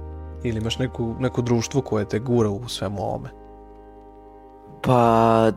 Ili 0.44 0.58
imaš 0.58 0.80
neku, 0.80 1.16
neko 1.20 1.42
društvo 1.42 1.82
koje 1.82 2.06
te 2.06 2.20
gura 2.20 2.50
u 2.50 2.68
svemu 2.68 3.02
ovome? 3.02 3.30
Pa 4.82 5.52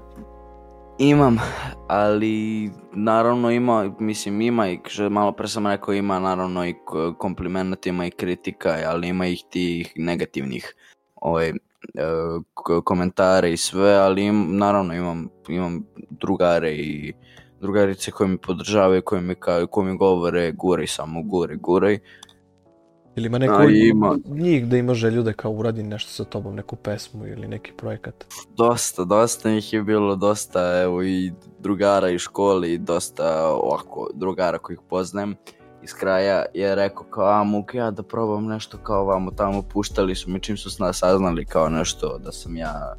imam, 0.99 1.39
ali 1.89 2.71
naravno 2.93 3.51
ima, 3.51 3.91
mislim 3.99 4.41
ima 4.41 4.69
i 4.69 4.81
malo 5.11 5.33
pre 5.33 5.49
sam 5.49 5.67
rekao 5.67 5.95
ima 5.95 6.19
naravno 6.19 6.67
i 6.67 6.75
komplimenata, 7.19 7.89
ima 7.89 8.07
i 8.07 8.11
kritika, 8.11 8.79
ali 8.87 9.09
ima 9.09 9.27
ih 9.27 9.45
tih 9.51 9.93
negativnih 9.97 10.75
ovaj, 11.17 11.53
e, 11.95 12.03
k- 12.55 12.85
komentara 12.85 13.49
i 13.49 13.57
sve, 13.57 13.95
ali 13.95 14.25
im, 14.25 14.57
naravno 14.57 14.95
imam, 14.95 15.29
imam 15.49 15.85
drugare 16.11 16.73
i 16.73 17.13
drugarice 17.61 18.11
koje 18.11 18.29
mi 18.29 18.39
podržavaju, 18.39 19.03
koje 19.03 19.21
mi, 19.21 19.35
ka, 19.35 19.67
koje 19.67 19.93
mi 19.93 19.99
govore 19.99 20.53
guraj 20.53 20.87
samo, 20.87 21.23
guraj, 21.23 21.57
guraj. 21.57 21.99
Ili 23.17 23.27
ima 23.27 23.39
neko 23.39 23.55
A, 23.55 23.71
ima. 23.71 24.19
njih 24.25 24.67
da 24.67 24.77
ima 24.77 24.95
želju 24.95 25.23
da 25.23 25.33
kao 25.33 25.53
uradi 25.53 25.83
nešto 25.83 26.11
sa 26.11 26.25
tobom, 26.25 26.55
neku 26.55 26.77
pesmu 26.77 27.27
ili 27.27 27.49
neki 27.49 27.73
projekat? 27.77 28.25
Dosta, 28.57 29.05
dosta 29.05 29.51
ih 29.51 29.73
je 29.73 29.83
bilo, 29.83 30.17
dosta 30.17 30.81
evo 30.83 31.03
i 31.03 31.33
drugara 31.59 32.11
iz 32.11 32.21
školi, 32.21 32.79
dosta 32.79 33.49
ovako 33.49 34.11
drugara 34.15 34.59
kojih 34.59 34.81
poznajem 34.89 35.35
iz 35.83 35.95
kraja 35.95 36.45
je 36.55 36.75
rekao 36.75 37.05
kao, 37.05 37.27
a 37.27 37.45
mogu 37.45 37.69
ja 37.75 37.91
da 37.91 38.03
probam 38.03 38.47
nešto 38.47 38.79
kao 38.79 39.05
vamo 39.05 39.31
tamo, 39.31 39.63
puštali 39.63 40.15
su 40.15 40.31
mi 40.31 40.41
čim 40.41 40.57
su 40.57 40.71
sna 40.71 40.93
saznali 40.93 41.45
kao 41.45 41.69
nešto 41.69 42.19
da 42.19 42.33
sam 42.33 42.57
ja 42.57 42.95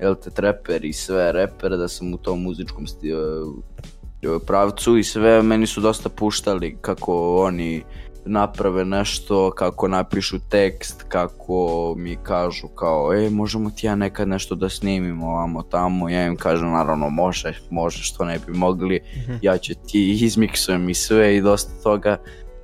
jel 0.00 0.14
te, 0.14 0.30
treper 0.30 0.84
i 0.84 0.92
sve 0.92 1.32
reper, 1.32 1.70
da 1.70 1.88
sam 1.88 2.14
u 2.14 2.16
tom 2.16 2.42
muzičkom 2.42 2.86
sti, 2.86 3.12
uh, 3.12 4.42
pravcu 4.46 4.96
i 4.96 5.04
sve 5.04 5.42
meni 5.42 5.66
su 5.66 5.80
dosta 5.80 6.08
puštali 6.08 6.78
kako 6.80 7.36
oni 7.36 7.84
naprave 8.28 8.84
nešto, 8.84 9.50
kako 9.50 9.88
napišu 9.88 10.38
tekst, 10.48 11.04
kako 11.08 11.94
mi 11.96 12.16
kažu 12.22 12.68
kao, 12.68 13.14
e, 13.14 13.30
možemo 13.30 13.70
ti 13.70 13.86
ja 13.86 13.94
nekad 13.94 14.28
nešto 14.28 14.54
da 14.54 14.68
snimimo 14.68 15.26
ovamo 15.26 15.62
tamo, 15.62 16.08
ja 16.08 16.26
im 16.26 16.36
kažem 16.36 16.70
naravno 16.70 17.08
može, 17.08 17.52
može 17.70 18.02
što 18.02 18.24
ne 18.24 18.38
bi 18.46 18.52
mogli, 18.52 19.00
Mhm. 19.16 19.32
ja 19.42 19.58
ću 19.58 19.72
ti 19.88 20.10
izmiksujem 20.20 20.88
i 20.88 20.94
sve 20.94 21.36
i 21.36 21.40
dosta 21.40 21.82
toga, 21.82 22.16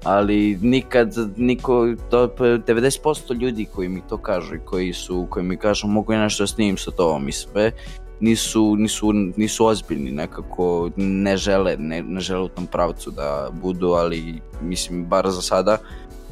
ali 0.04 0.58
nikad 0.62 1.14
niko, 1.36 1.86
to, 2.10 2.26
90% 2.28 3.34
ljudi 3.40 3.66
koji 3.74 3.88
mi 3.88 4.02
to 4.08 4.16
kažu 4.16 4.54
i 4.54 4.64
koji 4.64 4.92
su, 4.92 5.26
koji 5.30 5.44
mi 5.44 5.56
kažu 5.56 5.86
mogu 5.86 6.12
ja 6.12 6.20
nešto 6.20 6.42
da 6.42 6.46
snimim 6.46 6.76
sa 6.76 6.90
tobom 6.90 7.28
i 7.28 7.32
sve, 7.32 7.72
nisu, 8.20 8.76
nisu, 8.76 9.12
nisu 9.12 9.66
ozbiljni 9.66 10.10
nekako, 10.10 10.90
ne 10.96 11.36
žele, 11.36 11.76
ne, 11.78 12.02
ne 12.02 12.20
žele 12.20 12.40
u 12.42 12.48
tom 12.48 12.66
pravcu 12.66 13.10
da 13.10 13.48
budu, 13.52 13.88
ali 13.88 14.40
mislim 14.62 15.04
bar 15.06 15.30
za 15.30 15.42
sada 15.42 15.78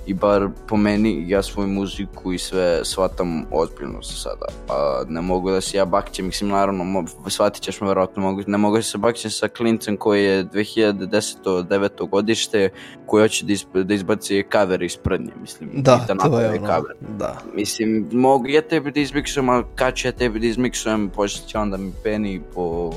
i 0.06 0.14
bar 0.14 0.48
po 0.68 0.76
meni 0.76 1.24
ja 1.28 1.42
svoju 1.42 1.68
muziku 1.68 2.32
i 2.32 2.38
sve 2.38 2.80
shvatam 2.84 3.44
ozbiljno 3.50 4.02
za 4.02 4.12
sada. 4.12 4.46
A 4.68 5.02
ne 5.08 5.20
mogu 5.20 5.50
da 5.50 5.60
se 5.60 5.76
ja 5.76 5.84
bakćem, 5.84 6.26
mislim 6.26 6.50
naravno 6.50 6.84
mo- 6.84 7.30
shvatit 7.30 7.62
ćeš 7.62 7.80
me 7.80 7.88
verovatno, 7.88 8.22
mogu, 8.22 8.42
ne 8.46 8.58
mogu 8.58 8.76
da 8.76 8.82
se 8.82 8.98
bakćem 8.98 9.30
sa 9.30 9.48
klincem 9.48 9.96
koji 9.96 10.24
je 10.24 10.44
2010. 10.44 11.62
9. 11.62 12.08
godište 12.08 12.70
koji 13.06 13.22
hoće 13.24 13.44
da, 13.44 13.52
isp, 13.52 13.76
da 13.76 13.94
izbaci 13.94 14.44
cover 14.52 14.82
iz 14.82 14.96
prdnje, 14.96 15.32
mislim. 15.40 15.70
Da, 15.74 16.04
da 16.08 16.14
to 16.14 16.40
je 16.40 16.48
ono, 16.48 16.66
cover. 16.66 16.96
da. 17.18 17.38
Mislim, 17.54 18.08
mogu 18.12 18.46
ja 18.48 18.62
tebi 18.62 18.90
da 18.92 19.00
izmiksujem, 19.00 19.48
a 19.48 19.62
kad 19.74 19.94
ću 19.94 20.08
ja 20.08 20.12
tebi 20.12 20.40
da 20.40 20.46
izmiksujem, 20.46 21.10
počet 21.10 21.46
će 21.46 21.58
onda 21.58 21.76
mi 21.76 21.92
peni 22.04 22.40
po 22.54 22.92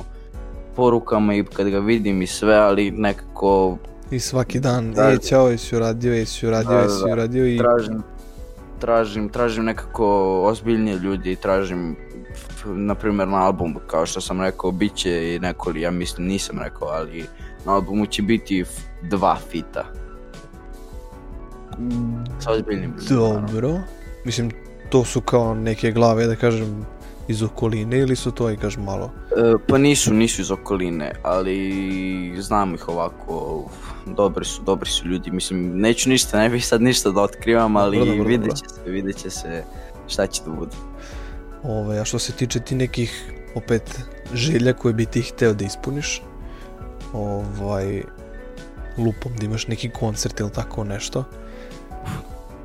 porukama 0.75 1.35
i 1.35 1.43
kad 1.43 1.69
ga 1.69 1.79
vidim 1.79 2.21
i 2.21 2.27
sve, 2.27 2.55
ali 2.55 2.91
nekako 2.91 3.77
I 4.11 4.19
svaki 4.19 4.59
dan, 4.59 4.93
Da. 4.93 5.11
e, 5.11 5.17
ćao, 5.17 5.47
jesi 5.49 5.75
uradio, 5.75 6.13
jesi 6.13 6.47
uradio, 6.47 6.69
Da, 6.71 6.75
da, 6.77 6.81
jesi 6.83 7.03
da. 7.05 7.11
uradio 7.13 7.47
i... 7.47 7.57
tražim, 7.57 8.03
tražim, 8.79 9.29
tražim 9.29 9.65
nekako 9.65 10.41
ozbiljnije 10.43 10.97
ljudi 10.97 11.31
i 11.31 11.35
tražim 11.35 11.95
na 12.65 12.95
primjer 12.95 13.27
na 13.27 13.45
albumu, 13.45 13.79
kao 13.87 14.05
što 14.05 14.21
sam 14.21 14.41
rekao, 14.41 14.71
bit 14.71 14.95
će 14.95 15.35
i 15.35 15.39
neko, 15.39 15.71
ja 15.75 15.91
mislim 15.91 16.27
nisam 16.27 16.59
rekao, 16.59 16.87
ali 16.87 17.25
na 17.65 17.73
albumu 17.73 18.05
će 18.05 18.21
biti 18.21 18.65
dva 19.01 19.37
fita 19.51 19.85
sa 22.39 22.51
ozbiljnim. 22.51 22.93
Dobro. 23.09 23.79
Mislim, 24.25 24.51
to 24.89 25.03
su 25.05 25.21
kao 25.21 25.55
neke 25.55 25.91
glave, 25.91 26.27
da 26.27 26.35
kažem, 26.35 26.85
iz 27.27 27.43
okoline 27.43 27.99
ili 27.99 28.15
su 28.15 28.31
to 28.31 28.51
i 28.51 28.57
malo? 28.77 29.11
E, 29.37 29.53
pa 29.67 29.77
nisu, 29.77 30.13
nisu 30.13 30.41
iz 30.41 30.51
okoline, 30.51 31.11
ali 31.23 32.35
znam 32.37 32.75
ih 32.75 32.89
ovako, 32.89 33.65
dobri 34.05 34.45
su, 34.45 34.61
dobri 34.61 34.89
su 34.89 35.07
ljudi, 35.07 35.31
mislim, 35.31 35.79
neću 35.79 36.09
ništa, 36.09 36.39
ne 36.39 36.49
bih 36.49 36.67
sad 36.67 36.81
ništa 36.81 37.11
da 37.11 37.21
otkrivam, 37.21 37.75
ali 37.75 37.97
Dobro, 37.97 38.13
dobro, 38.13 38.27
vidjet 38.27 38.49
dobro. 38.49 38.67
će 38.67 38.75
se, 38.75 38.91
vidjet 38.91 39.17
će 39.17 39.29
se 39.29 39.63
šta 40.07 40.27
će 40.27 40.41
da 40.45 40.51
bude. 40.51 40.75
Ove, 41.63 41.99
a 41.99 42.05
što 42.05 42.19
se 42.19 42.31
tiče 42.31 42.59
ti 42.59 42.75
nekih, 42.75 43.33
opet, 43.55 43.99
želja 44.33 44.73
koje 44.73 44.93
bi 44.93 45.05
ti 45.05 45.21
hteo 45.21 45.53
da 45.53 45.65
ispuniš, 45.65 46.21
ovaj, 47.13 48.03
lupom 48.97 49.31
da 49.39 49.45
imaš 49.45 49.67
neki 49.67 49.89
koncert 49.89 50.39
ili 50.39 50.51
tako 50.51 50.83
nešto, 50.83 51.23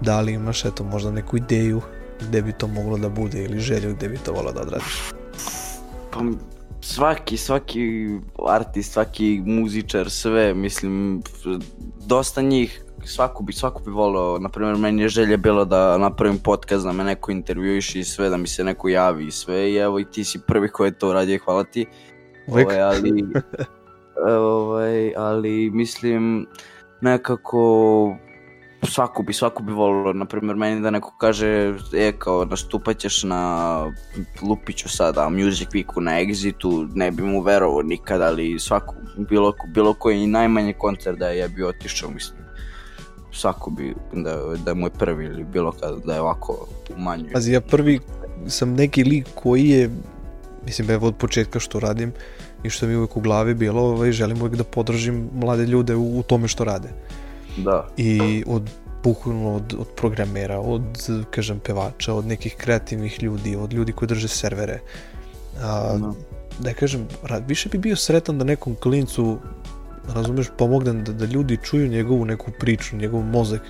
da 0.00 0.20
li 0.20 0.32
imaš, 0.32 0.64
eto, 0.64 0.84
možda 0.84 1.11
neku 1.11 1.36
ideju 1.36 1.80
gde 2.29 2.43
bi 2.43 2.53
to 2.53 2.66
moglo 2.66 2.99
da 2.99 3.09
bude 3.09 3.45
ili 3.45 3.61
želju 3.61 3.95
gde 3.95 4.09
bi 4.09 4.18
to 4.18 4.33
volao 4.33 4.53
da 4.53 4.61
odradiš? 4.61 5.12
Pa 6.11 6.21
svaki, 6.81 7.37
svaki 7.37 8.09
artist, 8.49 8.93
svaki 8.93 9.43
muzičar, 9.47 10.11
sve, 10.11 10.55
mislim, 10.55 11.23
dosta 12.07 12.43
njih, 12.43 12.85
svaku 13.05 13.43
bi, 13.43 13.53
svaku 13.53 13.83
bi 13.85 13.91
volao, 13.91 14.39
na 14.39 14.49
primjer, 14.49 14.77
meni 14.77 15.03
je 15.03 15.09
želja 15.09 15.37
bilo 15.37 15.64
da 15.64 15.99
napravim 15.99 16.39
podcast, 16.39 16.85
da 16.85 16.93
me 16.93 17.05
neko 17.05 17.31
intervjuiše 17.31 18.01
i 18.01 18.05
sve, 18.05 18.29
da 18.29 18.37
mi 18.37 18.47
se 18.47 18.64
neko 18.64 18.89
javi 18.89 19.27
i 19.27 19.31
sve, 19.31 19.73
i 19.73 19.77
evo 19.77 20.01
i 20.01 20.05
ti 20.05 20.25
si 20.25 20.41
prvi 20.47 20.68
koji 20.68 20.89
je 20.89 20.99
to 20.99 21.09
uradio, 21.09 21.39
hvala 21.45 21.64
ti. 21.64 21.87
Ovaj, 22.49 22.81
ali, 22.81 23.25
ovaj, 24.45 25.14
ali 25.16 25.71
mislim, 25.71 26.47
nekako, 27.01 28.16
svaku 28.83 29.22
bi, 29.22 29.33
svaku 29.33 29.62
bi 29.62 29.72
volio, 29.72 30.12
na 30.12 30.24
primjer 30.24 30.57
meni 30.57 30.81
da 30.81 30.91
neko 30.91 31.12
kaže, 31.18 31.74
e 31.95 32.12
kao 32.18 32.45
nastupat 32.45 32.99
ćeš 32.99 33.22
na 33.22 33.93
Lupiću 34.43 34.89
sada, 34.89 35.28
Music 35.28 35.68
Weeku 35.68 36.01
na 36.01 36.20
Exitu, 36.20 36.89
ne 36.95 37.11
bi 37.11 37.22
mu 37.22 37.41
verovao 37.41 37.83
nikad, 37.83 38.20
ali 38.20 38.59
svaku, 38.59 38.95
bilo, 39.16 39.53
bilo 39.74 39.95
koji 39.95 40.26
najmanji 40.26 40.72
koncert 40.72 41.18
da 41.18 41.28
je 41.28 41.39
ja 41.39 41.49
bi 41.49 41.64
otišao, 41.64 42.11
mislim, 42.11 42.41
svako 43.33 43.70
bi, 43.70 43.95
da, 44.12 44.37
da 44.64 44.70
je 44.70 44.74
moj 44.74 44.91
prvi 44.91 45.24
ili 45.24 45.45
bilo 45.45 45.72
kada, 45.72 45.97
da 46.05 46.14
je 46.14 46.20
ovako 46.20 46.66
umanjuje. 46.97 47.33
Pazi, 47.33 47.53
ja 47.53 47.61
prvi 47.61 48.01
sam 48.47 48.74
neki 48.74 49.05
lik 49.05 49.26
koji 49.35 49.68
je, 49.68 49.91
mislim, 50.64 50.91
evo 50.91 51.07
od 51.07 51.16
početka 51.16 51.61
što 51.61 51.81
radim 51.81 52.12
i 52.62 52.70
što 52.70 52.87
mi 52.87 52.93
je 52.93 52.97
uvijek 52.97 53.16
u 53.16 53.20
glavi 53.20 53.55
bilo, 53.55 53.83
ovaj, 53.83 54.12
želim 54.12 54.39
uvijek 54.39 54.57
da 54.57 54.64
podržim 54.64 55.28
mlade 55.35 55.66
ljude 55.66 55.95
u, 55.95 56.18
u 56.18 56.22
tome 56.22 56.49
što 56.49 56.64
rade. 56.64 56.89
Da, 57.57 57.88
I 57.96 58.44
od 58.46 58.70
bukvalno 59.03 59.55
od, 59.55 59.74
od 59.78 59.88
programera, 59.96 60.61
od, 60.61 60.82
kažem, 61.30 61.61
pevača, 61.61 62.14
od 62.14 62.26
nekih 62.26 62.57
kreativnih 62.57 63.22
ljudi, 63.22 63.57
od 63.57 63.72
ljudi 63.72 63.92
koji 63.92 64.09
drže 64.09 64.28
servere. 64.28 64.80
A, 65.62 65.98
Da. 65.98 66.12
da 66.59 66.74
kažem, 66.74 67.09
više 67.46 67.68
bi 67.68 67.78
bio 67.78 67.96
sretan 67.96 68.38
da 68.38 68.44
nekom 68.44 68.74
klincu, 68.74 69.38
razumeš, 70.09 70.46
pomognem 70.59 71.05
da, 71.05 71.12
da 71.12 71.24
ljudi 71.24 71.59
čuju 71.64 71.88
njegovu 71.88 72.24
neku 72.24 72.51
priču, 72.61 72.96
njegov 72.96 73.22
mozak, 73.22 73.62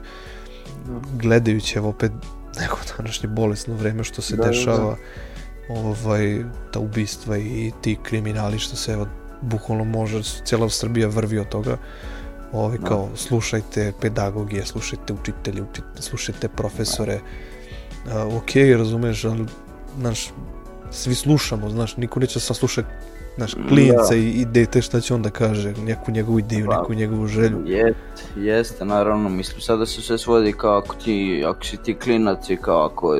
gledajući 1.13 1.79
evo 1.79 1.89
opet 1.89 2.13
neko 2.61 2.79
današnje 2.99 3.29
bolesno 3.29 3.75
vreme 3.75 4.05
što 4.05 4.23
se 4.23 4.37
Da, 4.37 4.43
da, 4.43 4.49
da. 4.49 4.51
dešava, 4.51 4.97
ovaj, 5.69 6.45
ta 6.73 6.81
ubistva 6.81 7.39
i 7.39 7.73
ti 7.83 7.97
kriminali 8.03 8.59
što 8.59 8.77
se 8.77 8.93
evo, 8.93 9.07
bukvalno 9.41 9.85
može, 9.85 10.23
cijela 10.45 10.69
Srbija 10.71 11.09
vrvi 11.09 11.39
od 11.39 11.49
toga. 11.49 11.77
Ovaj, 12.53 12.79
Da. 12.79 12.87
kao, 12.87 13.09
slušajte 13.17 13.93
pedagogije, 14.01 14.67
slušajte 14.67 15.13
učitelje, 15.13 15.63
učite, 15.63 16.03
slušajte 16.03 16.49
profesore. 16.49 17.21
A, 18.13 18.27
ok, 18.27 18.51
razumeš, 18.77 19.25
ali, 19.25 19.47
znaš, 19.99 20.31
svi 20.91 21.15
slušamo, 21.15 21.71
znaš, 21.71 21.97
niko 21.97 22.21
neće 22.21 22.41
sad 22.41 22.57
slušati 22.57 22.89
naš 23.41 23.55
klijence 23.69 24.11
Da. 24.11 24.17
i, 24.17 24.29
i 24.31 24.45
dete 24.45 24.83
šta 24.83 25.01
će 25.01 25.15
on 25.15 25.23
da 25.23 25.31
kaže, 25.31 25.73
neku 25.87 26.11
njegovu 26.11 26.39
ideju, 26.39 26.67
Da. 26.67 26.79
neku 26.79 26.95
njegovu 26.95 27.27
želju. 27.27 27.63
Jest, 27.67 27.97
jeste, 28.37 28.85
naravno, 28.85 29.29
mislim, 29.29 29.61
sada 29.61 29.87
se 29.87 30.03
sve 30.03 30.19
svodi 30.19 30.53
kao 30.53 30.77
ako 30.79 30.95
ti, 30.95 31.45
ako 31.47 31.65
si 31.65 31.77
ti 31.77 31.95
klinac 31.95 32.51
i 32.51 32.57
kao 32.57 32.85
ako 32.85 33.17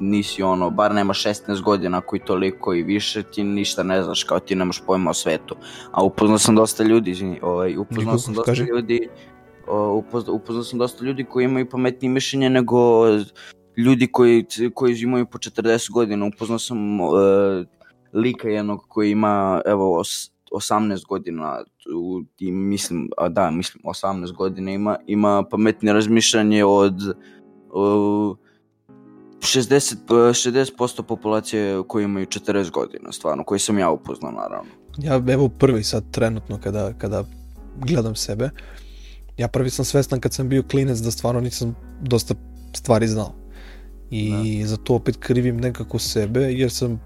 nisi 0.00 0.42
ono, 0.42 0.70
bar 0.70 0.94
nema 0.94 1.12
16 1.14 1.62
godina 1.62 2.00
koji 2.00 2.20
toliko 2.20 2.74
i 2.74 2.82
više, 2.82 3.22
ti 3.22 3.44
ništa 3.44 3.82
ne 3.82 4.02
znaš, 4.02 4.24
kao 4.24 4.38
ti 4.40 4.54
nemaš 4.54 4.82
pojma 4.86 5.10
o 5.10 5.14
svetu. 5.14 5.56
A 5.92 6.04
upoznao 6.04 6.38
sam 6.38 6.54
dosta 6.56 6.84
ljudi, 6.84 7.10
izvini, 7.10 7.38
ovaj, 7.42 7.76
upoznao 7.76 8.18
sam 8.18 8.34
dosta 8.34 8.50
kaži. 8.50 8.64
ljudi, 8.64 9.08
upoznao, 9.98 10.34
upoznao 10.36 10.64
sam 10.64 10.78
dosta 10.78 11.04
ljudi 11.04 11.24
koji 11.24 11.44
imaju 11.44 11.68
pametnije 11.70 12.10
mišljenje 12.12 12.50
nego 12.50 13.06
ljudi 13.76 14.06
koji, 14.06 14.44
koji 14.74 14.96
imaju 15.00 15.26
po 15.26 15.38
40 15.38 15.90
godina. 15.92 16.26
Upoznao 16.26 16.58
sam 16.58 16.78
e, 17.00 17.04
lika 18.12 18.48
jednog 18.48 18.84
koji 18.88 19.10
ima, 19.10 19.62
evo, 19.66 19.98
os, 19.98 20.30
18 20.52 21.06
godina 21.06 21.62
u, 21.96 22.22
i 22.38 22.52
mislim, 22.52 23.10
a 23.16 23.28
da, 23.28 23.50
mislim 23.50 23.82
18 23.84 24.36
godina 24.36 24.72
ima, 24.72 24.96
ima 25.06 25.44
pametnije 25.50 25.92
razmišljanje 25.92 26.64
od 26.64 27.00
uh, 27.72 28.36
60, 29.38 29.94
uh, 29.94 30.78
60% 30.78 31.02
populacije 31.02 31.82
koji 31.88 32.04
imaju 32.04 32.26
40 32.26 32.70
godina, 32.70 33.12
stvarno, 33.12 33.44
koji 33.44 33.60
sam 33.60 33.78
ja 33.78 33.90
upoznao, 33.90 34.32
naravno. 34.32 34.70
Ja 34.98 35.22
evo 35.28 35.48
prvi 35.48 35.84
sad 35.84 36.10
trenutno 36.10 36.60
kada, 36.60 36.92
kada 36.98 37.24
gledam 37.76 38.14
sebe, 38.14 38.50
ja 39.36 39.48
prvi 39.48 39.70
sam 39.70 39.84
svestan 39.84 40.20
kad 40.20 40.32
sam 40.32 40.48
bio 40.48 40.62
klinec 40.62 40.98
da 40.98 41.10
stvarno 41.10 41.40
nisam 41.40 41.76
dosta 42.02 42.34
stvari 42.74 43.08
znao. 43.08 43.34
I 44.10 44.62
zato 44.66 44.94
opet 44.94 45.16
krivim 45.16 45.56
nekako 45.56 45.98
sebe 45.98 46.40
jer 46.40 46.70
sam 46.70 47.00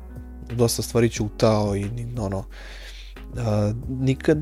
dosta 0.57 0.83
stvari 0.83 1.09
ćutao 1.09 1.77
i 1.77 1.87
ono, 2.19 2.45
a, 3.37 3.73
nikad 3.89 4.39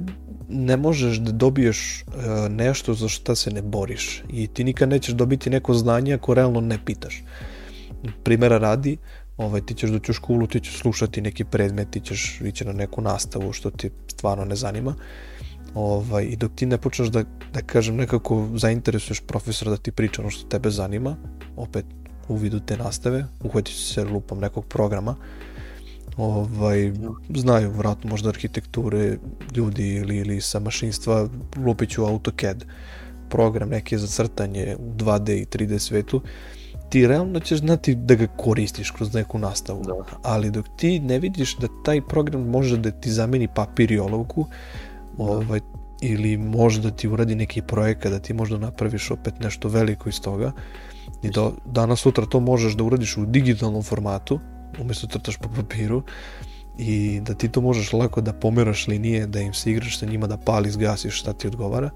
ne 0.48 0.76
možeš 0.76 1.16
da 1.16 1.32
dobiješ 1.32 2.04
a, 2.06 2.48
nešto 2.50 2.94
za 2.94 3.09
šta 3.09 3.34
se 3.34 3.50
ne 3.50 3.62
boriš 3.62 4.22
i 4.28 4.46
ti 4.46 4.64
nikad 4.64 4.88
nećeš 4.88 5.14
dobiti 5.14 5.50
neko 5.50 5.74
znanje 5.74 6.14
ako 6.14 6.34
realno 6.34 6.61
ne 6.61 6.78
pitaš. 6.84 7.22
Primera 8.24 8.59
radi, 8.59 8.96
ovaj, 9.36 9.61
ti 9.66 9.74
ćeš 9.74 9.90
doći 9.90 10.11
u 10.11 10.14
školu, 10.14 10.46
ti 10.46 10.61
ćeš 10.61 10.78
slušati 10.78 11.20
neki 11.20 11.44
predmet, 11.44 11.90
ti 11.90 12.00
ćeš 12.00 12.40
ići 12.40 12.64
na 12.64 12.72
neku 12.72 13.00
nastavu 13.02 13.52
što 13.52 13.70
ti 13.70 13.90
stvarno 14.09 14.44
ne 14.44 14.56
zanima. 14.56 14.94
Ovaj, 15.74 16.24
I 16.24 16.36
dok 16.36 16.52
ti 16.54 16.66
ne 16.66 16.78
počneš 16.78 17.09
da, 17.09 17.24
da 17.52 17.62
kažem 17.62 17.96
nekako 17.96 18.48
zainteresuješ 18.54 19.20
profesora 19.20 19.70
da 19.70 19.76
ti 19.76 19.92
priča 19.92 20.22
ono 20.22 20.30
što 20.30 20.48
tebe 20.48 20.70
zanima, 20.70 21.16
opet 21.56 21.84
u 22.28 22.36
vidu 22.36 22.61
te 22.61 22.76
nastave, 22.76 23.24
uhvatiš 23.44 23.94
se 23.94 24.04
lupom 24.04 24.40
nekog 24.40 24.64
programa, 24.64 25.16
ovaj, 26.18 26.92
znaju 27.34 27.70
vratno 27.70 28.10
možda 28.10 28.28
arhitekture 28.28 29.18
ljudi 29.56 29.94
ili, 29.94 30.16
ili 30.16 30.40
sa 30.40 30.58
mašinstva, 30.58 31.28
lupit 31.56 31.90
ću 31.90 32.04
AutoCAD 32.04 32.64
program 33.28 33.68
neki 33.68 33.98
za 33.98 34.06
crtanje 34.06 34.76
u 34.78 34.94
2D 34.94 35.32
i 35.32 35.46
3D 35.46 35.78
svetu, 35.78 36.22
ti 36.90 37.06
realno 37.06 37.40
ćeš 37.40 37.58
znati 37.58 37.94
da 37.94 38.14
ga 38.14 38.26
koristiš 38.26 38.90
kroz 38.90 39.14
neku 39.14 39.38
nastavu. 39.38 39.82
Da. 39.84 40.18
Ali 40.22 40.50
dok 40.50 40.66
ti 40.76 41.00
ne 41.00 41.18
vidiš 41.18 41.56
da 41.56 41.68
taj 41.84 42.00
program 42.00 42.40
može 42.40 42.76
da 42.76 42.90
ti 42.90 43.12
zameni 43.12 43.48
papir 43.54 43.92
i 43.92 43.98
olovku, 43.98 44.46
ovaj, 45.18 45.60
ili 46.00 46.36
može 46.36 46.82
da 46.82 46.90
ti 46.90 47.08
uradi 47.08 47.34
neki 47.34 47.62
projekat, 47.62 48.12
da 48.12 48.18
ti 48.18 48.34
možda 48.34 48.58
napraviš 48.58 49.10
opet 49.10 49.40
nešto 49.40 49.68
veliko 49.68 50.08
iz 50.08 50.20
toga, 50.20 50.52
i 51.22 51.30
da 51.30 51.50
danas 51.66 52.00
sutra 52.00 52.26
to 52.26 52.40
možeš 52.40 52.72
da 52.72 52.84
uradiš 52.84 53.16
u 53.16 53.26
digitalnom 53.26 53.82
formatu, 53.82 54.40
umjesto 54.80 55.06
crtaš 55.06 55.36
po 55.36 55.48
papiru, 55.56 56.02
i 56.78 57.20
da 57.22 57.34
ti 57.34 57.48
to 57.48 57.60
možeš 57.60 57.92
lako 57.92 58.20
da 58.20 58.32
pomeraš 58.32 58.86
linije, 58.86 59.26
da 59.26 59.40
im 59.40 59.54
se 59.54 59.70
igraš 59.70 59.98
sa 59.98 60.06
njima, 60.06 60.26
da 60.26 60.36
pali, 60.36 60.70
zgasiš 60.70 61.20
šta 61.20 61.32
ti 61.32 61.46
odgovara, 61.46 61.90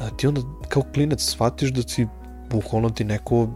a 0.00 0.10
ti 0.10 0.26
onda 0.26 0.40
kao 0.68 0.82
klinac 0.94 1.22
shvatiš 1.22 1.70
da 1.70 1.82
si 1.82 2.06
bukvalno 2.50 2.90
ti 2.90 3.04
neko 3.04 3.48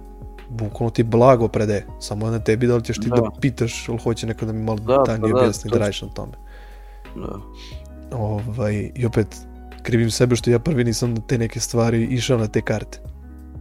bukvalno 0.49 0.91
ti 0.91 1.03
blago 1.03 1.49
predaje. 1.49 1.87
Samo 2.01 2.27
je 2.27 2.33
na 2.33 2.39
tebi 2.39 2.67
da 2.67 2.77
li 2.77 2.85
ćeš 2.85 2.97
ti 2.97 3.09
da, 3.09 3.17
Da. 3.17 3.31
pitaš 3.41 3.89
ili 3.89 3.99
hoće 3.99 4.27
neko 4.27 4.47
da 4.47 4.53
mi 4.53 4.63
malo 4.63 4.79
Da, 4.79 5.03
tanije 5.05 5.33
pa 5.33 5.39
da, 5.39 5.45
objasni 5.45 5.69
da 5.71 5.73
to- 5.73 5.79
radiš 5.79 6.03
na 6.03 6.09
tome. 6.09 6.33
Da. 7.17 7.39
Ovaj, 8.13 8.91
I 8.95 9.07
opet, 9.07 9.27
krivim 9.83 10.11
sebe 10.11 10.37
što 10.37 10.51
ja 10.51 10.59
prvi 10.59 10.85
nisam 10.85 11.15
na 11.15 11.21
te 11.21 11.39
neke 11.39 11.61
stvari 11.61 12.05
išao 12.05 12.39
na 12.39 12.47
te 12.47 12.61
karte. 12.61 13.01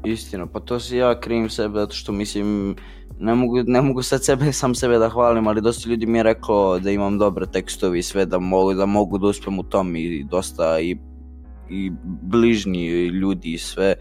Istina, 0.03 0.45
pa 0.45 0.59
to 0.59 0.79
si 0.79 0.97
ja 0.97 1.19
krivim 1.19 1.49
sebe 1.49 1.79
zato 1.79 1.95
što 1.95 2.11
mislim 2.11 2.75
ne 3.19 3.35
mogu, 3.35 3.63
ne 3.63 3.81
mogu 3.81 4.01
sad 4.01 4.25
sebe, 4.25 4.53
sam 4.53 4.75
sebe 4.75 4.97
da 4.97 5.09
hvalim, 5.09 5.47
ali 5.47 5.61
dosta 5.61 5.89
ljudi 5.89 6.05
mi 6.05 6.19
je 6.19 6.23
reklo 6.23 6.79
da 6.79 6.91
imam 6.91 7.17
dobre 7.17 7.45
tekstovi 7.45 7.99
i 7.99 8.03
sve, 8.03 8.25
da 8.25 8.39
mogu 8.39 8.73
da, 8.73 8.85
mogu 8.85 9.17
da 9.17 9.27
uspem 9.27 9.59
u 9.59 9.63
tom 9.63 9.95
i 9.95 10.23
dosta 10.23 10.79
i, 10.79 10.97
i 11.69 11.91
bližnji 12.03 12.87
ljudi 13.07 13.53
i 13.53 13.57
sve 13.57 13.95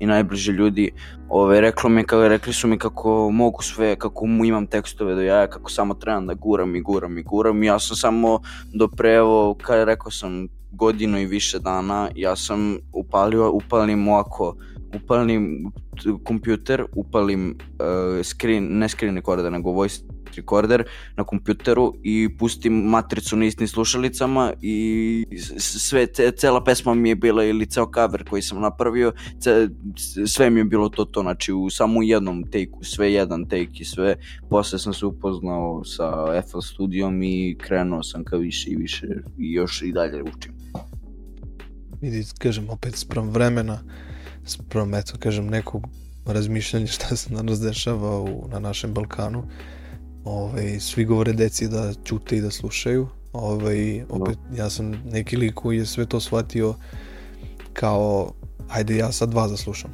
i 0.00 0.06
najbliži 0.06 0.52
ljudi 0.52 0.90
ove, 1.28 1.60
reklo 1.60 1.90
mi, 1.90 2.04
kako, 2.04 2.28
rekli 2.28 2.52
su 2.52 2.68
mi 2.68 2.78
kako 2.78 3.30
mogu 3.30 3.62
sve, 3.62 3.96
kako 3.96 4.26
mu 4.26 4.44
imam 4.44 4.66
tekstove 4.66 5.14
do 5.14 5.20
jaja, 5.20 5.46
kako 5.46 5.70
samo 5.70 5.94
trebam 5.94 6.26
da 6.26 6.34
guram 6.34 6.76
i 6.76 6.80
guram 6.80 7.18
i 7.18 7.22
guram. 7.22 7.62
Ja 7.62 7.78
sam 7.78 7.96
samo 7.96 8.40
do 8.74 8.88
pre, 8.88 9.14
evo, 9.14 9.56
kada 9.62 9.84
rekao 9.84 10.10
sam 10.10 10.48
godinu 10.72 11.18
i 11.18 11.26
više 11.26 11.58
dana, 11.58 12.08
ja 12.14 12.36
sam 12.36 12.78
upalio, 12.92 13.50
upalim 13.50 14.08
ovako, 14.08 14.54
upalim 14.94 15.72
kompjuter, 16.24 16.84
upalim 16.94 17.50
uh, 17.50 18.24
screen, 18.24 18.78
ne 18.78 18.88
screen 18.88 19.16
recorder, 19.16 19.52
nego 19.52 19.70
voice 19.70 20.02
recorder 20.36 20.84
na 21.16 21.24
kompjuteru 21.24 21.94
i 22.02 22.28
pustim 22.38 22.72
matricu 22.72 23.36
na 23.36 23.44
istim 23.44 23.68
slušalicama 23.68 24.52
i 24.62 25.26
sve, 25.58 26.06
ce, 26.06 26.30
cela 26.30 26.64
pesma 26.64 26.94
mi 26.94 27.08
je 27.08 27.14
bila 27.14 27.44
ili 27.44 27.66
ceo 27.66 27.90
cover 27.94 28.24
koji 28.28 28.42
sam 28.42 28.60
napravio, 28.60 29.12
ce, 29.40 29.68
sve 30.26 30.50
mi 30.50 30.60
je 30.60 30.64
bilo 30.64 30.88
to 30.88 31.04
to, 31.04 31.20
znači 31.20 31.52
u 31.52 31.70
samo 31.70 32.02
jednom 32.02 32.44
take-u, 32.44 32.84
sve 32.84 33.12
jedan 33.12 33.44
take 33.48 33.80
i 33.80 33.84
sve, 33.84 34.16
posle 34.50 34.78
sam 34.78 34.94
se 34.94 35.06
upoznao 35.06 35.84
sa 35.84 36.26
FL 36.50 36.60
studijom 36.60 37.22
i 37.22 37.56
krenuo 37.60 38.02
sam 38.02 38.24
ka 38.24 38.36
više 38.36 38.70
i 38.70 38.76
više 38.76 39.06
i 39.38 39.52
još 39.52 39.82
i 39.82 39.92
dalje 39.92 40.22
učim. 40.22 40.52
Vidi, 42.00 42.24
kažem, 42.38 42.70
opet 42.70 42.94
sprem 42.94 43.28
vremena, 43.30 43.78
sprem, 44.44 44.94
eto, 44.94 45.12
kažem, 45.18 45.46
nekog 45.46 45.86
razmišljanja 46.26 46.86
šta 46.86 47.16
se 47.16 47.30
danas 47.34 47.60
dešava 47.60 48.20
u, 48.20 48.48
na 48.48 48.58
našem 48.58 48.94
Balkanu. 48.94 49.44
Ovaj, 50.24 50.80
svi 50.80 51.04
govore 51.04 51.32
deci 51.32 51.68
da 51.68 51.92
ćute 52.04 52.36
i 52.36 52.40
da 52.40 52.50
slušaju. 52.50 53.08
Ovaj, 53.32 54.02
opet, 54.08 54.38
ja 54.56 54.70
sam 54.70 54.90
neki 55.12 55.36
lik 55.36 55.54
koji 55.54 55.78
je 55.78 55.86
sve 55.86 56.06
to 56.06 56.20
shvatio 56.20 56.74
kao, 57.72 58.32
ajde 58.68 58.96
ja 58.96 59.12
sad 59.12 59.34
vas 59.34 59.50
da 59.50 59.56
slušam. 59.56 59.90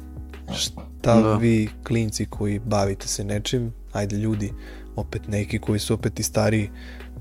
Šta 0.55 1.21
Da. 1.21 1.35
vi, 1.35 1.69
klinci 1.83 2.25
koji 2.25 2.59
bavite 2.59 3.07
se 3.07 3.23
nečim, 3.23 3.73
ajde 3.93 4.15
ljudi, 4.15 4.53
opet 4.95 5.27
neki 5.27 5.59
koji 5.59 5.79
su 5.79 5.93
opet 5.93 6.19
i 6.19 6.23
stariji, 6.23 6.69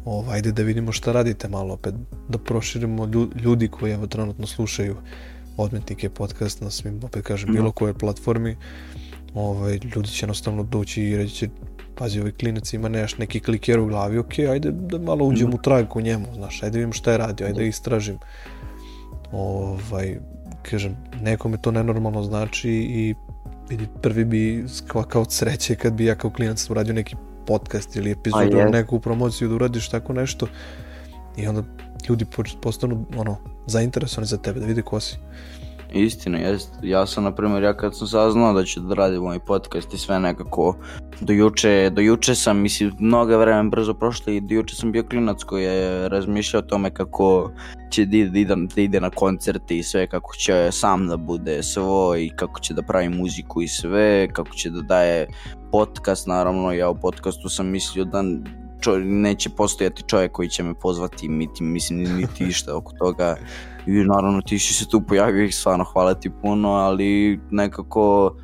ovaj, 0.05 0.35
ajde 0.37 0.53
da 0.53 0.62
vidimo 0.62 0.93
šta 0.93 1.12
radite 1.12 1.49
malo 1.49 1.74
opet, 1.74 1.95
da 2.29 2.39
proširimo 2.39 3.07
lju- 3.07 3.31
ljudi 3.43 3.68
koji 3.68 3.93
evo 3.93 4.07
trenutno 4.07 4.47
slušaju 4.47 4.97
odmetnike 5.57 6.11
podcast 6.11 6.61
na 6.61 6.70
svim, 6.70 7.00
opet 7.04 7.24
kažem, 7.24 7.52
bilo 7.52 7.72
kojoj 7.72 7.94
platformi, 7.94 8.57
ovaj, 9.34 9.80
ljudi 9.94 10.09
će 10.09 10.24
jednostavno 10.24 10.62
doći 10.62 11.02
i 11.02 11.16
reći 11.16 11.34
će, 11.34 11.48
pazi, 11.94 12.20
ovaj 12.20 12.32
klinac 12.32 12.72
ima 12.72 12.88
neš, 12.88 13.18
neki 13.18 13.40
kliker 13.40 13.80
u 13.80 13.86
glavi, 13.86 14.18
ok, 14.18 14.38
ajde 14.38 14.70
da 14.70 14.98
malo 14.98 15.24
uđem 15.24 15.54
u 15.54 15.59
trag 15.62 15.96
u 15.96 16.00
njemu, 16.00 16.26
znaš, 16.34 16.62
ajde 16.62 16.78
vidim 16.78 16.92
šta 16.92 17.12
je 17.12 17.18
radio, 17.18 17.46
ajde 17.46 17.61
da. 17.61 17.66
istražim. 17.66 18.18
Ovaj, 19.32 20.18
kažem, 20.62 20.96
nekome 21.22 21.57
to 21.62 21.70
nenormalno 21.70 22.22
znači 22.22 22.70
i 22.70 23.14
vidi, 23.68 23.86
prvi 24.02 24.24
bi 24.24 24.64
kao, 24.86 25.02
kao 25.02 25.22
od 25.22 25.32
sreće 25.32 25.74
kad 25.74 25.92
bi 25.92 26.04
ja 26.04 26.14
kao 26.14 26.30
klinac 26.30 26.70
uradio 26.70 26.94
neki 26.94 27.16
podcast 27.46 27.96
ili 27.96 28.11
epizodu, 28.11 28.57
je. 28.57 28.70
neku 28.70 29.00
promociju 29.00 29.48
da 29.48 29.54
uradiš 29.54 29.88
tako 29.88 30.12
nešto. 30.12 30.46
I 31.36 31.46
onda 31.46 31.62
ljudi 32.09 32.26
postanu 32.61 33.07
ono, 33.16 33.36
zainteresovani 33.66 34.26
za 34.26 34.36
tebe, 34.36 34.61
da 34.61 34.66
vide 34.66 34.82
ko 34.82 35.00
si. 35.00 35.16
Istina, 35.92 36.38
jest. 36.38 36.70
Ja 36.82 37.07
sam, 37.07 37.24
na 37.24 37.34
primjer, 37.34 37.62
ja 37.62 37.76
kad 37.76 37.96
sam 37.96 38.07
saznao 38.07 38.52
da 38.52 38.64
ću 38.64 38.80
da 38.80 38.94
radim 38.94 39.22
ovaj 39.22 39.38
podcast 39.38 39.94
i 39.94 39.98
sve 39.98 40.20
nekako, 40.20 40.76
do 41.20 41.32
juče, 41.32 41.90
do 41.90 42.00
juče 42.00 42.34
sam, 42.34 42.59
mislim, 42.59 42.92
mnogo 42.98 43.38
vremena 43.38 43.70
brzo 43.70 43.94
prošlo 43.94 44.32
i 44.32 44.40
do 44.40 44.54
juče 44.54 44.74
sam 44.74 44.92
bio 44.92 45.02
klinac 45.02 45.42
koji 45.42 45.64
je 45.64 46.09
razmišljao 46.09 46.62
o 46.62 46.66
tome 46.66 46.90
kako 46.94 47.50
će 47.90 48.04
da 48.04 48.16
ide, 48.16 48.44
da 48.74 48.80
ide, 48.80 49.00
na 49.00 49.11
koncerte 49.11 49.78
i 49.78 49.82
sve, 49.82 50.07
kako 50.07 50.34
će 50.34 50.68
sam 50.72 51.09
da 51.09 51.16
bude 51.16 51.62
svoj, 51.62 52.30
kako 52.36 52.61
će 52.61 52.74
da 52.74 52.82
pravi 52.82 53.09
muziku 53.09 53.62
i 53.62 53.68
sve, 53.68 54.28
kako 54.32 54.50
će 54.50 54.70
da 54.70 54.80
daje 54.80 55.26
podcast, 55.72 56.26
naravno, 56.26 56.72
ja 56.72 56.90
u 56.90 56.96
podcastu 56.96 57.48
sam 57.48 57.66
mislio 57.66 58.04
da 58.04 58.24
čo, 58.81 58.99
neće 58.99 59.51
postojati 59.51 60.03
čovjek 60.07 60.33
koji 60.33 60.49
će 60.49 60.62
me 60.62 60.74
pozvati, 60.74 61.29
niti, 61.29 61.62
mislim, 61.62 62.16
niti 62.16 62.45
išta 62.51 62.77
oko 62.77 62.93
toga. 62.93 63.37
I 63.87 63.91
naravno 63.91 64.43
ti 64.43 64.59
si 64.59 64.74
se 64.74 64.89
tu 64.89 65.03
pojavio 65.09 65.45
i 65.45 65.53
stvarno 65.53 65.85
hvala 65.85 66.14
ti 66.14 66.31
puno, 66.43 66.68
ali 66.68 67.41
nekako 67.51 68.37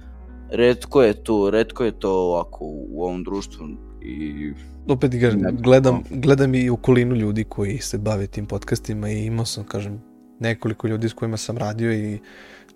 redko 0.50 1.02
je 1.02 1.24
to, 1.24 1.50
redko 1.50 1.84
je 1.84 1.98
to 1.98 2.12
ovako 2.12 2.64
u 2.64 3.04
ovom 3.04 3.24
društvu 3.24 3.66
i 4.02 4.52
Opet 4.88 5.12
Nekako. 5.12 5.62
gledam, 5.62 6.02
gledam 6.10 6.54
i 6.54 6.70
okolinu 6.70 7.14
ljudi 7.14 7.44
koji 7.44 7.78
se 7.78 7.98
bave 7.98 8.26
tim 8.26 8.46
podcastima 8.46 9.10
i 9.10 9.26
imao 9.26 9.44
sam, 9.44 9.64
kažem, 9.64 10.02
nekoliko 10.40 10.86
ljudi 10.86 11.08
s 11.08 11.12
kojima 11.12 11.36
sam 11.36 11.58
radio 11.58 11.92
i 11.92 12.18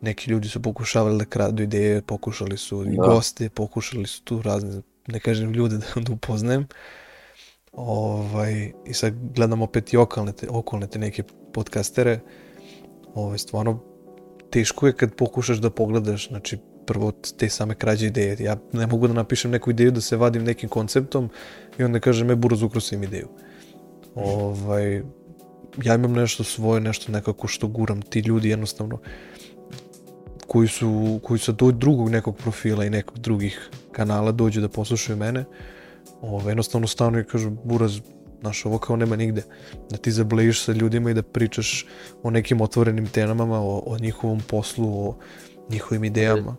neki 0.00 0.30
ljudi 0.30 0.48
su 0.48 0.62
pokušavali 0.62 1.18
da 1.18 1.24
kradu 1.24 1.62
ideje, 1.62 2.02
pokušali 2.02 2.56
su 2.56 2.84
i 2.84 2.96
Da. 2.96 3.02
goste, 3.02 3.48
pokušali 3.48 4.06
su 4.06 4.22
tu 4.22 4.42
razne, 4.42 4.82
ne 5.06 5.20
kažem 5.20 5.52
ljude 5.52 5.76
da, 5.94 6.00
da 6.00 6.12
upoznajem. 6.12 6.66
Ovaj, 7.76 8.72
I 8.86 8.94
sad 8.94 9.14
gledam 9.34 9.62
opet 9.62 9.92
i 9.92 9.96
okolne 9.96 10.32
te, 10.32 10.46
okolne 10.50 10.86
te 10.86 10.98
neke 10.98 11.22
podcastere. 11.52 12.20
Ovaj, 13.14 13.38
stvarno, 13.38 13.80
teško 14.50 14.86
je 14.86 14.92
kad 14.92 15.14
pokušaš 15.14 15.58
da 15.58 15.70
pogledaš, 15.70 16.28
znači, 16.28 16.58
prvo 16.86 17.12
te 17.38 17.48
same 17.48 17.74
krađe 17.74 18.06
ideje. 18.06 18.36
Ja 18.40 18.56
ne 18.72 18.86
mogu 18.86 19.08
da 19.08 19.14
napišem 19.14 19.50
neku 19.50 19.70
ideju 19.70 19.90
da 19.90 20.00
se 20.00 20.16
vadim 20.16 20.44
nekim 20.44 20.68
konceptom 20.68 21.30
i 21.78 21.84
onda 21.84 22.00
kažem, 22.00 22.30
e, 22.30 22.36
buraz 22.36 22.62
ukrao 22.62 22.80
sam 22.80 23.02
ideju. 23.02 23.28
Ovaj, 24.14 25.02
ja 25.84 25.94
imam 25.94 26.12
nešto 26.12 26.44
svoje, 26.44 26.80
nešto 26.80 27.12
nekako 27.12 27.48
što 27.48 27.68
guram. 27.68 28.02
Ti 28.02 28.20
ljudi 28.20 28.48
jednostavno 28.48 28.98
koji 30.46 30.68
su, 30.68 31.20
koji 31.22 31.38
su 31.38 31.52
od 31.52 31.74
drugog 31.74 32.10
nekog 32.10 32.36
profila 32.36 32.84
i 32.84 32.90
nekog 32.90 33.18
drugih 33.18 33.70
kanala 33.92 34.32
dođu 34.32 34.60
da 34.60 34.68
poslušaju 34.68 35.16
mene, 35.16 35.44
ovaj, 36.20 36.50
jednostavno 36.50 36.86
stanu 36.86 37.18
i 37.18 37.24
kažu, 37.24 37.50
buraz, 37.64 38.00
znaš, 38.40 38.66
ovo 38.66 38.78
kao 38.78 38.96
nema 38.96 39.16
nigde. 39.16 39.42
Da 39.90 39.96
ti 39.96 40.12
zablejiš 40.12 40.64
sa 40.64 40.72
ljudima 40.72 41.10
i 41.10 41.14
da 41.14 41.22
pričaš 41.22 41.86
o 42.22 42.30
nekim 42.30 42.60
otvorenim 42.60 43.06
temama, 43.06 43.60
o, 43.60 43.82
o 43.86 43.98
njihovom 43.98 44.40
poslu, 44.40 45.08
o 45.08 45.16
njihovim 45.70 46.04
idejama. 46.04 46.56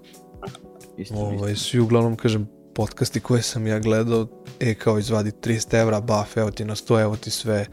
isto 0.97 1.15
Ovaj, 1.15 1.55
svi 1.55 1.79
uglavnom, 1.79 2.15
kažem, 2.15 2.47
podcasti 2.75 3.19
koje 3.19 3.41
sam 3.41 3.67
ja 3.67 3.79
gledao, 3.79 4.27
e, 4.59 4.73
kao 4.73 4.99
izvadi 4.99 5.31
300 5.31 5.81
evra, 5.81 6.01
baf, 6.01 6.37
evo 6.37 6.51
ti 6.51 6.65
na 6.65 6.75
100, 6.75 7.01
evo 7.01 7.15
ti 7.15 7.29
sve, 7.29 7.65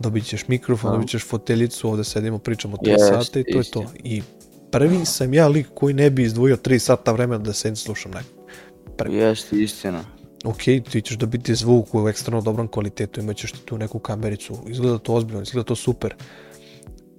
dobit 0.00 0.26
ćeš 0.26 0.48
mikrofon, 0.48 0.92
dobit 0.92 1.08
ćeš 1.08 1.26
foteljicu, 1.26 1.88
ovde 1.88 2.04
sedimo, 2.04 2.38
pričamo 2.38 2.76
3 2.76 2.88
Jest, 2.88 3.04
sata 3.08 3.40
i 3.40 3.44
to 3.44 3.58
je 3.58 3.70
to. 3.70 3.84
I 4.04 4.22
prvi 4.70 5.04
sam 5.06 5.34
ja 5.34 5.48
lik 5.48 5.66
koji 5.74 5.94
ne 5.94 6.10
bi 6.10 6.22
izdvojio 6.22 6.56
3 6.56 6.78
sata 6.78 7.12
vremena 7.12 7.44
da 7.44 7.52
sedim 7.52 7.76
slušam 7.76 8.12
nekog. 8.12 9.12
Jeste, 9.12 9.56
istina. 9.56 10.04
Ok, 10.44 10.62
ti 10.90 11.02
ćeš 11.02 11.16
dobiti 11.16 11.54
zvuk 11.54 11.94
u 11.94 12.08
ekstremno 12.08 12.40
dobrom 12.42 12.68
kvalitetu, 12.68 13.20
imat 13.20 13.36
ćeš 13.36 13.52
ti 13.52 13.58
tu 13.64 13.78
neku 13.78 13.98
kamericu, 13.98 14.56
izgleda 14.68 14.98
to 14.98 15.14
ozbiljno, 15.14 15.42
izgleda 15.42 15.66
to 15.66 15.76
super, 15.76 16.14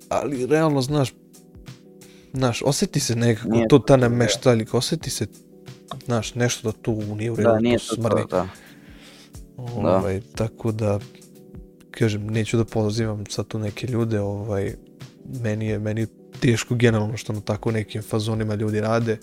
ali 0.10 0.46
realno, 0.46 0.82
znaš, 0.82 1.14
znaš, 2.34 2.62
oseti 2.66 3.00
se 3.00 3.16
nekako 3.16 3.50
Nije 3.50 3.68
to 3.68 3.80
ta 3.80 3.98
da. 3.98 4.10
nameštaljka, 4.10 4.78
oseti 4.78 5.10
se, 5.10 5.28
znaš, 6.06 6.36
nešto 6.36 6.72
da 6.72 6.78
tu 6.82 7.02
nije 7.16 7.32
u 7.32 7.36
redu, 7.36 7.50
Da, 7.50 7.60
nije 7.60 7.78
to 7.78 7.96
smrdi. 7.96 8.22
to, 8.22 8.36
da. 8.36 8.48
Ovaj, 9.58 10.22
tako 10.36 10.72
da, 10.72 11.00
kažem, 11.92 12.28
neću 12.28 12.58
da 12.58 12.66
pozivam 12.66 13.26
sad 13.30 13.48
tu 13.48 13.60
neke 13.60 13.88
ljude, 13.88 14.20
ovaj, 14.20 14.76
meni 15.42 15.68
je, 15.68 15.80
meni 15.80 16.02
je 16.02 16.08
teško 16.40 16.76
generalno 16.76 17.18
što 17.18 17.34
na 17.34 17.42
tako 17.42 17.72
nekim 17.72 18.02
fazonima 18.02 18.56
ljudi 18.56 18.82
rade 18.82 19.18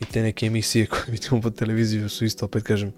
i 0.00 0.04
te 0.04 0.22
neke 0.22 0.46
emisije 0.46 0.86
koje 0.86 1.04
vidimo 1.12 1.40
po 1.40 1.50
televiziji 1.50 2.08
su 2.08 2.24
isto, 2.24 2.44
opet 2.46 2.62
kažem, 2.62 2.92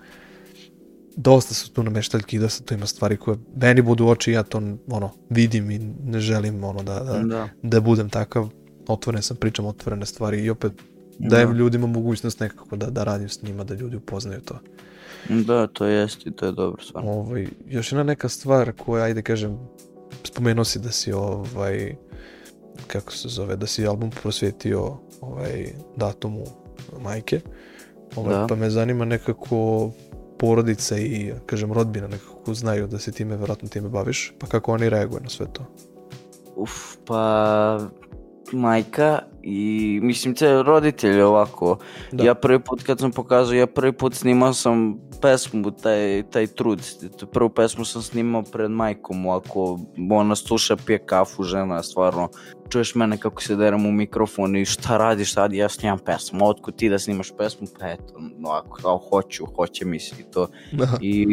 dosta 1.17 1.55
su 1.55 1.73
tu 1.73 1.83
nameštaljki 1.83 2.37
i 2.37 2.39
dosta 2.39 2.65
tu 2.65 2.75
ima 2.75 2.87
stvari 2.87 3.17
koje 3.17 3.37
meni 3.57 3.83
budu 3.83 4.07
oči 4.07 4.33
ja 4.33 4.43
to 4.43 4.63
ono, 4.91 5.11
vidim 5.31 5.71
i 5.71 5.79
ne 6.05 6.21
želim 6.21 6.65
ono 6.65 6.83
da, 6.83 7.01
da, 7.01 7.19
Da. 7.19 7.49
da 7.63 7.81
budem 7.81 8.09
takav 8.09 8.49
otvoren 8.89 9.23
sam, 9.23 9.37
pričam 9.37 9.67
otvorene 9.67 10.07
stvari 10.07 10.45
i 10.45 10.51
opet 10.51 10.73
dajem 11.19 11.51
Da. 11.53 11.57
ljudima 11.59 11.87
mogućnost 11.87 12.41
nekako 12.41 12.77
da, 12.77 12.87
da 12.91 13.05
radim 13.05 13.29
s 13.29 13.43
njima, 13.43 13.65
da 13.65 13.75
ljudi 13.75 13.97
upoznaju 13.97 14.41
to. 14.41 14.59
Da, 15.29 15.67
to 15.67 15.87
jest 15.87 16.27
i 16.27 16.31
to 16.31 16.47
je 16.47 16.53
dobro 16.53 16.83
stvarno. 16.83 17.11
Ovaj, 17.13 17.47
još 17.69 17.93
jedna 17.93 18.03
neka 18.03 18.29
stvar 18.29 18.73
koja, 18.73 19.05
ajde 19.05 19.23
kažem, 19.23 19.59
spomenuo 20.25 20.65
si 20.65 20.79
da 20.79 20.91
si 20.91 21.13
ovaj, 21.13 21.95
kako 22.87 23.13
se 23.13 23.29
zove, 23.29 23.57
da 23.57 23.67
si 23.67 23.87
album 23.87 24.11
prosvetio 24.23 24.97
ovaj, 25.21 25.73
datumu 25.97 26.45
majke, 27.01 27.41
ovaj, 28.17 28.35
Da. 28.35 28.47
pa 28.47 28.55
me 28.57 28.71
zanima 28.71 29.05
nekako 29.05 29.91
porodica 30.43 30.99
i, 30.99 31.33
kažem, 31.47 31.73
rodbina 31.73 32.09
nekako 32.09 32.55
znaju 32.55 32.87
da 32.87 32.99
se 32.99 33.13
time, 33.13 33.37
verovatno 33.37 33.69
time 33.69 33.89
baviš, 33.89 34.33
pa 34.39 34.47
kako 34.47 34.73
oni 34.73 34.89
reaguju 34.89 35.21
na 35.23 35.29
sve 35.29 35.47
to? 35.53 35.67
Uf, 36.57 36.97
pa 37.07 37.81
majka 38.53 39.19
i 39.43 40.01
mislim 40.03 40.35
te 40.35 40.63
roditelji 40.63 41.23
ovako. 41.23 41.79
Da. 42.13 42.25
Ja 42.25 42.35
prvi 42.35 42.61
put 42.61 42.83
kad 42.83 43.01
sam 43.01 43.11
pokazao, 43.11 43.55
ja 43.55 43.67
prvi 43.67 43.93
put 43.93 44.15
snimao 44.15 44.53
sam 44.53 44.99
pesmu, 45.23 45.71
taj, 45.71 46.23
taj 46.31 46.47
trud. 46.47 46.81
Prvu 47.33 47.49
pesmu 47.49 47.85
sam 47.85 48.03
snimao 48.03 48.43
pred 48.43 48.71
majkom, 48.71 49.27
ovako 49.27 49.79
ona 50.11 50.37
sluša, 50.37 50.77
pije 50.77 50.99
kafu, 51.07 51.43
žena, 51.43 51.83
stvarno. 51.83 52.29
Čuješ 52.69 52.95
mene 52.95 53.19
kako 53.19 53.43
se 53.43 53.57
derem 53.57 53.87
u 53.87 53.93
mikrofon 53.93 54.57
i 54.57 54.65
šta 54.65 54.97
radiš 54.97 55.35
sad, 55.35 55.53
ja 55.53 55.69
snimam 55.69 55.99
pesmu, 55.99 56.49
otkud 56.49 56.77
ti 56.77 56.89
da 56.89 56.99
snimaš 56.99 57.33
pesmu, 57.39 57.67
pa 57.81 57.89
eto, 57.89 58.15
ovako, 58.45 58.79
kao 58.83 58.99
hoću, 58.99 59.47
hoće 59.57 59.85
mi 59.85 60.01
se 60.01 60.15
i 60.21 60.31
to. 60.31 60.49
Da. 60.73 60.89
I 61.01 61.27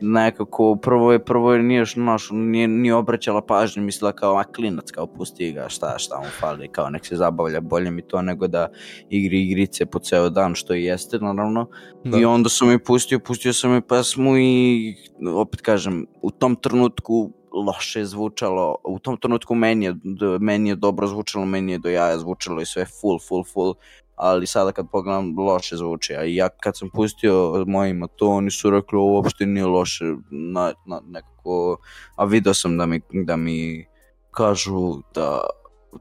nekako 0.00 0.76
prvo 0.76 1.12
je 1.12 1.24
prvo 1.24 1.52
je 1.52 1.62
nije 1.62 1.84
naš 1.96 2.28
nije, 2.32 2.68
nije 2.68 2.94
obraćala 2.94 3.42
pažnju 3.42 3.82
mislila 3.82 4.12
kao 4.12 4.36
a 4.36 4.44
klinac 4.44 4.90
kao 4.90 5.06
pusti 5.06 5.52
ga 5.52 5.68
šta 5.68 5.98
šta 5.98 6.18
mu 6.18 6.26
fali 6.40 6.68
kao 6.68 6.90
nek 6.90 7.06
se 7.06 7.16
zabavlja 7.34 7.60
bolje 7.60 7.90
mi 7.90 8.02
to 8.02 8.22
nego 8.22 8.46
da 8.46 8.68
igri 9.10 9.42
igrice 9.42 9.86
po 9.86 9.98
ceo 9.98 10.30
dan 10.30 10.54
što 10.54 10.74
i 10.74 10.84
jeste 10.84 11.18
naravno 11.18 11.66
Da. 12.04 12.18
i 12.18 12.24
onda 12.24 12.48
sam 12.48 12.68
mi 12.68 12.78
pustio 12.78 13.18
pustio 13.18 13.52
sam 13.52 13.72
mi 13.72 13.80
pesmu 13.80 14.38
i 14.38 14.94
opet 15.36 15.60
kažem 15.60 16.06
u 16.22 16.30
tom 16.30 16.56
trenutku 16.56 17.30
loše 17.66 18.00
je 18.00 18.06
zvučalo 18.06 18.76
u 18.84 18.98
tom 18.98 19.16
trenutku 19.16 19.54
meni 19.54 19.84
je, 19.84 19.94
meni 20.40 20.68
je 20.68 20.76
dobro 20.76 21.06
zvučalo 21.06 21.44
meni 21.44 21.72
je 21.72 21.78
do 21.78 21.88
jaja 21.88 22.18
zvučalo 22.18 22.60
i 22.60 22.66
sve 22.66 22.84
full 22.84 23.18
full 23.28 23.44
full 23.44 23.74
ali 24.16 24.46
sada 24.46 24.72
kad 24.72 24.86
pogledam 24.92 25.38
loše 25.38 25.76
zvuči, 25.76 26.14
a 26.14 26.22
ja 26.22 26.48
kad 26.48 26.76
sam 26.76 26.90
pustio 26.90 27.64
mojima 27.66 28.06
to, 28.06 28.28
oni 28.28 28.50
su 28.50 28.70
rekli 28.70 28.98
ovo 28.98 29.14
uopšte 29.14 29.46
nije 29.46 29.66
loše, 29.66 30.04
na, 30.30 30.72
na, 30.86 31.00
nekako, 31.06 31.78
a 32.16 32.24
video 32.24 32.54
sam 32.54 32.78
da 32.78 32.86
mi, 32.86 33.00
da 33.12 33.36
mi 33.36 33.86
kažu 34.30 35.02
da 35.14 35.40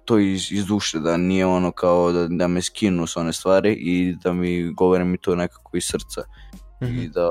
to 0.05 0.19
iz, 0.19 0.51
iz 0.51 0.65
duše, 0.65 0.99
da 0.99 1.17
nije 1.17 1.45
ono 1.45 1.71
kao 1.71 2.11
da, 2.11 2.27
da 2.27 2.47
me 2.47 2.61
skinu 2.61 3.07
s 3.07 3.17
one 3.17 3.33
stvari 3.33 3.73
i 3.73 4.15
da 4.23 4.33
mi 4.33 4.73
govore 4.73 5.03
mi 5.03 5.17
to 5.17 5.35
nekako 5.35 5.77
iz 5.77 5.83
srca 5.85 6.21
Mhm. 6.83 6.99
i 6.99 7.07
da 7.07 7.29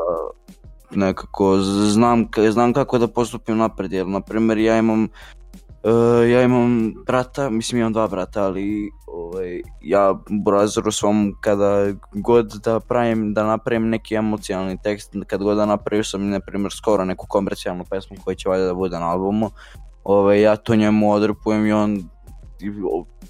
nekako 0.90 1.58
znam, 1.60 2.28
znam 2.50 2.72
kako 2.72 2.98
da 2.98 3.08
postupim 3.08 3.56
napred, 3.56 3.92
jer 3.92 4.06
na 4.06 4.20
primjer 4.20 4.58
ja 4.58 4.78
imam 4.78 5.08
Uh, 5.84 6.30
ja 6.30 6.42
imam 6.42 6.94
brata, 7.06 7.50
mislim 7.50 7.80
imam 7.80 7.92
dva 7.92 8.08
brata, 8.08 8.44
ali 8.44 8.90
ovaj, 9.06 9.62
ja 9.80 10.14
Burazeru 10.30 10.92
svom 10.92 11.34
kada 11.40 11.86
god 12.12 12.52
da 12.64 12.80
pravim, 12.80 13.34
da 13.34 13.46
napravim 13.46 13.88
neki 13.88 14.14
emocionalni 14.14 14.78
tekst, 14.82 15.12
kad 15.26 15.42
god 15.42 15.56
da 15.56 15.66
napravio 15.66 16.04
sam, 16.04 16.28
na 16.28 16.40
primjer, 16.40 16.72
skoro 16.72 17.04
neku 17.04 17.26
komercijalnu 17.28 17.84
pesmu 17.84 18.16
koja 18.24 18.34
će 18.34 18.48
valjda 18.48 18.66
da 18.66 18.74
bude 18.74 18.98
na 18.98 19.10
albumu, 19.10 19.50
ovaj, 20.04 20.42
ja 20.42 20.56
to 20.56 20.76
njemu 20.76 21.12
odrepujem 21.12 21.66
i 21.66 21.72
on 21.72 22.08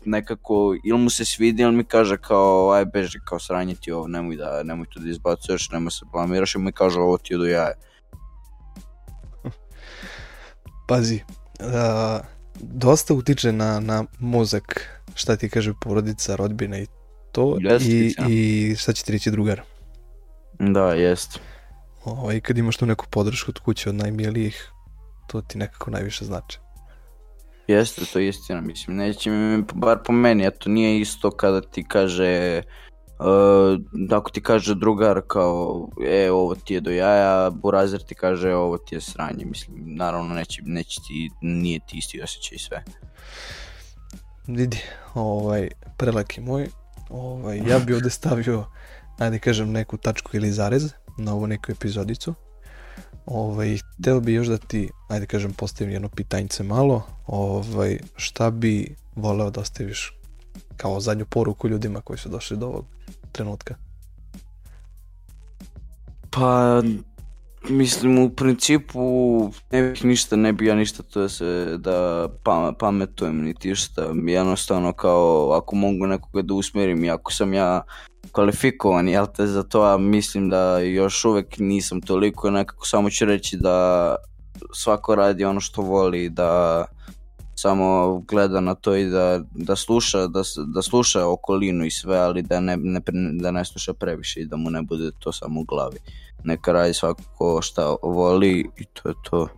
nekako 0.05 0.77
ili 0.85 0.99
mu 0.99 1.11
se 1.11 1.25
svidi 1.25 1.63
ili 1.63 1.77
mi 1.77 1.85
kaže 1.85 2.17
kao 2.17 2.71
aj 2.73 2.85
beži 2.85 3.19
kao 3.25 3.39
sranje 3.39 3.75
ti 3.75 3.93
ovo 3.93 4.09
nemoj 4.09 4.37
da 4.37 4.63
nemoj 4.63 4.87
to 4.95 5.01
da 5.01 5.11
izbacuješ 5.11 5.71
nemoj 5.71 5.91
se 5.91 6.05
blamiraš 6.13 6.55
i 6.55 6.59
mi 6.59 6.73
kaže 6.73 7.01
ovo 7.01 7.19
ti 7.19 7.35
je 7.35 7.39
do 7.39 7.45
jaja 7.45 7.73
Pazi, 10.89 11.21
a, 11.61 12.21
dosta 12.61 13.15
utiče 13.15 13.53
na, 13.53 13.81
na 13.81 14.05
mozak, 14.19 14.89
šta 15.15 15.37
ti 15.37 15.49
kaže 15.49 15.73
porodica, 15.81 16.37
rodbina 16.37 16.79
i 16.79 16.87
to, 17.33 17.57
Jeste, 17.61 17.91
i, 17.91 18.15
i 18.29 18.77
šta 18.77 18.93
će 18.93 19.05
ti 19.05 19.13
reći 19.13 19.31
drugar. 19.31 19.61
da 20.59 20.93
jest 20.93 21.41
Ovaj, 22.05 22.41
kad 22.41 22.59
imaš 22.59 22.77
tu 22.77 22.87
neku 22.87 23.07
podršku 23.11 23.51
od 23.51 23.59
kuće 23.59 23.89
od 23.89 23.95
najmilijih, 23.95 24.71
to 25.27 25.41
ti 25.41 25.59
nekako 25.59 25.91
najviše 25.91 26.25
znači. 26.25 26.59
Jeste, 27.69 28.05
to 28.13 28.19
je 28.19 28.29
istina, 28.29 28.61
mislim, 28.61 28.97
neće 28.97 29.31
mi, 29.31 29.65
bar 29.75 29.99
po 30.05 30.13
meni, 30.13 30.47
eto, 30.47 30.69
nije 30.69 31.01
isto 31.01 31.31
kada 31.31 31.61
ti 31.61 31.85
kaže, 31.85 32.63
uh, 33.19 34.13
ako 34.13 34.31
ti 34.31 34.43
kaže 34.43 34.75
drugar 34.75 35.21
kao, 35.27 35.89
e, 36.07 36.31
ovo 36.31 36.55
ti 36.55 36.75
je 36.75 36.81
do 36.81 36.91
jaja, 36.91 37.51
burazer 37.51 38.03
ti 38.03 38.15
kaže, 38.15 38.55
ovo 38.55 38.79
ti 38.79 38.95
je 38.95 39.01
sranje, 39.01 39.45
mislim, 39.45 39.77
naravno 39.97 40.35
neće, 40.35 40.63
neće 40.65 41.01
ti, 41.09 41.31
nije 41.43 41.81
ti 41.89 41.99
isti 41.99 42.23
osjećaj 42.23 42.59
sve. 42.59 42.85
Vidi, 44.47 44.79
ovaj, 45.15 45.69
prelaki 45.97 46.41
moj, 46.41 46.69
ovaj, 47.11 47.59
ja 47.69 47.79
bi 47.79 47.95
ovde 47.95 48.11
stavio, 48.11 48.65
ajde 49.19 49.39
kažem, 49.39 49.73
neku 49.73 49.97
tačku 49.97 50.37
ili 50.37 50.53
zarez 50.53 50.93
na 51.19 51.35
ovu 51.35 51.47
neku 51.47 51.73
epizodicu. 51.73 52.35
Ovaj, 53.27 53.79
hteo 53.79 54.21
bi 54.21 54.33
još 54.33 54.47
da 54.47 54.59
ti, 54.59 54.91
ajde 55.09 55.27
kažem, 55.27 55.53
postavim 55.53 55.93
jedno 55.93 56.09
pitanjce 56.09 56.63
malo, 56.63 57.03
ovaj, 57.27 57.99
šta 58.17 58.51
bi 58.51 58.95
voleo 59.17 59.51
da 59.51 59.61
ostaviš 59.61 60.19
kao 60.77 61.01
zadnju 61.01 61.27
poruku 61.27 61.69
ljudima 61.69 62.01
koji 62.01 62.19
su 62.19 62.29
došli 62.29 62.57
do 62.57 62.67
ovog 62.67 62.85
trenutka? 63.33 63.75
Pa, 66.31 66.83
mislim, 67.69 68.19
u 68.19 68.31
principu 68.31 69.01
ne 69.73 69.83
bih 69.83 70.05
ništa, 70.05 70.37
ne 70.37 70.53
bi 70.53 70.67
ja 70.67 70.75
ništa 70.75 71.03
to 71.03 71.21
da 71.21 71.29
se, 71.29 71.77
da 71.79 72.29
pa, 72.43 72.73
pametujem 72.79 73.43
niti 73.45 73.71
išta, 73.71 74.07
jednostavno 74.27 74.93
kao 74.93 75.53
ako 75.53 75.77
mogu 75.77 76.07
nekoga 76.07 76.43
da 76.43 76.55
usmjerim 76.55 77.05
i 77.05 77.11
ako 77.11 77.33
sam 77.33 77.55
ja 77.55 77.83
kvalifikovan, 78.33 79.09
jel 79.09 79.27
te, 79.37 79.47
za 79.47 79.63
to, 79.63 79.83
a 79.83 79.99
mislim 79.99 80.49
da 80.49 80.79
još 80.79 81.25
uvek 81.25 81.59
nisam 81.59 82.01
toliko, 82.01 82.51
nekako 82.51 82.87
samo 82.87 83.11
ću 83.11 83.25
reći 83.25 83.57
da 83.57 84.17
svako 84.75 85.15
radi 85.15 85.45
ono 85.45 85.61
što 85.61 85.83
voli, 85.83 86.29
da 86.29 86.85
samo 87.63 88.19
gleda 88.29 88.61
na 88.61 88.75
to 88.75 88.97
i 88.97 89.07
da, 89.07 89.41
da 89.55 89.77
sluša 89.77 90.27
da, 90.27 90.43
da 90.75 90.83
sluša 90.83 91.27
okolinu 91.27 91.85
i 91.85 91.91
sve, 91.91 92.19
ali 92.19 92.43
da 92.43 92.61
ne, 92.61 92.77
ne, 92.77 93.01
da 93.33 93.51
ne 93.51 93.65
sluša 93.65 93.95
previše 93.95 94.41
i 94.41 94.47
da 94.47 94.57
mu 94.57 94.71
ne 94.71 94.83
bude 94.83 95.11
to 95.19 95.33
samo 95.33 95.61
u 95.61 95.65
glavi. 95.65 95.99
Neka 96.45 96.73
radi 96.73 96.95
svako 96.95 97.63
šta 97.63 97.95
voli 98.03 98.71
i 98.77 98.85
to 98.85 99.09
je 99.09 99.15
to. 99.31 99.49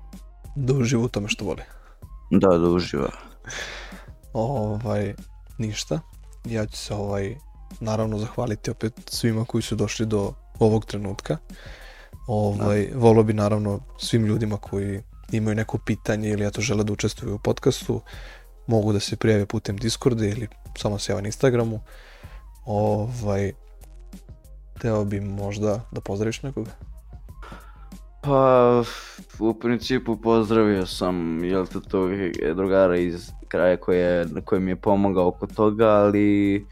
Da 0.56 0.74
uživa 0.74 1.04
u 1.04 1.08
tome 1.08 1.28
što 1.28 1.44
voli. 1.44 1.62
Da, 2.30 2.58
da 2.58 2.68
uživa. 2.68 3.08
Ovaj, 4.32 5.14
ništa. 5.58 6.00
Ja 6.44 6.66
ću 6.66 6.76
se 6.76 6.94
ovaj, 6.94 7.36
naravno 7.80 8.18
zahvaliti 8.18 8.70
opet 8.70 8.92
svima 9.06 9.44
koji 9.44 9.62
su 9.62 9.76
došli 9.76 10.06
do 10.06 10.32
ovog 10.58 10.84
trenutka. 10.84 11.36
Ovaj, 12.26 12.90
volio 12.94 13.22
bi 13.22 13.32
naravno 13.32 13.80
svim 13.98 14.26
ljudima 14.26 14.56
koji 14.56 15.02
imaju 15.32 15.54
neko 15.54 15.78
pitanje 15.78 16.28
ili 16.28 16.46
eto 16.46 16.60
žele 16.60 16.84
da 16.84 16.92
učestvuju 16.92 17.34
u 17.34 17.38
podcastu, 17.38 18.00
mogu 18.66 18.92
da 18.92 19.00
se 19.00 19.16
prijave 19.16 19.46
putem 19.46 19.76
Discorda 19.76 20.26
ili 20.26 20.48
samo 20.78 20.98
se 20.98 21.12
jave 21.12 21.22
na 21.22 21.28
Instagramu. 21.28 21.80
Ovaj, 22.66 23.52
teo 24.80 25.04
bi 25.04 25.20
možda 25.20 25.80
da 25.92 26.00
pozdraviš 26.00 26.42
nekoga. 26.42 26.70
Pa, 28.22 28.82
u 29.38 29.54
principu 29.54 30.16
pozdravio 30.16 30.86
sam, 30.86 31.44
jel 31.44 31.66
te 31.66 31.80
tog 31.80 32.10
drugara 32.54 32.96
iz 32.96 33.30
kraja 33.48 33.76
koji, 33.76 33.98
je, 33.98 34.26
koji 34.44 34.60
mi 34.60 34.70
je 34.70 34.76
pomogao 34.76 35.28
oko 35.28 35.46
toga, 35.46 35.88
ali 35.88 36.66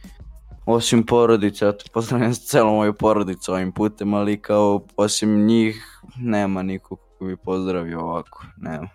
osim 0.67 1.07
porodice, 1.07 1.65
ja 1.65 1.73
pozdravljam 1.93 2.35
celu 2.51 2.71
moju 2.71 2.95
porodicu 2.95 3.53
ovim 3.53 3.73
putem, 3.73 4.15
ali 4.15 4.43
kao 4.43 4.85
osim 4.97 5.47
njih 5.47 6.01
nema 6.17 6.63
nikog 6.63 6.99
koji 7.23 7.37
bi 7.37 7.43
pozdravio 7.43 8.01
ovako, 8.01 8.45
nema. 8.57 8.89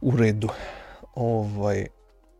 U 0.00 0.16
redu. 0.16 0.48
Ovaj, 1.14 1.86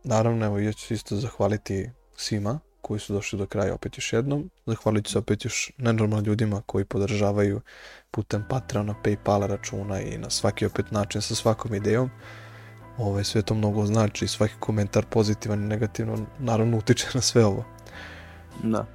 naravno, 0.03 0.45
evo, 0.45 0.59
ja 0.59 0.73
ću 0.73 0.93
isto 0.93 1.15
zahvaliti 1.15 1.89
svima 2.15 2.59
koji 2.81 2.99
su 2.99 3.13
došli 3.13 3.39
do 3.39 3.45
kraja 3.45 3.73
opet 3.73 3.97
još 3.97 4.13
jednom. 4.13 4.49
Zahvalit 4.65 5.05
ću 5.05 5.11
se 5.11 5.19
opet 5.19 5.45
još 5.45 5.71
nenormalnim 5.77 6.25
ljudima 6.25 6.61
koji 6.65 6.85
podržavaju 6.85 7.61
putem 8.11 8.45
Patreona, 8.49 8.95
Paypala 9.03 9.47
računa 9.47 10.01
i 10.01 10.17
na 10.17 10.29
svaki 10.29 10.65
opet 10.65 10.91
način 10.91 11.21
sa 11.21 11.35
svakom 11.35 11.75
idejom. 11.75 12.09
Ovaj, 12.97 13.23
sve 13.23 13.41
to 13.41 13.53
mnogo 13.53 13.85
znači, 13.85 14.27
svaki 14.27 14.53
komentar 14.59 15.05
pozitivan 15.05 15.63
i 15.63 15.67
negativan 15.67 16.25
naravno 16.39 16.77
utiče 16.77 17.07
na 17.13 17.21
sve 17.21 17.45
ovo. 17.45 17.65
Da. 18.63 18.85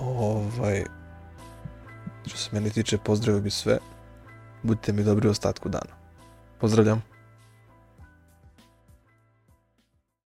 Ovaj, 0.00 0.84
što 2.26 2.36
se 2.36 2.50
meni 2.52 2.70
tiče, 2.70 2.98
pozdravio 2.98 3.40
bi 3.40 3.50
sve. 3.50 3.78
Budite 4.62 4.92
mi 4.92 5.04
dobri 5.04 5.28
u 5.28 5.30
ostatku 5.30 5.68
dana. 5.68 5.94
Pozdravljam. 6.60 7.11